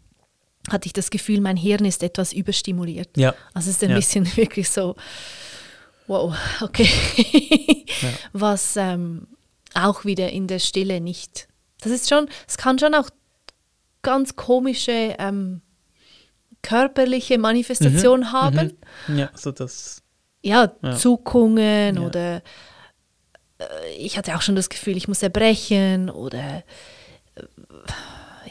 hatte 0.71 0.87
ich 0.87 0.93
das 0.93 1.11
Gefühl, 1.11 1.41
mein 1.41 1.57
Hirn 1.57 1.85
ist 1.85 2.03
etwas 2.03 2.33
überstimuliert. 2.33 3.17
Ja. 3.17 3.35
Also 3.55 3.71
es 3.71 3.77
ist 3.77 3.85
ein 3.85 3.91
Ja. 3.91 3.97
bisschen 3.97 4.27
wirklich 4.37 4.69
so, 4.71 4.97
wow, 6.09 6.35
okay. 6.63 7.85
Was 8.33 8.77
ähm, 8.77 9.29
auch 9.75 10.05
wieder 10.05 10.31
in 10.31 10.47
der 10.49 10.59
Stille 10.59 11.01
nicht. 11.01 11.49
Das 11.81 11.93
ist 11.93 12.09
schon, 12.09 12.29
es 12.49 12.57
kann 12.57 12.79
schon 12.79 12.95
auch 12.95 13.09
ganz 14.03 14.35
komische 14.37 15.15
ähm, 15.19 15.61
körperliche 16.63 17.39
Manifestationen 17.39 18.33
haben 18.33 18.77
Mhm. 19.07 19.19
Ja, 19.19 19.31
so 19.35 19.53
das. 19.53 20.03
ja, 20.43 20.73
Ja. 20.83 20.97
Zuckungen 20.97 21.97
Ja. 21.97 22.03
oder 22.03 22.43
äh, 23.59 23.65
ich 23.97 24.19
hatte 24.19 24.35
auch 24.37 24.43
schon 24.43 24.57
das 24.57 24.69
Gefühl, 24.69 24.97
ich 24.97 25.07
muss 25.09 25.23
erbrechen 25.23 26.11
oder 26.11 26.65
äh, 27.37 27.43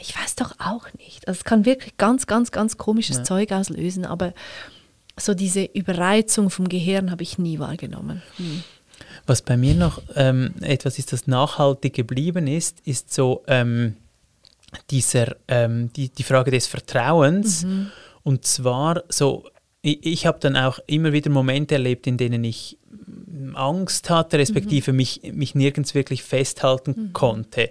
ich 0.00 0.16
weiß 0.16 0.36
doch 0.36 0.52
auch 0.58 0.86
nicht. 0.94 1.26
Also 1.28 1.38
es 1.38 1.44
kann 1.44 1.64
wirklich 1.66 1.96
ganz, 1.96 2.26
ganz, 2.26 2.50
ganz 2.52 2.78
komisches 2.78 3.24
Zeug 3.24 3.52
auslösen, 3.52 4.06
aber 4.06 4.32
so 5.20 5.34
diese 5.34 5.64
Überreizung 5.64 6.50
vom 6.50 6.68
Gehirn 6.68 7.10
habe 7.10 7.22
ich 7.22 7.38
nie 7.38 7.58
wahrgenommen. 7.58 8.22
Nie. 8.38 8.62
Was 9.26 9.42
bei 9.42 9.56
mir 9.56 9.74
noch 9.74 10.02
ähm, 10.16 10.54
etwas 10.60 10.98
ist, 10.98 11.12
das 11.12 11.26
nachhaltig 11.26 11.94
geblieben 11.94 12.46
ist, 12.46 12.80
ist 12.84 13.12
so 13.12 13.44
ähm, 13.46 13.96
dieser, 14.90 15.36
ähm, 15.48 15.92
die, 15.94 16.08
die 16.08 16.22
Frage 16.22 16.50
des 16.50 16.66
Vertrauens. 16.66 17.66
Und 18.22 18.44
zwar 18.44 19.04
so, 19.08 19.48
ich, 19.82 20.04
ich 20.04 20.26
habe 20.26 20.38
dann 20.40 20.56
auch 20.56 20.78
immer 20.86 21.12
wieder 21.12 21.30
Momente 21.30 21.74
erlebt, 21.74 22.06
in 22.06 22.16
denen 22.16 22.44
ich 22.44 22.78
Angst 23.54 24.10
hatte, 24.10 24.38
respektive 24.38 24.92
mich, 24.92 25.22
mich 25.32 25.54
nirgends 25.54 25.94
wirklich 25.94 26.22
festhalten 26.22 27.12
konnte. 27.12 27.68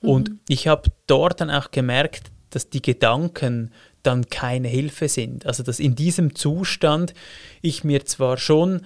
Und 0.00 0.32
ich 0.48 0.68
habe 0.68 0.90
dort 1.06 1.40
dann 1.40 1.50
auch 1.50 1.70
gemerkt, 1.70 2.30
dass 2.50 2.70
die 2.70 2.82
Gedanken 2.82 3.72
dann 4.08 4.28
keine 4.28 4.68
Hilfe 4.68 5.08
sind. 5.08 5.46
Also 5.46 5.62
dass 5.62 5.78
in 5.78 5.94
diesem 5.94 6.34
Zustand 6.34 7.14
ich 7.62 7.84
mir 7.84 8.04
zwar 8.04 8.36
schon 8.38 8.84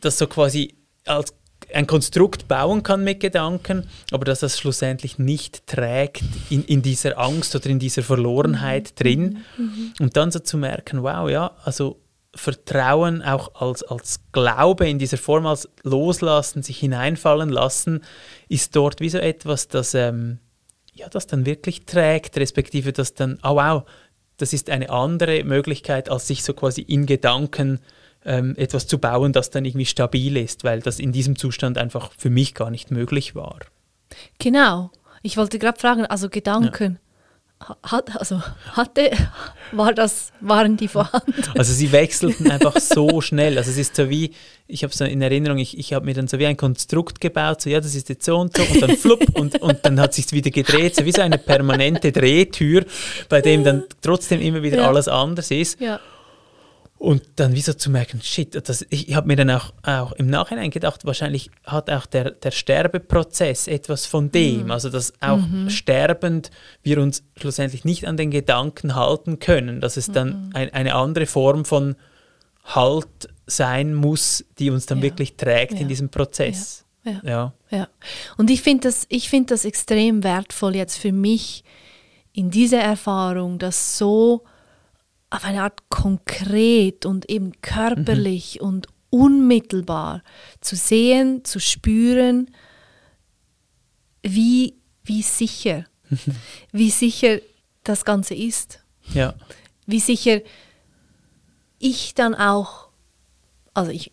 das 0.00 0.18
so 0.18 0.26
quasi 0.26 0.74
als 1.04 1.34
ein 1.72 1.86
Konstrukt 1.86 2.48
bauen 2.48 2.82
kann 2.82 3.04
mit 3.04 3.20
Gedanken, 3.20 3.88
aber 4.10 4.24
dass 4.24 4.40
das 4.40 4.58
schlussendlich 4.58 5.18
nicht 5.18 5.66
trägt 5.66 6.22
in, 6.50 6.64
in 6.64 6.82
dieser 6.82 7.18
Angst 7.18 7.54
oder 7.54 7.66
in 7.66 7.78
dieser 7.78 8.02
Verlorenheit 8.02 8.98
drin. 8.98 9.44
Und 10.00 10.16
dann 10.16 10.30
so 10.30 10.38
zu 10.38 10.56
merken, 10.56 11.02
wow, 11.02 11.28
ja, 11.28 11.56
also 11.64 12.00
Vertrauen 12.34 13.22
auch 13.22 13.54
als, 13.54 13.82
als 13.82 14.20
Glaube 14.32 14.88
in 14.88 14.98
dieser 14.98 15.18
Form, 15.18 15.46
als 15.46 15.68
Loslassen, 15.82 16.62
sich 16.62 16.78
hineinfallen 16.78 17.48
lassen, 17.48 18.02
ist 18.48 18.76
dort 18.76 19.00
wie 19.00 19.08
so 19.08 19.18
etwas, 19.18 19.68
das, 19.68 19.94
ähm, 19.94 20.38
ja, 20.94 21.08
das 21.08 21.26
dann 21.26 21.46
wirklich 21.46 21.84
trägt, 21.84 22.36
respektive 22.38 22.92
das 22.92 23.14
dann, 23.14 23.38
oh 23.42 23.56
wow, 23.56 23.84
das 24.38 24.52
ist 24.52 24.70
eine 24.70 24.90
andere 24.90 25.44
Möglichkeit, 25.44 26.08
als 26.08 26.26
sich 26.26 26.42
so 26.42 26.54
quasi 26.54 26.80
in 26.80 27.06
Gedanken 27.06 27.80
ähm, 28.24 28.54
etwas 28.56 28.86
zu 28.86 28.98
bauen, 28.98 29.32
das 29.32 29.50
dann 29.50 29.64
irgendwie 29.64 29.86
stabil 29.86 30.36
ist, 30.36 30.64
weil 30.64 30.80
das 30.80 30.98
in 30.98 31.12
diesem 31.12 31.36
Zustand 31.36 31.78
einfach 31.78 32.12
für 32.16 32.30
mich 32.30 32.54
gar 32.54 32.70
nicht 32.70 32.90
möglich 32.90 33.34
war. 33.34 33.58
Genau. 34.38 34.90
Ich 35.22 35.36
wollte 35.36 35.58
gerade 35.58 35.78
fragen, 35.78 36.06
also 36.06 36.28
Gedanken. 36.28 36.98
Hat, 37.82 38.16
also 38.18 38.40
hatte, 38.72 39.10
war 39.72 39.92
das, 39.92 40.32
waren 40.40 40.76
die 40.76 40.86
vorhanden? 40.86 41.34
Also 41.58 41.72
sie 41.72 41.90
wechselten 41.90 42.50
einfach 42.50 42.78
so 42.78 43.20
schnell. 43.20 43.58
Also 43.58 43.70
es 43.70 43.76
ist 43.78 43.96
so 43.96 44.08
wie, 44.08 44.32
ich 44.68 44.84
habe 44.84 44.94
so 44.94 45.04
in 45.04 45.20
Erinnerung, 45.20 45.58
ich, 45.58 45.76
ich 45.76 45.92
habe 45.92 46.06
mir 46.06 46.14
dann 46.14 46.28
so 46.28 46.38
wie 46.38 46.46
ein 46.46 46.56
Konstrukt 46.56 47.20
gebaut, 47.20 47.60
so 47.60 47.68
ja, 47.68 47.80
das 47.80 47.94
ist 47.96 48.08
jetzt 48.08 48.24
so 48.24 48.38
und 48.38 48.56
so 48.56 48.62
und 48.62 48.80
dann 48.80 48.96
flupp 48.96 49.22
und, 49.38 49.60
und 49.60 49.78
dann 49.84 49.98
hat 50.00 50.14
sich 50.14 50.30
wieder 50.32 50.50
gedreht, 50.50 50.94
so 50.94 51.04
wie 51.04 51.12
so 51.12 51.20
eine 51.20 51.36
permanente 51.36 52.12
Drehtür, 52.12 52.84
bei 53.28 53.40
dem 53.40 53.64
dann 53.64 53.82
trotzdem 54.02 54.40
immer 54.40 54.62
wieder 54.62 54.78
Ja. 54.78 54.88
alles 54.88 55.08
anders 55.08 55.50
ist. 55.50 55.80
Ja. 55.80 55.98
Und 56.98 57.22
dann 57.36 57.54
wieso 57.54 57.74
zu 57.74 57.90
merken, 57.90 58.20
shit, 58.22 58.68
das, 58.68 58.84
ich 58.90 59.14
habe 59.14 59.28
mir 59.28 59.36
dann 59.36 59.50
auch, 59.50 59.72
auch 59.84 60.10
im 60.12 60.26
Nachhinein 60.28 60.70
gedacht, 60.70 61.04
wahrscheinlich 61.04 61.48
hat 61.64 61.90
auch 61.90 62.06
der, 62.06 62.32
der 62.32 62.50
Sterbeprozess 62.50 63.68
etwas 63.68 64.04
von 64.06 64.32
dem, 64.32 64.72
also 64.72 64.90
dass 64.90 65.12
auch 65.20 65.38
sterbend 65.68 66.50
wir 66.82 66.98
uns 66.98 67.22
schlussendlich 67.36 67.84
nicht 67.84 68.04
an 68.08 68.16
den 68.16 68.32
Gedanken 68.32 68.96
halten 68.96 69.38
können, 69.38 69.80
dass 69.80 69.96
es 69.96 70.10
dann 70.10 70.50
ein, 70.54 70.72
eine 70.72 70.94
andere 70.96 71.26
Form 71.26 71.64
von 71.64 71.94
Halt 72.64 73.28
sein 73.46 73.94
muss, 73.94 74.44
die 74.58 74.68
uns 74.70 74.86
dann 74.86 74.98
Ja. 74.98 75.04
wirklich 75.04 75.36
trägt 75.36 75.74
Ja. 75.74 75.78
in 75.80 75.88
diesem 75.88 76.08
Prozess. 76.10 76.84
Ja. 77.04 77.20
Ja. 77.24 77.52
Ja, 77.70 77.88
und 78.38 78.50
ich 78.50 78.60
finde 78.60 78.88
das, 78.88 79.06
ich 79.08 79.28
find 79.30 79.50
das 79.50 79.64
extrem 79.64 80.24
wertvoll 80.24 80.74
jetzt 80.74 80.98
für 80.98 81.12
mich 81.12 81.62
in 82.32 82.50
dieser 82.50 82.80
Erfahrung, 82.80 83.58
das 83.58 83.96
so 83.96 84.42
auf 85.30 85.44
eine 85.44 85.62
Art 85.62 85.88
konkret 85.90 87.04
und 87.06 87.28
eben 87.30 87.52
körperlich 87.60 88.60
und 88.60 88.88
unmittelbar 89.10 90.22
zu 90.60 90.76
sehen, 90.76 91.44
zu 91.44 91.60
spüren, 91.60 92.50
wie, 94.22 94.74
wie 95.04 95.22
sicher, 95.22 95.84
wie 96.72 96.90
sicher 96.90 97.40
das 97.84 98.04
Ganze 98.04 98.34
ist. 98.34 98.80
Ja. 99.14 99.34
Wie 99.86 100.00
sicher 100.00 100.40
ich 101.78 102.14
dann 102.14 102.34
auch, 102.34 102.88
also 103.74 103.90
ich, 103.90 104.12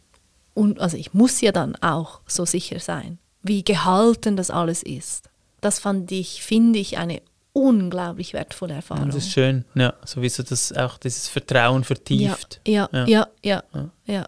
und, 0.53 0.79
also 0.79 0.97
ich 0.97 1.13
muss 1.13 1.41
ja 1.41 1.51
dann 1.51 1.75
auch 1.77 2.21
so 2.27 2.45
sicher 2.45 2.79
sein, 2.79 3.19
wie 3.41 3.63
gehalten 3.63 4.37
das 4.37 4.51
alles 4.51 4.83
ist. 4.83 5.29
Das 5.61 5.79
fand 5.79 6.11
ich, 6.11 6.43
finde 6.43 6.79
ich, 6.79 6.97
eine 6.97 7.21
unglaublich 7.55 8.33
wertvolle 8.33 8.73
Erfahrung. 8.73 9.07
Das 9.07 9.15
ist 9.15 9.31
schön, 9.31 9.63
ja, 9.75 9.93
sowieso 10.03 10.43
das 10.43 10.73
auch 10.73 10.97
dieses 10.97 11.29
Vertrauen 11.29 11.85
vertieft. 11.85 12.59
Ja, 12.67 12.89
ja, 12.91 13.05
ja, 13.05 13.27
ja, 13.43 13.63
ja. 13.73 13.89
ja. 14.05 14.27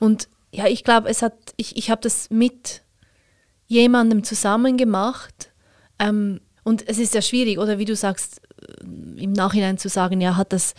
Und 0.00 0.28
ja, 0.50 0.66
ich 0.66 0.82
glaube, 0.82 1.08
es 1.08 1.22
hat, 1.22 1.34
ich, 1.56 1.76
ich 1.76 1.90
habe 1.90 2.00
das 2.00 2.28
mit 2.28 2.82
jemandem 3.68 4.24
zusammen 4.24 4.76
gemacht. 4.76 5.52
Ähm, 6.00 6.40
und 6.64 6.88
es 6.88 6.98
ist 6.98 7.14
ja 7.14 7.22
schwierig, 7.22 7.58
oder 7.58 7.78
wie 7.78 7.84
du 7.84 7.94
sagst, 7.94 8.42
äh, 8.60 9.22
im 9.22 9.32
Nachhinein 9.32 9.78
zu 9.78 9.88
sagen, 9.88 10.20
ja, 10.20 10.36
hat 10.36 10.52
das, 10.52 10.74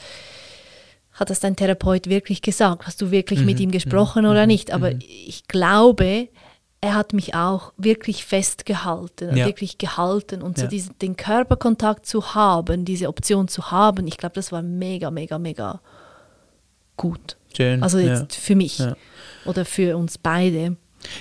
hat 1.14 1.30
das 1.30 1.40
dein 1.40 1.56
Therapeut 1.56 2.08
wirklich 2.08 2.42
gesagt? 2.42 2.86
Hast 2.86 3.02
du 3.02 3.12
wirklich 3.12 3.40
mhm. 3.40 3.46
mit 3.46 3.62
ihm 3.62 3.72
gesprochen 3.72 4.26
mhm. 4.26 4.32
oder 4.32 4.46
nicht? 4.46 4.72
Aber 4.72 4.92
mhm. 4.92 5.00
ich 5.02 5.48
glaube, 5.48 6.28
er 6.84 6.96
hat 6.96 7.14
mich 7.14 7.34
auch 7.34 7.72
wirklich 7.78 8.26
festgehalten, 8.26 9.38
ja. 9.38 9.46
wirklich 9.46 9.78
gehalten 9.78 10.42
und 10.42 10.58
ja. 10.58 10.66
so 10.66 10.70
diesen, 10.70 11.00
den 11.00 11.16
Körperkontakt 11.16 12.06
zu 12.06 12.36
haben, 12.36 12.84
diese 12.84 13.08
Option 13.08 13.48
zu 13.48 13.72
haben, 13.72 14.06
ich 14.06 14.18
glaube, 14.18 14.36
das 14.36 14.52
war 14.52 14.62
mega, 14.62 15.10
mega, 15.10 15.40
mega 15.40 15.80
gut. 16.98 17.38
Schön. 17.56 17.82
Also 17.82 18.00
jetzt 18.00 18.36
ja. 18.36 18.42
für 18.42 18.56
mich 18.56 18.84
oder 19.46 19.64
für 19.64 19.96
uns 19.96 20.18
beide. 20.18 20.76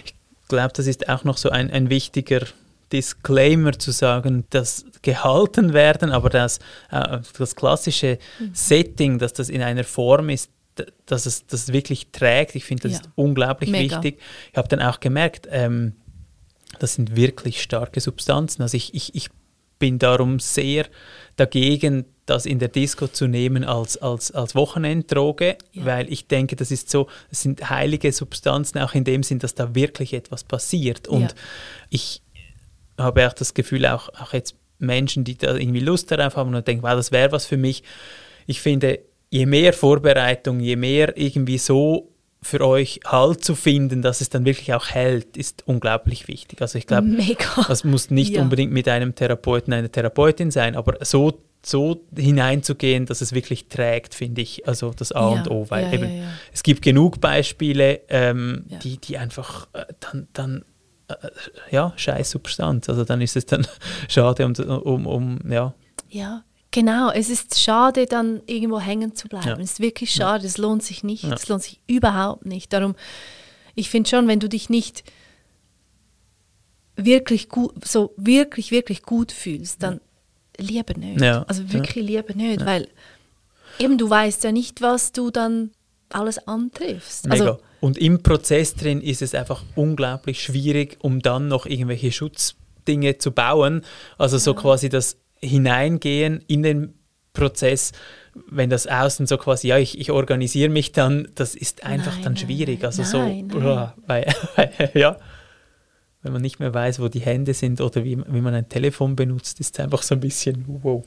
Ich 0.05 0.14
glaube, 0.48 0.72
das 0.75 0.88
ist 0.88 1.09
auch 1.09 1.22
noch 1.22 1.37
so 1.37 1.51
ein, 1.51 1.70
ein 1.70 1.90
wichtiger 1.90 2.40
Disclaimer 2.92 3.79
zu 3.79 3.92
sagen, 3.92 4.44
dass 4.51 4.85
gehalten 5.03 5.75
werden, 5.75 6.11
aber 6.11 6.29
das, 6.29 6.59
äh, 6.90 7.20
das 7.38 7.55
klassische 7.55 8.18
mhm. 8.40 8.51
Setting, 8.53 9.20
dass 9.20 9.33
das 9.33 9.48
in 9.48 9.62
einer 9.62 9.85
Form 9.85 10.29
ist, 10.29 10.51
dass 11.06 11.26
es 11.26 11.46
das 11.46 11.72
wirklich 11.72 12.08
trägt. 12.12 12.54
Ich 12.54 12.64
finde, 12.64 12.85
das 12.85 12.92
ja. 12.92 12.98
ist 13.00 13.11
unglaublich 13.14 13.70
Mega. 13.70 13.96
wichtig. 13.96 14.20
Ich 14.50 14.56
habe 14.56 14.68
dann 14.68 14.80
auch 14.80 15.00
gemerkt, 15.00 15.48
ähm, 15.50 15.94
das 16.78 16.94
sind 16.94 17.16
wirklich 17.16 17.62
starke 17.62 18.00
Substanzen. 18.00 18.62
Also 18.62 18.76
ich, 18.76 18.94
ich, 18.94 19.14
ich 19.14 19.28
bin 19.78 19.98
darum 19.98 20.38
sehr 20.38 20.87
dagegen, 21.37 22.04
das 22.26 22.46
in 22.46 22.58
der 22.58 22.68
Disco 22.68 23.08
zu 23.08 23.26
nehmen 23.26 23.64
als, 23.64 23.96
als, 23.96 24.30
als 24.30 24.54
Wochenenddroge, 24.54 25.58
ja. 25.72 25.85
weil 25.85 26.12
ich 26.12 26.28
denke, 26.28 26.56
das 26.56 26.70
ist 26.70 26.88
so, 26.88 27.08
es 27.30 27.42
sind 27.42 27.68
heilige 27.68 28.12
Substanzen, 28.12 28.78
auch 28.78 28.94
in 28.94 29.04
dem 29.04 29.22
Sinn, 29.22 29.40
dass 29.40 29.54
da 29.54 29.74
wirklich 29.74 30.14
etwas 30.14 30.44
passiert. 30.44 31.08
Und 31.08 31.22
ja. 31.22 31.28
ich 31.90 32.22
habe 32.96 33.26
auch 33.26 33.32
das 33.32 33.54
Gefühl, 33.54 33.87
auch, 33.87 34.08
auch 34.11 34.32
jetzt 34.32 34.54
Menschen, 34.78 35.24
die 35.24 35.37
da 35.37 35.56
irgendwie 35.56 35.80
Lust 35.80 36.11
darauf 36.11 36.37
haben 36.37 36.54
und 36.54 36.66
denken, 36.66 36.82
wow, 36.82 36.94
das 36.94 37.12
wäre 37.12 37.32
was 37.32 37.46
für 37.46 37.56
mich. 37.56 37.82
Ich 38.46 38.61
finde, 38.61 39.00
je 39.33 39.47
mehr 39.47 39.73
Vorbereitung, 39.73 40.61
je 40.61 40.77
mehr 40.77 41.16
irgendwie 41.16 41.57
so 41.57 42.11
für 42.42 42.61
euch 42.61 43.01
Halt 43.07 43.42
zu 43.42 43.55
finden, 43.55 44.03
dass 44.03 44.21
es 44.21 44.29
dann 44.29 44.45
wirklich 44.45 44.75
auch 44.75 44.90
hält, 44.90 45.38
ist 45.38 45.66
unglaublich 45.66 46.29
wichtig. 46.29 46.61
Also 46.61 46.77
ich 46.77 46.87
glaube, 46.87 47.09
das 47.66 47.85
muss 47.85 48.11
nicht 48.11 48.35
ja. 48.35 48.42
unbedingt 48.42 48.73
mit 48.73 48.88
einem 48.88 49.14
Therapeuten, 49.14 49.73
einer 49.73 49.90
Therapeutin 49.90 50.51
sein, 50.51 50.77
aber 50.77 51.03
so, 51.03 51.40
so 51.64 52.05
hineinzugehen, 52.14 53.07
dass 53.07 53.23
es 53.23 53.33
wirklich 53.33 53.68
trägt, 53.68 54.14
finde 54.14 54.42
ich, 54.42 54.68
also 54.68 54.92
das 54.95 55.12
A 55.12 55.21
ja. 55.21 55.40
und 55.40 55.51
O. 55.51 55.71
Weil 55.71 55.85
ja, 55.85 55.92
eben, 55.95 56.25
es 56.53 56.62
gibt 56.62 56.83
genug 56.83 57.21
Beispiele, 57.23 58.01
ähm, 58.11 58.66
die, 58.83 58.99
die 58.99 59.16
einfach 59.16 59.68
äh, 59.73 59.87
dann, 60.01 60.29
dann 60.35 60.64
äh, 61.09 61.14
ja, 61.71 61.95
scheiß 61.97 62.33
Substanz. 62.33 62.90
Also 62.90 63.05
dann 63.05 63.23
ist 63.23 63.37
es 63.37 63.47
dann 63.47 63.66
schade 64.09 64.45
um, 64.45 64.53
um, 64.53 65.07
um 65.07 65.38
ja. 65.51 65.75
Ja, 66.11 66.45
Genau, 66.72 67.11
es 67.11 67.28
ist 67.28 67.61
schade, 67.61 68.06
dann 68.06 68.40
irgendwo 68.46 68.80
hängen 68.80 69.14
zu 69.14 69.28
bleiben. 69.28 69.46
Ja. 69.46 69.56
Es 69.58 69.72
ist 69.72 69.80
wirklich 69.80 70.11
schade, 70.11 70.44
ja. 70.44 70.48
es 70.48 70.56
lohnt 70.56 70.82
sich 70.82 71.04
nicht. 71.04 71.24
Ja. 71.24 71.35
Es 71.35 71.46
lohnt 71.46 71.62
sich 71.62 71.80
überhaupt 71.87 72.46
nicht. 72.46 72.72
Darum, 72.72 72.96
ich 73.74 73.90
finde 73.90 74.08
schon, 74.08 74.26
wenn 74.26 74.40
du 74.40 74.48
dich 74.48 74.70
nicht 74.70 75.04
wirklich 76.96 77.50
gut, 77.50 77.87
so 77.87 78.14
wirklich, 78.16 78.70
wirklich 78.70 79.02
gut 79.02 79.32
fühlst, 79.32 79.82
dann 79.82 80.00
lieber 80.56 80.94
nicht. 80.98 81.20
Ja. 81.20 81.42
Also 81.42 81.72
wirklich 81.72 82.06
lieber 82.06 82.35
nicht, 82.35 82.64
weil 82.64 82.88
eben 83.78 83.98
du 83.98 84.08
weißt 84.08 84.42
ja 84.44 84.52
nicht, 84.52 84.80
was 84.80 85.12
du 85.12 85.30
dann 85.30 85.72
alles 86.08 86.46
antriffst. 86.46 87.26
Mega. 87.26 87.44
Also, 87.44 87.61
und 87.80 87.98
im 87.98 88.22
Prozess 88.22 88.74
drin 88.74 89.00
ist 89.00 89.20
es 89.20 89.35
einfach 89.35 89.62
unglaublich 89.74 90.42
schwierig, 90.42 90.98
um 91.00 91.20
dann 91.20 91.48
noch 91.48 91.66
irgendwelche 91.66 92.12
Schutzdinge 92.12 93.18
zu 93.18 93.32
bauen. 93.32 93.85
Also 94.18 94.38
so 94.38 94.54
quasi 94.54 94.88
das 94.88 95.16
hineingehen 95.42 96.42
in 96.46 96.62
den 96.62 96.94
Prozess, 97.33 97.92
wenn 98.35 98.70
das 98.70 98.87
außen 98.87 99.26
so 99.26 99.37
quasi, 99.38 99.68
ja, 99.68 99.78
ich, 99.78 99.98
ich 99.98 100.11
organisiere 100.11 100.70
mich 100.70 100.92
dann, 100.92 101.28
das 101.35 101.55
ist 101.55 101.85
einfach 101.85 102.14
nein, 102.14 102.24
dann 102.24 102.37
schwierig. 102.37 102.85
Also 102.85 103.02
nein, 103.02 103.48
so, 103.50 103.59
nein. 103.61 103.92
Weil, 104.07 104.35
ja, 104.94 105.16
wenn 106.22 106.33
man 106.33 106.42
nicht 106.42 106.61
mehr 106.61 106.72
weiß, 106.72 107.00
wo 107.00 107.09
die 107.09 107.20
Hände 107.20 107.55
sind 107.55 107.81
oder 107.81 108.05
wie, 108.05 108.18
wie 108.18 108.40
man 108.40 108.55
ein 108.55 108.68
Telefon 108.68 109.16
benutzt, 109.16 109.61
ist 109.61 109.74
es 109.74 109.85
einfach 109.85 110.02
so 110.02 110.14
ein 110.14 110.20
bisschen, 110.20 110.64
wow. 110.66 111.05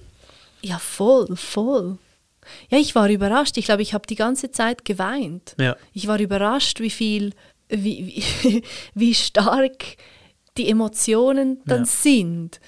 Ja, 0.61 0.79
voll, 0.79 1.35
voll. 1.35 1.97
Ja, 2.69 2.77
ich 2.77 2.95
war 2.95 3.09
überrascht. 3.09 3.57
Ich 3.57 3.65
glaube, 3.65 3.81
ich 3.81 3.93
habe 3.93 4.07
die 4.07 4.15
ganze 4.15 4.51
Zeit 4.51 4.85
geweint. 4.85 5.55
Ja. 5.59 5.75
Ich 5.93 6.07
war 6.07 6.19
überrascht, 6.19 6.79
wie 6.79 6.89
viel, 6.89 7.33
wie, 7.69 8.23
wie, 8.43 8.63
wie 8.93 9.13
stark 9.13 9.97
die 10.57 10.69
Emotionen 10.69 11.59
dann 11.65 11.81
ja. 11.81 11.85
sind 11.85 12.59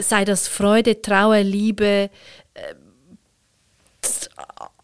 sei 0.00 0.24
das 0.24 0.48
Freude, 0.48 1.02
Trauer, 1.02 1.42
Liebe, 1.42 2.10
äh, 2.54 2.74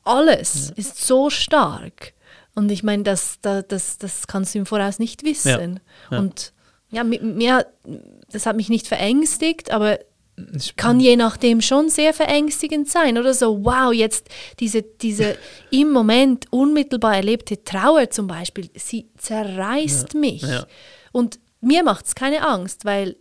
alles 0.04 0.68
ja. 0.68 0.74
ist 0.76 1.06
so 1.06 1.30
stark. 1.30 2.12
Und 2.54 2.70
ich 2.70 2.82
meine, 2.82 3.02
das, 3.02 3.38
das, 3.40 3.98
das, 3.98 4.26
kannst 4.26 4.54
du 4.54 4.58
im 4.58 4.66
Voraus 4.66 4.98
nicht 4.98 5.24
wissen. 5.24 5.80
Ja. 6.10 6.16
Ja. 6.16 6.18
Und 6.18 6.52
ja, 6.90 7.04
mir, 7.04 7.66
das 8.30 8.44
hat 8.44 8.56
mich 8.56 8.68
nicht 8.68 8.86
verängstigt, 8.86 9.70
aber 9.70 9.98
kann 10.76 10.98
je 10.98 11.16
nachdem 11.16 11.60
schon 11.60 11.88
sehr 11.88 12.12
verängstigend 12.12 12.88
sein. 12.88 13.18
Oder 13.18 13.32
so, 13.34 13.64
wow, 13.64 13.92
jetzt 13.92 14.28
diese, 14.60 14.82
diese 14.82 15.36
im 15.70 15.90
Moment 15.90 16.46
unmittelbar 16.50 17.16
erlebte 17.16 17.62
Trauer 17.64 18.10
zum 18.10 18.26
Beispiel, 18.26 18.68
sie 18.74 19.08
zerreißt 19.18 20.14
mich. 20.14 20.44
Und 21.12 21.38
mir 21.60 21.84
macht 21.84 22.06
es 22.06 22.14
keine 22.14 22.46
Angst, 22.46 22.84
weil 22.84 23.16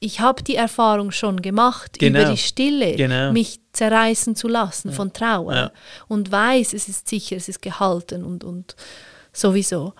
ich 0.00 0.20
habe 0.20 0.42
die 0.42 0.56
Erfahrung 0.56 1.12
schon 1.12 1.42
gemacht, 1.42 1.98
genau. 1.98 2.20
über 2.20 2.30
die 2.30 2.38
Stille 2.38 2.96
genau. 2.96 3.32
mich 3.32 3.60
zerreißen 3.72 4.34
zu 4.34 4.48
lassen 4.48 4.88
ja. 4.88 4.94
von 4.94 5.12
Trauer 5.12 5.54
ja. 5.54 5.72
und 6.08 6.32
weiß, 6.32 6.72
es 6.72 6.88
ist 6.88 7.06
sicher, 7.06 7.36
es 7.36 7.48
ist 7.48 7.60
gehalten 7.60 8.24
und, 8.24 8.42
und 8.42 8.74
sowieso. 9.32 9.92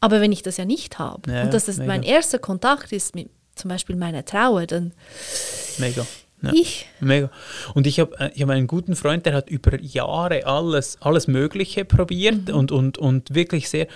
Aber 0.00 0.20
wenn 0.20 0.32
ich 0.32 0.42
das 0.42 0.56
ja 0.56 0.64
nicht 0.64 0.98
habe 0.98 1.30
ja, 1.30 1.42
und 1.42 1.54
dass 1.54 1.66
das 1.66 1.76
mein 1.76 2.02
erster 2.02 2.38
Kontakt 2.38 2.92
ist 2.92 3.14
mit 3.14 3.28
zum 3.54 3.68
Beispiel 3.68 3.94
meiner 3.94 4.24
Trauer, 4.24 4.66
dann 4.66 4.94
mega. 5.78 6.06
Ich. 6.52 6.88
Mega. 6.98 7.30
Und 7.74 7.86
ich 7.86 8.00
habe 8.00 8.18
äh, 8.18 8.30
ich 8.34 8.42
hab 8.42 8.48
einen 8.48 8.66
guten 8.66 8.96
Freund, 8.96 9.26
der 9.26 9.34
hat 9.34 9.48
über 9.48 9.80
Jahre 9.80 10.44
alles, 10.44 10.96
alles 11.00 11.28
Mögliche 11.28 11.84
probiert 11.84 12.48
mhm. 12.48 12.54
und, 12.54 12.72
und, 12.72 12.98
und 12.98 13.34
wirklich 13.34 13.68
sehr. 13.68 13.86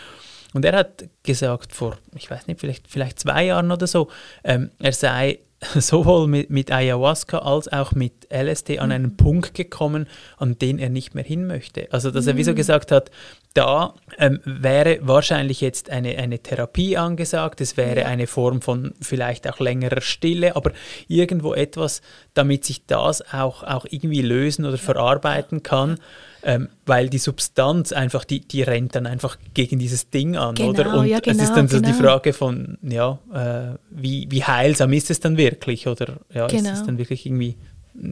Und 0.53 0.65
er 0.65 0.77
hat 0.77 1.09
gesagt, 1.25 1.75
vor, 1.75 1.99
ich 2.15 2.31
weiß 2.31 2.47
nicht, 2.47 2.61
vielleicht, 2.61 2.87
vielleicht 2.89 3.19
zwei 3.19 3.47
Jahren 3.47 3.73
oder 3.73 3.89
so, 3.89 4.09
ähm, 4.45 4.71
er 4.79 4.93
sei 4.93 5.41
sowohl 5.75 6.29
mit, 6.29 6.51
mit 6.51 6.71
Ayahuasca 6.71 7.39
als 7.39 7.73
auch 7.73 7.93
mit 7.93 8.27
LSD 8.31 8.79
an 8.79 8.93
einen 8.93 9.13
mhm. 9.13 9.17
Punkt 9.17 9.55
gekommen, 9.55 10.07
an 10.37 10.59
den 10.59 10.79
er 10.79 10.91
nicht 10.91 11.15
mehr 11.15 11.25
hin 11.25 11.47
möchte. 11.47 11.89
Also, 11.93 12.11
dass 12.11 12.27
er 12.27 12.37
wie 12.37 12.45
so 12.45 12.53
mhm. 12.53 12.57
gesagt 12.57 12.93
hat, 12.93 13.11
da 13.55 13.95
ähm, 14.19 14.41
wäre 14.45 14.99
wahrscheinlich 15.01 15.63
jetzt 15.63 15.89
eine, 15.89 16.19
eine 16.19 16.41
Therapie 16.41 16.99
angesagt, 16.99 17.63
es 17.63 17.79
wäre 17.79 18.01
ja. 18.01 18.07
eine 18.07 18.27
Form 18.27 18.61
von 18.61 18.93
vielleicht 19.01 19.49
auch 19.49 19.59
längerer 19.59 20.03
Stille, 20.03 20.57
aber 20.57 20.73
irgendwo 21.09 21.55
etwas, 21.55 22.03
damit 22.35 22.67
sich 22.67 22.85
das 22.85 23.23
auch, 23.33 23.63
auch 23.63 23.87
irgendwie 23.89 24.21
lösen 24.21 24.67
oder 24.67 24.77
verarbeiten 24.77 25.63
kann 25.63 25.99
ähm, 26.47 26.69
weil 26.87 27.11
die 27.11 27.19
Substanz 27.19 27.91
einfach, 27.91 28.25
die, 28.25 28.39
die 28.39 28.63
rennt 28.63 28.95
dann 28.95 29.05
einfach 29.09 29.37
gegen 29.53 29.81
dieses 29.81 30.11
Ding 30.11 30.37
an, 30.37 30.55
genau, 30.55 30.71
oder? 30.71 30.99
Und 30.99 31.07
ja, 31.07 31.19
genau, 31.19 31.37
es 31.37 31.49
ist 31.49 31.57
dann 31.57 31.67
so 31.67 31.79
genau. 31.79 31.89
die 31.89 31.95
Frage 31.95 32.33
von, 32.33 32.79
ja, 32.83 33.19
äh, 33.35 33.77
wie, 33.91 34.29
wie 34.31 34.45
heilsam 34.45 34.93
ist 34.93 35.11
es 35.11 35.19
dann 35.19 35.37
wirklich, 35.37 35.89
oder 35.89 36.21
ja, 36.33 36.47
genau. 36.47 36.47
ist 36.47 36.55
es 36.55 36.73
genau. 36.73 36.87
dann 36.87 36.99
wirklich 36.99 37.27
irgendwie 37.27 37.57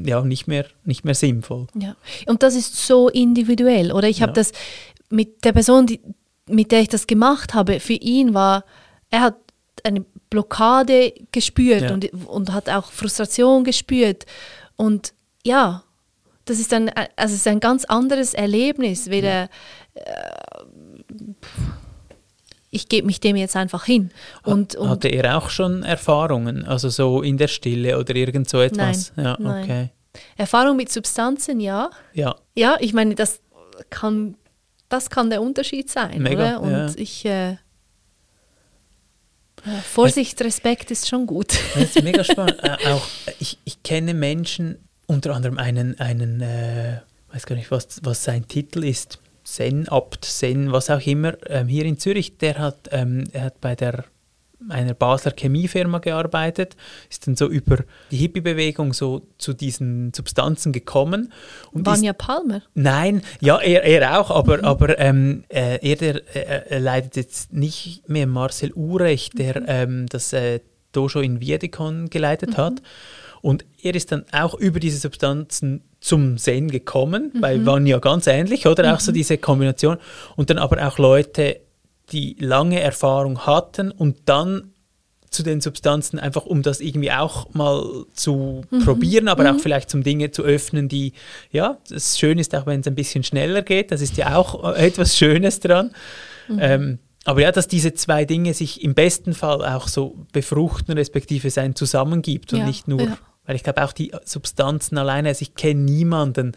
ja, 0.05 0.21
nicht, 0.23 0.49
mehr, 0.49 0.67
nicht 0.85 1.05
mehr 1.05 1.15
sinnvoll. 1.15 1.69
Ja, 1.79 1.95
und 2.27 2.43
das 2.43 2.57
ist 2.57 2.75
so 2.85 3.09
individuell, 3.09 3.93
oder? 3.93 4.09
Ich 4.09 4.21
habe 4.21 4.33
das 4.33 4.51
mit 5.11 5.45
der 5.45 5.53
Person, 5.53 5.87
die, 5.87 6.01
mit 6.49 6.73
der 6.73 6.81
ich 6.81 6.89
das 6.89 7.07
gemacht 7.07 7.55
habe, 7.55 7.79
für 7.79 7.93
ihn 7.93 8.35
war, 8.35 8.65
er 9.11 9.21
hat 9.21 9.37
eine 9.85 10.05
Blockade 10.29 11.15
gespürt 11.31 11.83
ja. 11.83 11.95
und, 11.95 12.13
und 12.27 12.53
hat 12.53 12.69
auch 12.69 12.91
Frustration 12.91 13.63
gespürt. 13.63 14.27
Und 14.75 15.15
ja, 15.45 15.84
das 16.45 16.59
ist 16.59 16.73
ein, 16.73 16.91
also 17.17 17.35
ist 17.35 17.47
ein 17.47 17.61
ganz 17.61 17.85
anderes 17.85 18.35
Erlebnis. 18.35 19.11
Weder, 19.11 19.49
äh, 19.95 20.01
ich 22.71 22.89
gebe 22.89 23.07
mich 23.07 23.21
dem 23.21 23.37
jetzt 23.37 23.57
einfach 23.57 23.85
hin. 23.85 24.11
Und, 24.43 24.75
und 24.75 24.89
Hatte 24.89 25.09
er 25.09 25.39
auch 25.39 25.49
schon 25.49 25.83
Erfahrungen, 25.85 26.65
also 26.65 26.89
so 26.89 27.23
in 27.23 27.39
der 27.39 27.49
Stille 27.49 27.99
oder 27.99 28.15
irgend 28.15 28.49
so 28.49 28.61
etwas? 28.61 29.13
Nein, 29.17 29.27
ja, 29.27 29.37
nein. 29.39 29.65
okay. 29.65 29.91
Erfahrung 30.37 30.77
mit 30.77 30.93
Substanzen, 30.93 31.61
ja. 31.61 31.91
Ja. 32.13 32.37
Ja, 32.55 32.77
ich 32.81 32.93
meine, 32.93 33.15
das 33.15 33.41
kann, 33.91 34.37
das 34.89 35.11
kann 35.11 35.31
der 35.31 35.43
Unterschied 35.43 35.91
sein, 35.91 36.23
Mega, 36.23 36.59
oder? 36.59 36.61
Und 36.61 36.73
ja. 36.73 36.91
ich 36.97 37.25
äh, 37.25 37.57
Vorsicht, 39.83 40.41
Respekt 40.43 40.91
ist 40.91 41.09
schon 41.09 41.27
gut. 41.27 41.59
Das 41.75 41.97
ist 41.97 42.03
mega 42.03 42.23
spannend. 42.25 42.63
äh, 42.63 42.77
auch 42.89 43.07
ich, 43.41 43.59
ich 43.65 43.83
kenne 43.83 44.13
Menschen, 44.13 44.84
unter 45.07 45.35
anderem 45.35 45.59
einen, 45.59 45.99
einen 46.01 46.41
äh, 46.41 47.01
weiß 47.33 47.47
gar 47.47 47.57
nicht, 47.57 47.71
was, 47.71 48.01
was 48.03 48.25
sein 48.25 48.47
Titel 48.49 48.85
ist, 48.85 49.19
Zen-Abt, 49.43 50.25
Zen, 50.25 50.73
was 50.73 50.89
auch 50.89 51.05
immer, 51.05 51.35
ähm, 51.49 51.69
hier 51.69 51.85
in 51.85 51.99
Zürich, 51.99 52.39
der 52.39 52.59
hat, 52.59 52.89
ähm, 52.93 53.25
er 53.33 53.45
hat 53.45 53.61
bei 53.61 53.75
der 53.75 54.05
einer 54.71 54.95
Basler 54.95 55.33
Chemiefirma 55.33 55.99
gearbeitet, 55.99 56.77
ist 57.11 57.27
dann 57.27 57.37
so 57.37 57.49
über 57.49 57.79
die 58.11 58.17
Hippie-Bewegung 58.17 58.95
so 58.95 59.27
zu 59.37 59.53
diesen 59.53 60.13
Substanzen 60.15 60.73
gekommen. 60.73 61.33
Und 61.73 61.85
Vanya 61.85 62.15
Palmer. 62.15 62.63
Nein, 62.73 63.23
ja, 63.41 63.59
er, 63.59 63.85
er 63.85 64.19
auch, 64.19 64.31
aber, 64.31 64.65
aber 64.65 64.99
ähm, 64.99 65.45
äh, 65.49 65.87
er, 65.87 65.97
der, 65.97 66.15
äh, 66.35 66.71
er 66.71 66.81
leidet 66.81 67.17
jetzt 67.17 67.53
nicht 67.53 68.09
mehr 68.09 68.27
Marcel 68.27 68.73
Urecht, 68.73 69.39
der 69.39 69.69
ähm, 69.69 70.07
das 70.07 70.33
äh, 70.33 70.61
Dojo 70.93 71.21
in 71.21 71.41
Wiedekon 71.41 72.09
geleitet 72.09 72.57
hat. 72.57 72.81
Und 73.45 73.67
er 73.83 73.95
ist 73.95 74.11
dann 74.11 74.25
auch 74.33 74.55
über 74.55 74.81
diese 74.81 74.97
Substanzen 74.97 75.83
zum 76.01 76.39
Zen 76.39 76.71
gekommen, 76.71 77.31
bei 77.43 77.67
Vanya 77.67 77.99
ganz 77.99 78.27
ähnlich, 78.27 78.67
oder? 78.67 78.95
Auch 78.95 79.01
so 79.01 79.13
diese 79.13 79.37
Kombination. 79.37 79.99
Und 80.35 80.49
dann 80.49 80.57
aber 80.57 80.89
auch 80.89 80.97
Leute, 80.97 81.61
die 82.11 82.39
lange 82.41 82.81
Erfahrung 82.81 83.41
hatten 83.41 83.91
und 83.91 84.17
dann 84.25 84.73
zu 85.29 85.43
den 85.43 85.61
Substanzen, 85.61 86.19
einfach 86.19 86.47
um 86.47 86.63
das 86.63 86.81
irgendwie 86.81 87.13
auch 87.13 87.53
mal 87.53 88.07
zu 88.15 88.63
probieren, 88.83 89.29
aber 89.29 89.51
auch 89.53 89.61
vielleicht 89.61 89.91
zum 89.91 90.03
Dinge 90.03 90.31
zu 90.31 90.43
öffnen, 90.43 90.89
die, 90.89 91.13
ja, 91.51 91.77
das 91.91 92.19
schön 92.19 92.39
ist 92.39 92.55
auch, 92.55 92.65
wenn 92.65 92.81
es 92.81 92.87
ein 92.87 92.95
bisschen 92.95 93.25
schneller 93.25 93.61
geht, 93.61 93.93
das 93.93 94.01
ist 94.01 94.17
ja 94.17 94.37
auch 94.37 94.75
etwas 94.75 95.19
Schönes 95.19 95.61
dran. 95.61 95.91
Ähm, 96.59 96.99
aber 97.27 97.43
ja, 97.43 97.53
dass 97.53 97.69
diese 97.69 97.93
zwei 97.93 98.25
Dinge 98.25 98.55
sich 98.55 98.83
im 98.83 98.95
besten 98.95 99.35
Fall 99.35 99.63
auch 99.67 99.87
so 99.87 100.17
befruchten, 100.33 100.95
respektive 100.95 101.51
sein 101.51 101.75
zusammengibt 101.75 102.55
und 102.55 102.61
Ja, 102.61 102.67
nicht 102.67 102.89
nur, 102.89 103.03
ja. 103.03 103.19
Weil 103.47 103.57
ich 103.57 103.63
glaube 103.63 103.85
auch 103.85 103.93
die 103.93 104.13
Substanzen 104.25 104.99
alleine, 104.99 105.29
also 105.29 105.43
ich 105.43 105.55
kenne 105.55 105.81
niemanden, 105.81 106.53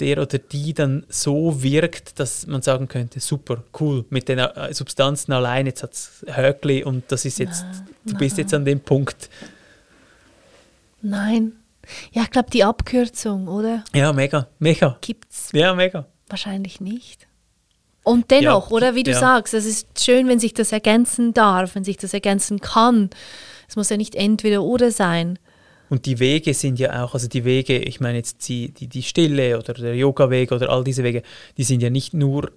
der 0.00 0.20
oder 0.20 0.38
die 0.38 0.74
dann 0.74 1.04
so 1.08 1.62
wirkt, 1.62 2.18
dass 2.18 2.46
man 2.46 2.62
sagen 2.62 2.88
könnte, 2.88 3.20
super, 3.20 3.62
cool, 3.80 4.04
mit 4.10 4.28
den 4.28 4.38
äh, 4.38 4.72
Substanzen 4.74 5.32
allein, 5.32 5.66
jetzt 5.66 5.82
hat 5.82 5.92
es 5.92 6.24
Höckli 6.26 6.82
und 6.82 7.04
das 7.12 7.24
ist 7.24 7.38
jetzt, 7.38 7.64
du 8.04 8.16
bist 8.16 8.38
jetzt 8.38 8.52
an 8.54 8.64
dem 8.64 8.80
Punkt. 8.80 9.28
Nein. 11.02 11.52
Ja, 12.12 12.22
ich 12.22 12.30
glaube, 12.30 12.50
die 12.50 12.64
Abkürzung, 12.64 13.48
oder? 13.48 13.84
Ja, 13.94 14.12
mega, 14.12 14.48
mega. 14.58 14.96
Gibt's 15.00 15.50
Ja, 15.52 15.74
mega. 15.74 16.06
wahrscheinlich 16.28 16.80
nicht. 16.80 17.26
Und 18.04 18.30
dennoch, 18.30 18.70
Ja, 18.70 18.76
oder 18.76 18.94
wie 18.94 19.02
du 19.04 19.12
ja. 19.12 19.18
sagst, 19.20 19.54
es 19.54 19.64
ist 19.66 20.02
schön, 20.02 20.26
wenn 20.28 20.38
sich 20.40 20.54
das 20.54 20.72
ergänzen 20.72 21.34
darf, 21.34 21.74
wenn 21.74 21.84
sich 21.84 21.96
das 21.96 22.14
ergänzen 22.14 22.60
kann. 22.60 23.10
Es 23.68 23.76
muss 23.76 23.90
ja 23.90 23.96
nicht 23.96 24.14
entweder 24.14 24.62
oder 24.62 24.90
sein. 24.90 25.38
Und 25.92 26.06
die 26.06 26.20
Wege 26.20 26.54
sind 26.54 26.78
ja 26.78 27.04
auch, 27.04 27.12
also 27.12 27.28
die 27.28 27.44
Wege, 27.44 27.76
ich 27.76 28.00
meine 28.00 28.16
jetzt 28.16 28.48
die, 28.48 28.72
die, 28.72 28.86
die 28.86 29.02
Stille 29.02 29.58
oder 29.58 29.74
der 29.74 29.94
Yoga-Weg 29.94 30.50
oder 30.50 30.70
all 30.70 30.84
diese 30.84 31.04
Wege, 31.04 31.22
die 31.58 31.64
sind 31.64 31.82
ja 31.82 31.90
nicht 31.90 32.14
nur 32.14 32.50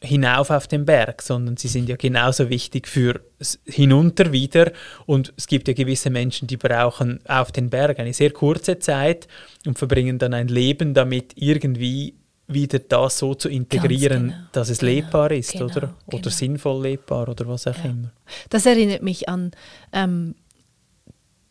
hinauf 0.00 0.48
auf 0.48 0.66
den 0.68 0.86
Berg, 0.86 1.20
sondern 1.20 1.58
sie 1.58 1.68
sind 1.68 1.90
ja 1.90 1.96
genauso 1.96 2.48
wichtig 2.48 2.88
für 2.88 3.20
hinunter 3.66 4.32
wieder. 4.32 4.72
Und 5.04 5.34
es 5.36 5.48
gibt 5.48 5.68
ja 5.68 5.74
gewisse 5.74 6.08
Menschen, 6.08 6.48
die 6.48 6.56
brauchen 6.56 7.20
auf 7.28 7.52
den 7.52 7.68
Berg 7.68 7.98
eine 7.98 8.14
sehr 8.14 8.30
kurze 8.30 8.78
Zeit 8.78 9.28
und 9.66 9.78
verbringen 9.78 10.18
dann 10.18 10.32
ein 10.32 10.48
Leben 10.48 10.94
damit, 10.94 11.32
irgendwie 11.36 12.14
wieder 12.46 12.78
das 12.78 13.18
so 13.18 13.34
zu 13.34 13.50
integrieren, 13.50 14.28
genau, 14.28 14.38
dass 14.52 14.70
es 14.70 14.78
genau, 14.78 14.92
lebbar 14.92 15.30
ist, 15.32 15.52
genau, 15.52 15.66
oder? 15.66 15.94
Oder 16.06 16.22
genau. 16.22 16.28
sinnvoll 16.30 16.82
lebbar 16.84 17.28
oder 17.28 17.46
was 17.46 17.66
auch 17.66 17.76
Ja. 17.84 17.90
immer. 17.90 18.12
Das 18.48 18.64
erinnert 18.64 19.02
mich 19.02 19.28
an 19.28 19.50
ähm, 19.92 20.34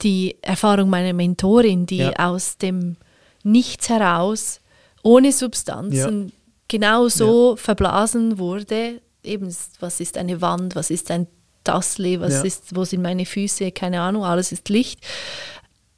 die 0.01 0.37
Erfahrung 0.41 0.89
meiner 0.89 1.13
Mentorin, 1.13 1.85
die 1.85 1.97
Ja. 1.97 2.13
aus 2.29 2.57
dem 2.57 2.97
Nichts 3.43 3.89
heraus, 3.89 4.59
ohne 5.03 5.31
Substanzen, 5.31 6.33
genau 6.67 7.07
so 7.07 7.55
verblasen 7.55 8.37
wurde. 8.39 9.01
Eben, 9.23 9.55
was 9.79 9.99
ist 9.99 10.17
eine 10.17 10.41
Wand, 10.41 10.75
was 10.75 10.89
ist 10.89 11.09
ein 11.11 11.27
Tassli, 11.63 12.19
was 12.19 12.33
Ja. 12.33 12.41
ist, 12.43 12.75
wo 12.75 12.83
sind 12.83 13.01
meine 13.01 13.25
Füße, 13.25 13.71
keine 13.71 14.01
Ahnung, 14.01 14.23
alles 14.23 14.51
ist 14.51 14.69
Licht. 14.69 14.99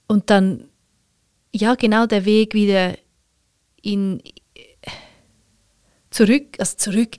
Und 0.07 0.29
dann, 0.29 0.65
ja, 1.53 1.75
genau 1.75 2.05
der 2.05 2.25
Weg 2.25 2.53
wieder 2.53 2.95
in 3.81 4.21
zurück, 6.09 6.55
also 6.57 6.75
zurück, 6.77 7.15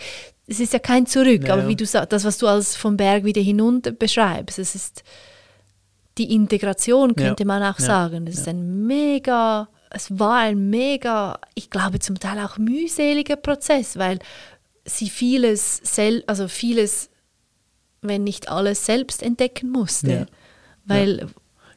es 0.47 0.59
ist 0.61 0.73
ja 0.73 0.79
kein 0.81 1.07
Zurück, 1.07 1.45
Ja, 1.47 1.53
aber 1.55 1.62
ja. 1.62 1.69
wie 1.69 1.77
du 1.77 1.87
sagst, 1.87 2.12
das, 2.12 2.25
was 2.25 2.38
du 2.38 2.47
als 2.49 2.75
vom 2.77 2.97
Berg 2.97 3.25
wieder 3.25 3.40
hinunter 3.40 3.93
beschreibst, 3.93 4.59
es 4.59 4.75
ist 4.75 5.03
die 6.20 6.35
Integration, 6.35 7.14
Ja, 7.16 7.26
könnte 7.28 7.44
man 7.44 7.62
auch 7.62 7.78
ja, 7.78 7.85
sagen. 7.85 8.26
Es 8.26 8.38
ist 8.38 8.48
ein 8.48 8.87
mega, 8.87 9.68
es 9.90 10.18
war 10.18 10.37
ein 10.38 10.70
mega, 10.70 11.40
ich 11.54 11.70
glaube 11.70 11.98
zum 11.98 12.20
Teil 12.20 12.38
auch 12.44 12.59
mühseliger 12.59 13.37
Prozess, 13.37 13.98
weil 13.98 14.18
sie 14.85 15.09
vieles, 15.09 15.80
sel 15.83 16.22
also 16.26 16.46
vieles, 16.46 17.09
wenn 18.02 18.22
nicht 18.22 18.48
alles 18.48 18.87
selbst 18.87 19.22
entdecken 19.22 19.70
musste. 19.70 20.11
Ja. 20.12 20.26
Weil 20.85 21.28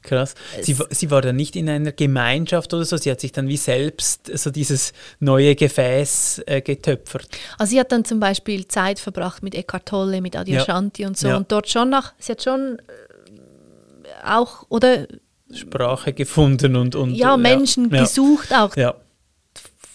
Krass. 0.04 0.36
Sie, 0.62 0.76
sie 0.90 1.12
war 1.12 1.22
dann 1.22 1.38
nicht 1.38 1.56
in 1.56 1.70
einer 1.70 1.94
Gemeinschaft 1.94 2.74
oder 2.74 2.84
so, 2.84 2.98
sie 2.98 3.10
hat 3.10 3.22
sich 3.22 3.32
dann 3.32 3.48
wie 3.48 3.56
selbst 3.56 4.30
so 4.38 4.52
dieses 4.52 4.92
neue 5.22 5.56
Gefäß 5.56 6.42
äh, 6.46 6.62
getöpfert. 6.62 7.30
Also 7.58 7.72
sie 7.72 7.80
hat 7.80 7.94
dann 7.94 8.04
zum 8.04 8.20
Beispiel 8.20 8.68
Zeit 8.68 9.00
verbracht 9.00 9.44
mit 9.44 9.56
Eckhart 9.56 9.86
Tolle, 9.88 10.20
mit 10.20 10.36
Adyashanti 10.36 11.06
und 11.06 11.18
so 11.18 11.30
Ja. 11.30 11.38
und 11.38 11.50
dort 11.54 11.70
schon 11.70 11.90
nach, 11.90 12.14
sie 12.20 12.34
hat 12.34 12.44
schon 12.44 12.80
äh, 12.80 12.82
auch, 14.26 14.66
oder 14.70 15.08
Sprache 15.52 16.14
gefunden 16.14 16.76
und. 16.76 16.96
und 16.96 17.14
ja, 17.14 17.38
Menschen 17.38 17.90
ja. 17.92 18.02
gesucht 18.02 18.54
auch, 18.54 18.76
Ja, 18.76 18.96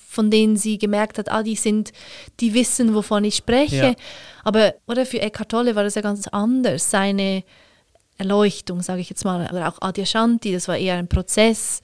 von 0.08 0.32
denen 0.32 0.56
sie 0.56 0.78
gemerkt 0.78 1.18
hat, 1.18 1.30
ah, 1.30 1.44
die 1.44 1.54
sind, 1.54 1.92
die 2.40 2.52
wissen, 2.52 2.92
wovon 2.92 3.22
ich 3.22 3.36
spreche. 3.36 3.76
Ja. 3.76 3.94
Aber, 4.42 4.74
oder 4.88 5.06
für 5.06 5.20
Eckhart 5.20 5.50
Tolle 5.50 5.76
war 5.76 5.84
das 5.84 5.94
ja 5.94 6.02
ganz 6.02 6.26
anders, 6.26 6.90
seine 6.90 7.44
Erleuchtung, 8.16 8.82
sage 8.82 9.00
ich 9.00 9.10
jetzt 9.10 9.24
mal, 9.24 9.48
oder 9.52 9.68
auch 9.68 9.80
Adyashanti, 9.80 10.52
das 10.52 10.66
war 10.66 10.76
eher 10.76 10.96
ein 10.96 11.06
Prozess, 11.06 11.82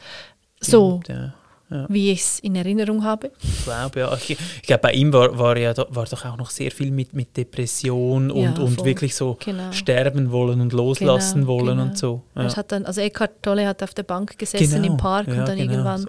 so 0.60 1.00
stimmt, 1.02 1.16
ja. 1.16 1.34
Ja, 1.70 1.86
wie 1.88 2.10
ich 2.12 2.20
es 2.20 2.38
in 2.40 2.56
Erinnerung 2.56 3.02
habe. 3.04 3.30
ich 3.42 3.64
glaube, 3.64 4.00
ja. 4.00 4.14
Ich, 4.14 4.30
ich 4.30 4.62
glaube, 4.62 4.82
bei 4.82 4.92
ihm 4.92 5.12
war, 5.14 5.38
war 5.38 5.56
ja 5.56 5.74
war 5.88 6.04
doch 6.04 6.24
auch 6.26 6.36
noch 6.36 6.50
sehr 6.50 6.70
viel 6.70 6.90
mit, 6.90 7.14
mit 7.14 7.34
Depression 7.36 8.30
und, 8.30 8.56
Ja, 8.58 8.62
und 8.62 8.84
wirklich 8.84 9.14
so 9.16 9.38
Genau. 9.42 9.72
sterben 9.72 10.30
wollen 10.30 10.60
und 10.60 10.72
loslassen 10.74 11.40
Genau, 11.40 11.46
wollen 11.48 11.78
genau. 11.78 11.82
und 11.84 11.98
so. 11.98 12.22
Ja. 12.36 12.42
Das 12.42 12.58
hat 12.58 12.70
dann, 12.70 12.84
also 12.84 13.00
Eckhart 13.00 13.42
Tolle 13.42 13.66
hat 13.66 13.82
auf 13.82 13.94
der 13.94 14.02
Bank 14.02 14.38
gesessen 14.38 14.82
Genau, 14.82 14.86
im 14.92 14.96
Park 14.98 15.26
und 15.28 15.36
dann 15.38 15.56
genau. 15.56 15.72
irgendwann. 15.72 16.06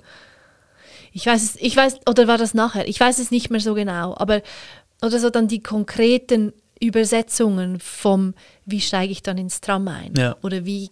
Ich 1.13 1.25
weiß 1.25 1.41
es, 1.41 1.55
ich 1.55 1.77
weiß, 1.77 1.99
oder 2.09 2.27
war 2.27 2.37
das 2.37 2.53
nachher? 2.53 2.85
Ich 2.89 2.99
weiß 2.99 3.19
es 3.19 3.31
nicht 3.31 3.49
mehr 3.49 3.61
so 3.61 3.73
genau, 3.75 4.13
aber 4.17 4.41
oder 5.01 5.17
so 5.19 5.29
dann 5.29 5.47
die 5.47 5.63
konkreten 5.63 6.51
Übersetzungen 6.81 7.79
vom, 7.79 8.33
wie 8.65 8.81
steige 8.81 9.11
ich 9.11 9.23
dann 9.23 9.37
ins 9.37 9.61
Tram 9.61 9.87
ein 9.87 10.13
Ja. 10.17 10.35
oder 10.43 10.65
wie 10.65 10.89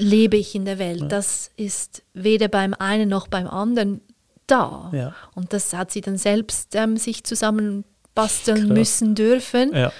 lebe 0.00 0.36
ich 0.36 0.54
in 0.54 0.64
der 0.64 0.78
Welt. 0.78 1.04
Das 1.08 1.50
ist 1.56 2.02
weder 2.14 2.48
beim 2.48 2.74
einen 2.74 3.08
noch 3.08 3.28
beim 3.28 3.46
anderen 3.46 4.00
da. 4.46 4.90
Ja. 4.92 5.14
Und 5.34 5.52
das 5.52 5.72
hat 5.72 5.90
sie 5.90 6.00
dann 6.00 6.16
selbst 6.16 6.74
ähm, 6.74 6.96
sich 6.96 7.24
zusammenbasteln 7.24 8.66
Krass. 8.66 8.78
müssen 8.78 9.14
dürfen. 9.14 9.74
Ja. 9.74 9.92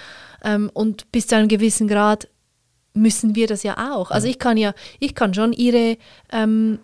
Ähm, 0.43 0.69
und 0.73 1.11
bis 1.11 1.27
zu 1.27 1.35
einem 1.35 1.47
gewissen 1.47 1.87
Grad 1.87 2.27
müssen 2.93 3.35
wir 3.35 3.47
das 3.47 3.63
ja 3.63 3.93
auch. 3.93 4.11
Also 4.11 4.27
ich 4.27 4.39
kann 4.39 4.57
ja, 4.57 4.73
ich 4.99 5.15
kann 5.15 5.33
schon 5.33 5.53
ihre, 5.53 5.97
ähm, 6.31 6.79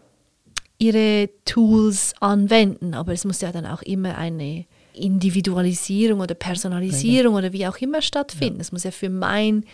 ihre 0.78 1.30
Tools 1.46 2.14
anwenden, 2.20 2.94
aber 2.94 3.14
es 3.14 3.26
muss 3.26 3.42
ja 3.42 3.52
dann 3.52 3.66
auch 3.66 3.82
immer 3.82 4.18
eine 4.18 4.66
Individualisierung 4.94 6.22
oder 6.22 6.36
Personalisierung 6.36 7.36
oder 7.36 7.54
wie 7.54 7.68
auch 7.68 7.78
immer 7.78 8.02
stattfinden. 8.02 8.62
Es 8.62 8.72
muss 8.72 8.84
ja 8.84 8.92
für 8.92 9.10
mein, 9.10 9.66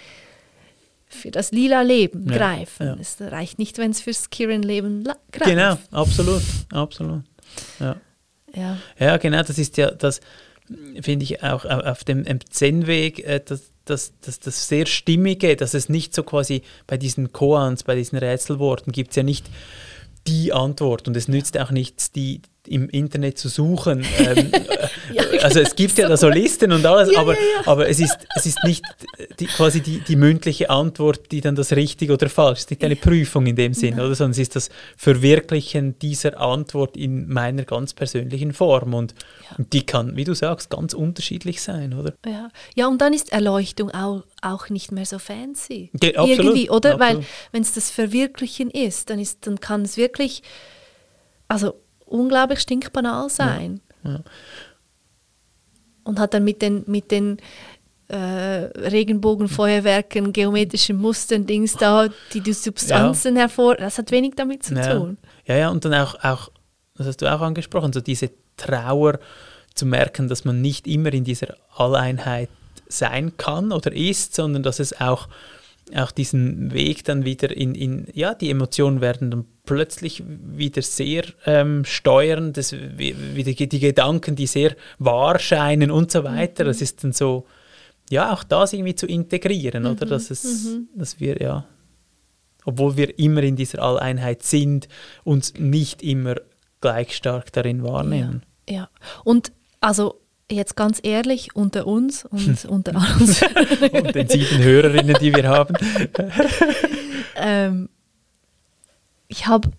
für 1.14 1.32
das 1.32 1.52
lila 1.52 1.82
Leben 1.82 2.30
Ja, 2.30 2.38
greifen. 2.38 2.88
ja. 2.88 2.98
Es 3.00 3.18
reicht 3.20 3.60
nicht, 3.60 3.78
wenn 3.78 3.92
es 3.92 4.02
fürs 4.02 4.30
Kirin-Leben 4.30 5.04
greift. 5.32 5.50
Genau, 5.50 5.78
absolut, 5.92 6.42
absolut. 6.72 7.24
Ja. 7.80 7.96
Ja. 8.56 8.78
Ja, 9.00 9.18
genau, 9.18 9.42
das 9.44 9.58
ist 9.58 9.78
ja, 9.78 9.92
das 9.92 10.20
finde 11.02 11.24
ich 11.24 11.44
auch 11.44 11.66
au- 11.66 11.82
auf 11.92 12.04
dem 12.04 12.26
Zen-Weg, 12.50 13.20
äh, 13.26 13.42
das, 13.44 13.72
das, 13.86 14.14
das, 14.22 14.40
das 14.40 14.68
sehr 14.68 14.86
Stimmige, 14.86 15.56
dass 15.56 15.74
es 15.74 15.90
nicht 15.90 16.14
so 16.16 16.24
quasi 16.24 16.62
bei 16.88 16.98
diesen 16.98 17.34
Koans, 17.34 17.84
bei 17.84 17.96
diesen 17.96 18.18
Rätselworten 18.18 18.92
gibt 18.94 19.10
es 19.12 19.16
ja 19.18 19.24
nicht 19.24 19.46
die 20.28 20.54
Antwort 20.54 21.08
und 21.08 21.18
es 21.18 21.28
nützt 21.28 21.58
auch 21.60 21.72
nichts, 21.72 22.12
die, 22.12 22.42
im 22.68 22.90
Internet 22.90 23.38
zu 23.38 23.50
suchen. 23.50 24.06
Ähm, 24.24 24.52
ja, 25.12 25.24
also 25.42 25.60
es 25.60 25.76
gibt 25.76 25.98
ja 25.98 26.08
da 26.08 26.16
so 26.16 26.30
Listen 26.30 26.72
und 26.72 26.86
alles, 26.86 27.12
ja, 27.12 27.20
aber, 27.20 27.34
ja, 27.34 27.40
aber 27.66 27.90
es, 27.90 28.00
ist, 28.00 28.18
es 28.36 28.46
ist 28.46 28.64
nicht 28.64 28.84
die, 29.40 29.48
quasi 29.48 29.82
die, 29.82 30.00
die 30.00 30.16
mündliche 30.16 30.70
Antwort, 30.70 31.32
die 31.32 31.42
dann 31.42 31.56
das 31.56 31.74
richtig 31.74 32.10
oder 32.10 32.30
falsch 32.30 32.60
ist. 32.60 32.66
Es 32.66 32.66
ist 32.66 32.72
nicht 32.72 32.84
eine 32.86 32.96
Prüfung 32.96 33.46
in 33.46 33.56
dem 33.56 33.74
Sinn, 33.74 33.96
oder? 33.96 34.16
sondern 34.16 34.32
es 34.32 34.38
ist 34.38 34.56
das 34.56 34.70
Verwirklichen 34.96 36.00
dieser 36.00 36.40
Antwort 36.40 36.96
in 36.96 37.28
meiner 37.28 37.64
ganz 37.64 37.94
persönlichen 37.94 38.54
Form. 38.54 38.94
Und, 38.94 39.14
und 39.58 39.74
die 39.74 39.86
kann, 39.86 40.16
wie 40.16 40.24
du 40.24 40.34
sagst, 40.34 40.70
ganz 40.70 40.94
unterschiedlich 40.94 41.62
sein, 41.62 41.94
oder? 41.94 42.14
Ja, 42.26 42.50
ja 42.76 42.88
und 42.88 43.02
dann 43.02 43.14
ist 43.14 43.34
Erleuchtung 43.34 43.92
auch, 43.92 44.24
auch 44.42 44.70
nicht 44.70 44.92
mehr 44.92 45.06
so 45.06 45.20
fancy. 45.20 45.90
Okay, 45.96 46.16
absolut, 46.16 46.40
Irgendwie, 46.40 46.70
oder? 46.70 46.94
Absolut. 46.94 47.18
Weil 47.18 47.26
wenn 47.52 47.62
es 47.62 47.74
das 47.74 47.90
Verwirklichen 47.90 48.70
ist, 48.70 49.10
dann, 49.10 49.20
ist, 49.20 49.46
dann 49.48 49.60
kann 49.60 49.82
es 49.82 49.98
wirklich, 49.98 50.44
also 51.48 51.83
unglaublich 52.06 52.60
stinkbanal 52.60 53.30
sein. 53.30 53.82
Ja, 54.04 54.12
ja. 54.12 54.20
Und 56.04 56.20
hat 56.20 56.34
dann 56.34 56.44
mit 56.44 56.62
den, 56.62 56.84
mit 56.86 57.12
den 57.12 57.38
äh, 58.10 58.16
Regenbogenfeuerwerken, 58.16 60.34
geometrischen 60.34 60.98
Mustern, 60.98 61.46
Dings 61.46 61.78
da, 61.78 62.10
die 62.34 62.42
die 62.42 62.54
Substanzen 62.54 63.36
ja. 63.36 63.44
hervor, 63.44 63.76
das 63.76 63.98
hat 63.98 64.12
wenig 64.12 64.34
damit 64.36 64.64
zu 64.64 64.76
tun. 64.76 65.18
Ja, 65.46 65.56
ja, 65.56 65.70
und 65.70 65.86
dann 65.86 65.94
auch, 65.94 66.16
auch, 66.24 66.52
das 66.96 67.08
hast 67.08 67.22
du 67.22 67.34
auch 67.34 67.42
angesprochen, 67.42 67.94
so 67.94 68.02
diese 68.02 68.32
Trauer 68.58 69.20
zu 69.74 69.86
merken, 69.86 70.28
dass 70.28 70.46
man 70.46 70.62
nicht 70.62 70.88
immer 70.88 71.14
in 71.14 71.24
dieser 71.24 71.56
Alleinheit 71.76 72.50
sein 72.88 73.38
kann 73.38 73.72
oder 73.72 73.92
ist, 73.94 74.36
sondern 74.36 74.62
dass 74.62 74.80
es 74.80 75.00
auch 75.00 75.28
auch 75.96 76.12
diesen 76.12 76.72
Weg 76.72 77.04
dann 77.04 77.26
wieder 77.26 77.56
in, 77.56 77.76
in 77.76 78.08
ja, 78.14 78.34
die 78.34 78.50
Emotionen 78.50 79.02
werden 79.02 79.32
dann 79.32 79.46
plötzlich 79.66 80.24
wieder 80.28 80.82
sehr 80.82 81.24
ähm, 81.46 81.86
steuern, 81.86 82.54
das, 82.54 82.74
wieder 82.74 83.54
die 83.54 83.80
Gedanken, 83.80 84.36
die 84.36 84.48
sehr 84.48 84.76
wahr 85.00 85.40
scheinen 85.40 85.90
und 85.90 86.12
so 86.12 86.24
weiter. 86.24 86.64
Mhm. 86.64 86.68
Das 86.68 86.82
ist 86.82 87.04
dann 87.04 87.14
so, 87.14 87.46
ja, 88.10 88.34
auch 88.34 88.44
das 88.44 88.74
irgendwie 88.74 88.96
zu 88.96 89.08
integrieren, 89.08 89.84
mhm. 89.84 89.92
oder? 89.92 90.06
Dass, 90.06 90.32
es, 90.32 90.66
mhm. 90.66 90.90
dass 90.96 91.20
wir, 91.20 91.38
ja, 91.42 91.66
obwohl 92.66 92.98
wir 92.98 93.18
immer 93.20 93.44
in 93.44 93.56
dieser 93.56 93.82
Alleinheit 93.82 94.44
sind, 94.44 94.88
uns 95.24 95.54
nicht 95.58 96.04
immer 96.04 96.36
gleich 96.82 97.16
stark 97.16 97.52
darin 97.54 97.84
wahrnehmen. 97.84 98.44
Ja, 98.70 98.76
ja. 98.76 98.90
und 99.24 99.54
also 99.80 100.20
jetzt 100.52 100.76
ganz 100.76 101.00
ehrlich 101.04 101.56
unter 101.56 101.88
uns 101.88 102.26
und 102.26 102.66
unter 102.66 102.96
uns. 103.20 103.42
und 103.42 104.16
den 104.16 104.28
sieben 104.28 104.62
Hörerinnen, 104.62 105.16
die 105.20 105.34
wir 105.34 105.48
haben. 105.48 105.76
ähm, 107.36 107.90
ich 109.34 109.48
habe, 109.48 109.72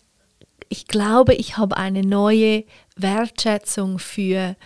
ich 0.68 0.88
glaube, 0.88 1.34
ich 1.34 1.56
habe 1.56 1.76
eine 1.76 2.02
neue 2.02 2.64
Wertschätzung 2.96 4.00
für 4.00 4.56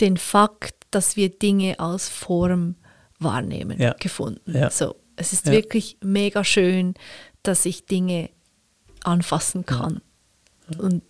den 0.00 0.16
Fakt, 0.16 0.74
dass 0.90 1.14
wir 1.14 1.28
Dinge 1.28 1.78
als 1.78 2.08
Form 2.08 2.74
wahrnehmen, 3.20 3.80
ja. 3.80 3.94
gefunden. 4.00 4.56
Ja. 4.56 4.70
So, 4.70 4.96
es 5.14 5.32
ist 5.32 5.46
ja. 5.46 5.52
wirklich 5.52 5.98
mega 6.02 6.42
schön, 6.42 6.94
dass 7.44 7.64
ich 7.64 7.86
Dinge 7.86 8.30
anfassen 9.04 9.64
kann. 9.64 10.00
Und 10.76 11.02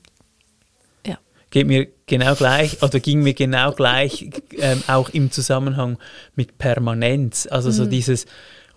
geht 1.51 1.67
mir 1.67 1.89
genau 2.07 2.35
gleich 2.35 2.81
oder 2.83 3.01
ging 3.01 3.23
mir 3.23 3.35
genau 3.35 3.73
gleich 3.73 4.31
ähm, 4.59 4.83
auch 4.87 5.09
im 5.11 5.31
Zusammenhang 5.33 5.99
mit 6.37 6.59
Permanenz. 6.59 7.49
Also 7.51 7.71
mhm. 7.71 7.73
so 7.75 7.87
dieses, 7.87 8.27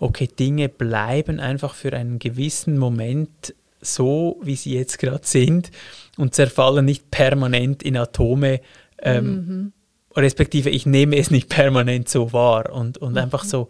okay, 0.00 0.26
Dinge 0.26 0.68
bleiben 0.68 1.38
einfach 1.38 1.74
für 1.74 1.92
einen 1.92 2.18
gewissen 2.18 2.78
Moment 2.78 3.54
so, 3.84 4.40
wie 4.42 4.56
sie 4.56 4.74
jetzt 4.74 4.98
gerade 4.98 5.26
sind 5.26 5.70
und 6.16 6.34
zerfallen 6.34 6.84
nicht 6.84 7.10
permanent 7.10 7.82
in 7.82 7.96
Atome. 7.96 8.60
Ähm, 8.98 9.26
mhm. 9.26 9.72
Respektive 10.16 10.70
ich 10.70 10.86
nehme 10.86 11.16
es 11.16 11.30
nicht 11.30 11.48
permanent 11.48 12.08
so 12.08 12.32
wahr 12.32 12.72
und, 12.72 12.98
und 12.98 13.12
mhm. 13.12 13.18
einfach 13.18 13.44
so, 13.44 13.68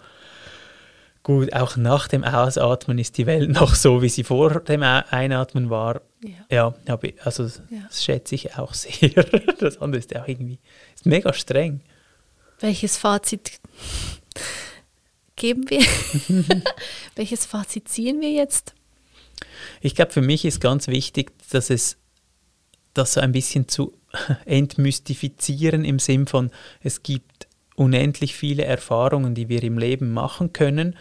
gut, 1.24 1.52
auch 1.54 1.76
nach 1.76 2.06
dem 2.06 2.22
Ausatmen 2.22 2.98
ist 2.98 3.18
die 3.18 3.26
Welt 3.26 3.50
noch 3.60 3.74
so, 3.74 4.02
wie 4.02 4.08
sie 4.08 4.22
vor 4.22 4.60
dem 4.60 4.82
Einatmen 4.82 5.70
war. 5.70 6.02
Ja, 6.48 6.74
ja 6.88 6.98
also 7.24 7.44
ja. 7.44 7.80
das 7.88 8.04
schätze 8.04 8.36
ich 8.36 8.56
auch 8.56 8.72
sehr. 8.74 9.24
Das 9.58 9.80
andere 9.80 9.98
ist 9.98 10.14
auch 10.14 10.28
irgendwie 10.28 10.60
ist 10.94 11.06
mega 11.06 11.32
streng. 11.32 11.80
Welches 12.60 12.96
Fazit 12.96 13.60
geben 15.34 15.68
wir? 15.68 15.82
Welches 17.16 17.46
Fazit 17.46 17.88
ziehen 17.88 18.20
wir 18.20 18.30
jetzt? 18.30 18.74
Ich 19.80 19.94
glaube, 19.94 20.12
für 20.12 20.22
mich 20.22 20.44
ist 20.44 20.60
ganz 20.60 20.88
wichtig, 20.88 21.32
dass 21.50 21.70
es 21.70 21.96
das 22.94 23.14
so 23.14 23.20
ein 23.20 23.32
bisschen 23.32 23.68
zu 23.68 23.92
entmystifizieren 24.44 25.84
im 25.84 25.98
Sinn 25.98 26.26
von, 26.26 26.50
es 26.82 27.02
gibt 27.02 27.48
unendlich 27.76 28.34
viele 28.34 28.64
Erfahrungen, 28.64 29.34
die 29.34 29.48
wir 29.48 29.62
im 29.62 29.78
Leben 29.78 30.12
machen 30.12 30.52
können 30.52 30.96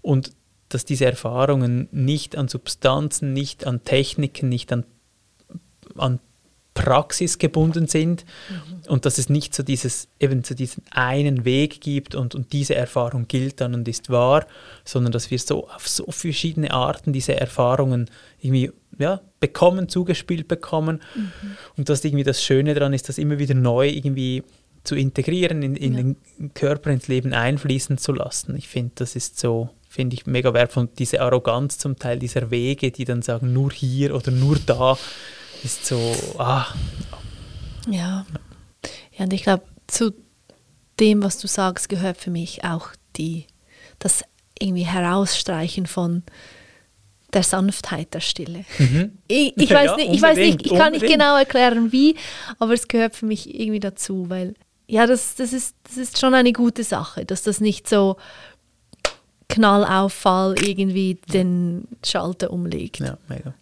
und 0.00 0.32
dass 0.68 0.84
diese 0.84 1.04
Erfahrungen 1.04 1.88
nicht 1.92 2.36
an 2.36 2.48
Substanzen, 2.48 3.32
nicht 3.32 3.66
an 3.66 3.84
Techniken, 3.84 4.48
nicht 4.48 4.72
an, 4.72 4.84
an 5.96 6.18
Praxis 6.74 7.38
gebunden 7.38 7.86
sind 7.86 8.24
mhm. 8.50 8.90
und 8.90 9.06
dass 9.06 9.18
es 9.18 9.28
nicht 9.28 9.54
so 9.54 9.62
dieses 9.62 10.08
eben 10.18 10.42
so 10.42 10.54
diesen 10.54 10.82
einen 10.90 11.44
Weg 11.44 11.80
gibt 11.80 12.14
und, 12.16 12.34
und 12.34 12.52
diese 12.52 12.74
Erfahrung 12.74 13.28
gilt 13.28 13.60
dann 13.60 13.74
und 13.74 13.88
ist 13.88 14.10
wahr, 14.10 14.46
sondern 14.84 15.12
dass 15.12 15.30
wir 15.30 15.38
so 15.38 15.68
auf 15.68 15.88
so 15.88 16.10
verschiedene 16.10 16.72
Arten 16.72 17.12
diese 17.12 17.36
Erfahrungen 17.40 18.10
irgendwie 18.40 18.72
ja, 18.98 19.20
bekommen, 19.40 19.88
zugespielt 19.88 20.48
bekommen 20.48 21.00
mhm. 21.14 21.32
und 21.76 21.88
dass 21.88 22.04
irgendwie 22.04 22.24
das 22.24 22.42
Schöne 22.42 22.74
daran 22.74 22.92
ist, 22.92 23.08
dass 23.08 23.18
immer 23.18 23.38
wieder 23.38 23.54
neu 23.54 23.88
irgendwie 23.88 24.42
zu 24.82 24.96
integrieren, 24.96 25.62
in, 25.62 25.76
in 25.76 25.94
ja. 25.94 26.02
den 26.02 26.54
Körper, 26.54 26.90
ins 26.90 27.08
Leben 27.08 27.32
einfließen 27.32 27.98
zu 27.98 28.12
lassen. 28.12 28.54
Ich 28.56 28.68
finde, 28.68 28.92
das 28.96 29.16
ist 29.16 29.38
so, 29.40 29.70
finde 29.88 30.14
ich 30.14 30.26
mega 30.26 30.52
wertvoll. 30.52 30.84
Und 30.84 30.98
diese 30.98 31.22
Arroganz 31.22 31.78
zum 31.78 31.96
Teil 31.98 32.18
dieser 32.18 32.50
Wege, 32.50 32.90
die 32.90 33.04
dann 33.04 33.22
sagen, 33.22 33.52
nur 33.52 33.72
hier 33.72 34.14
oder 34.14 34.30
nur 34.30 34.58
da, 34.66 34.98
ist 35.64 35.86
so, 35.86 36.14
ah. 36.38 36.66
Ja. 37.88 38.26
Ja, 39.16 39.24
und 39.24 39.32
ich 39.32 39.42
glaube, 39.42 39.64
zu 39.86 40.12
dem, 41.00 41.22
was 41.22 41.38
du 41.38 41.46
sagst, 41.46 41.88
gehört 41.88 42.16
für 42.16 42.30
mich 42.30 42.64
auch 42.64 42.88
die, 43.16 43.46
das 43.98 44.24
irgendwie 44.58 44.84
Herausstreichen 44.86 45.86
von 45.86 46.22
der 47.32 47.42
Sanftheit 47.42 48.14
der 48.14 48.20
Stille. 48.20 48.64
Mhm. 48.78 49.18
Ich, 49.26 49.56
ich, 49.56 49.70
weiß 49.70 49.90
ja, 49.90 49.96
nicht, 49.96 50.14
ich 50.14 50.22
weiß 50.22 50.36
nicht, 50.36 50.64
ich 50.64 50.72
kann 50.72 50.92
nicht 50.92 51.06
genau 51.06 51.36
erklären, 51.36 51.90
wie, 51.90 52.16
aber 52.58 52.72
es 52.74 52.86
gehört 52.86 53.16
für 53.16 53.26
mich 53.26 53.52
irgendwie 53.58 53.80
dazu, 53.80 54.30
weil 54.30 54.54
ja, 54.86 55.06
das, 55.06 55.34
das, 55.34 55.52
ist, 55.52 55.74
das 55.84 55.96
ist 55.96 56.20
schon 56.20 56.34
eine 56.34 56.52
gute 56.52 56.84
Sache, 56.84 57.24
dass 57.24 57.42
das 57.42 57.60
nicht 57.60 57.88
so 57.88 58.16
Knallauffall 59.48 60.54
irgendwie 60.62 61.18
den 61.32 61.88
Schalter 62.04 62.50
umlegt. 62.50 63.00
Ja, 63.00 63.18
mega. 63.28 63.54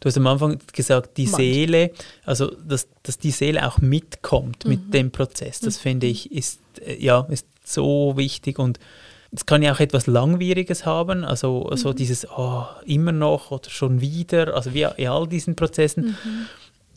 Du 0.00 0.06
hast 0.06 0.16
am 0.16 0.26
Anfang 0.26 0.58
gesagt, 0.72 1.16
die 1.16 1.26
Manch. 1.26 1.36
Seele, 1.36 1.90
also 2.24 2.54
dass, 2.54 2.88
dass 3.02 3.18
die 3.18 3.30
Seele 3.30 3.66
auch 3.66 3.78
mitkommt 3.78 4.64
mhm. 4.64 4.70
mit 4.70 4.94
dem 4.94 5.10
Prozess, 5.10 5.60
das 5.60 5.78
mhm. 5.78 5.82
finde 5.82 6.06
ich 6.06 6.32
ist, 6.32 6.60
äh, 6.84 7.02
ja, 7.02 7.26
ist 7.30 7.46
so 7.64 8.14
wichtig 8.16 8.58
und 8.58 8.78
es 9.32 9.46
kann 9.46 9.62
ja 9.62 9.72
auch 9.72 9.80
etwas 9.80 10.06
Langwieriges 10.06 10.86
haben, 10.86 11.24
also 11.24 11.68
mhm. 11.70 11.76
so 11.76 11.92
dieses 11.92 12.28
oh, 12.28 12.64
immer 12.84 13.12
noch 13.12 13.50
oder 13.50 13.70
schon 13.70 14.00
wieder, 14.00 14.54
also 14.54 14.74
wie 14.74 14.86
in 14.96 15.08
all 15.08 15.28
diesen 15.28 15.54
Prozessen. 15.54 16.16
Mhm. 16.24 16.46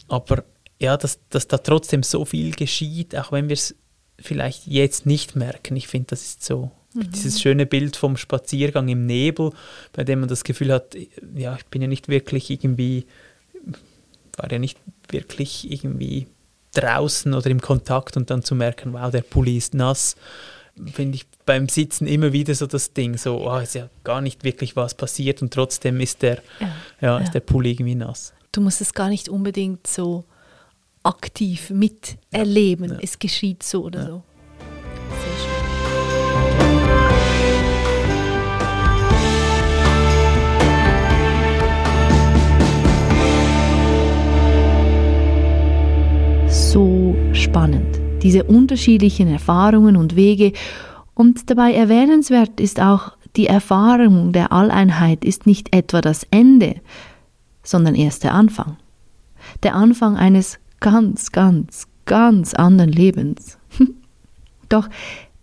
Aber 0.08 0.44
ja, 0.80 0.98
dass, 0.98 1.20
dass 1.30 1.48
da 1.48 1.60
trotzdem 1.60 2.04
so 2.04 2.26
viel 2.26 2.52
geschieht, 2.56 3.16
auch 3.16 3.32
wenn 3.32 3.50
wir 3.50 3.54
es 3.54 3.76
vielleicht 4.20 4.68
jetzt 4.68 5.06
nicht 5.06 5.36
merken. 5.36 5.76
Ich 5.76 5.88
finde, 5.88 6.08
das 6.08 6.24
ist 6.24 6.44
so 6.44 6.72
mhm. 6.94 7.12
dieses 7.12 7.41
schöne 7.41 7.66
Bild 7.66 7.96
vom 7.96 8.18
Spaziergang 8.18 8.88
im 8.88 9.06
Nebel, 9.06 9.52
bei 9.94 10.04
dem 10.04 10.22
man 10.22 10.30
das 10.30 10.44
Gefühl 10.44 10.74
hat, 10.74 10.96
ja, 11.36 11.56
ich 11.56 11.66
bin 11.66 11.82
ja 11.82 11.88
nicht 11.88 12.08
wirklich 12.08 12.50
irgendwie, 12.50 13.06
war 14.38 14.52
ja 14.52 14.60
nicht 14.60 14.78
wirklich 15.10 15.72
irgendwie 15.72 16.28
draußen 16.74 17.34
oder 17.34 17.50
im 17.50 17.62
Kontakt 17.62 18.18
und 18.18 18.30
dann 18.30 18.44
zu 18.44 18.56
merken, 18.56 18.94
wow, 18.94 19.12
der 19.12 19.22
Pulli 19.22 19.58
ist 19.58 19.74
nass, 19.74 20.16
finde 20.91 21.18
ich 21.18 21.26
beim 21.46 21.70
Sitzen 21.70 22.08
immer 22.08 22.34
wieder 22.34 22.56
so 22.56 22.66
das 22.66 22.94
Ding, 22.94 23.18
so, 23.18 23.48
oh, 23.48 23.58
ist 23.58 23.76
ja 23.76 23.89
gar 24.04 24.22
nicht 24.22 24.44
wirklich 24.44 24.76
was 24.76 24.96
passiert 24.96 25.41
und 25.41 25.54
trotzdem 25.54 26.00
ist 26.00 26.22
der, 26.22 26.41
ja, 26.60 26.68
ja, 26.68 26.74
ja. 27.02 27.18
Ist 27.20 27.34
der 27.34 27.41
Pulli 27.41 27.72
irgendwie 27.72 27.96
nass. 27.96 28.34
Du 28.52 28.62
musst 28.62 28.82
es 28.82 28.94
gar 28.94 29.10
nicht 29.10 29.30
unbedingt 29.30 29.86
so 29.88 30.26
aktiv 31.04 31.70
miterleben. 31.70 32.91
Ja. 32.91 33.00
Es 33.02 33.20
geschieht 33.20 33.64
so 33.64 33.84
oder 33.84 34.06
so. 34.06 34.24
So 46.74 47.16
spannend, 47.34 48.02
diese 48.24 48.46
unterschiedlichen 48.46 49.28
Erfahrungen 49.28 49.96
und 49.96 50.16
Wege. 50.16 50.54
Und 51.14 51.52
dabei 51.52 51.72
erwähnenswert 51.72 52.60
ist 52.60 52.82
auch, 52.82 53.12
die 53.36 53.46
Erfahrung 53.46 54.32
der 54.32 54.52
Alleinheit 54.52 55.24
ist 55.24 55.46
nicht 55.46 55.76
etwa 55.76 56.02
das 56.02 56.26
Ende, 56.32 56.78
sondern 57.62 57.94
erst 57.94 58.24
der 58.24 58.34
Anfang. 58.34 58.78
Der 59.62 59.76
Anfang 59.76 60.18
eines 60.18 60.58
ganz, 60.80 61.32
ganz, 61.32 61.86
ganz 62.06 62.56
anderen 62.56 62.92
Lebens. 62.92 63.60
Doch 64.68 64.90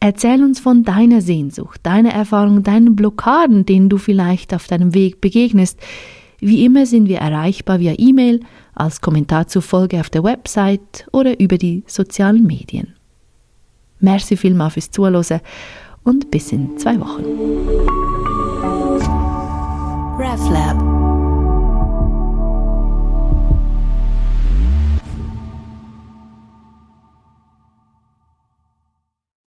erzähl 0.01 0.43
uns 0.43 0.59
von 0.59 0.83
deiner 0.83 1.21
Sehnsucht, 1.21 1.79
deiner 1.85 2.11
Erfahrung, 2.11 2.65
deinen 2.65 2.97
Blockaden, 2.97 3.65
denen 3.67 3.89
du 3.89 3.99
vielleicht 3.99 4.53
auf 4.53 4.67
deinem 4.67 4.95
Weg 4.95 5.21
begegnest. 5.21 5.79
Wie 6.41 6.65
immer 6.65 6.87
sind 6.87 7.07
wir 7.07 7.19
erreichbar 7.19 7.79
via 7.79 7.95
E-Mail, 7.99 8.41
als 8.75 9.01
Kommentar 9.01 9.47
zur 9.47 9.63
Folge 9.63 10.01
auf 10.01 10.11
der 10.11 10.25
Website 10.25 11.07
oder 11.13 11.39
über 11.41 11.59
die 11.59 11.85
sozialen 11.87 12.47
Medien. 12.47 12.95
Merci 14.01 14.37
vielmals 14.37 14.75
fürs 14.75 14.91
Zuhören 14.91 15.41
und 16.05 16.31
bis 16.31 16.53
in 16.53 16.79
zwei 16.79 16.99
Wochen. 16.99 17.25
RefLab 20.19 20.90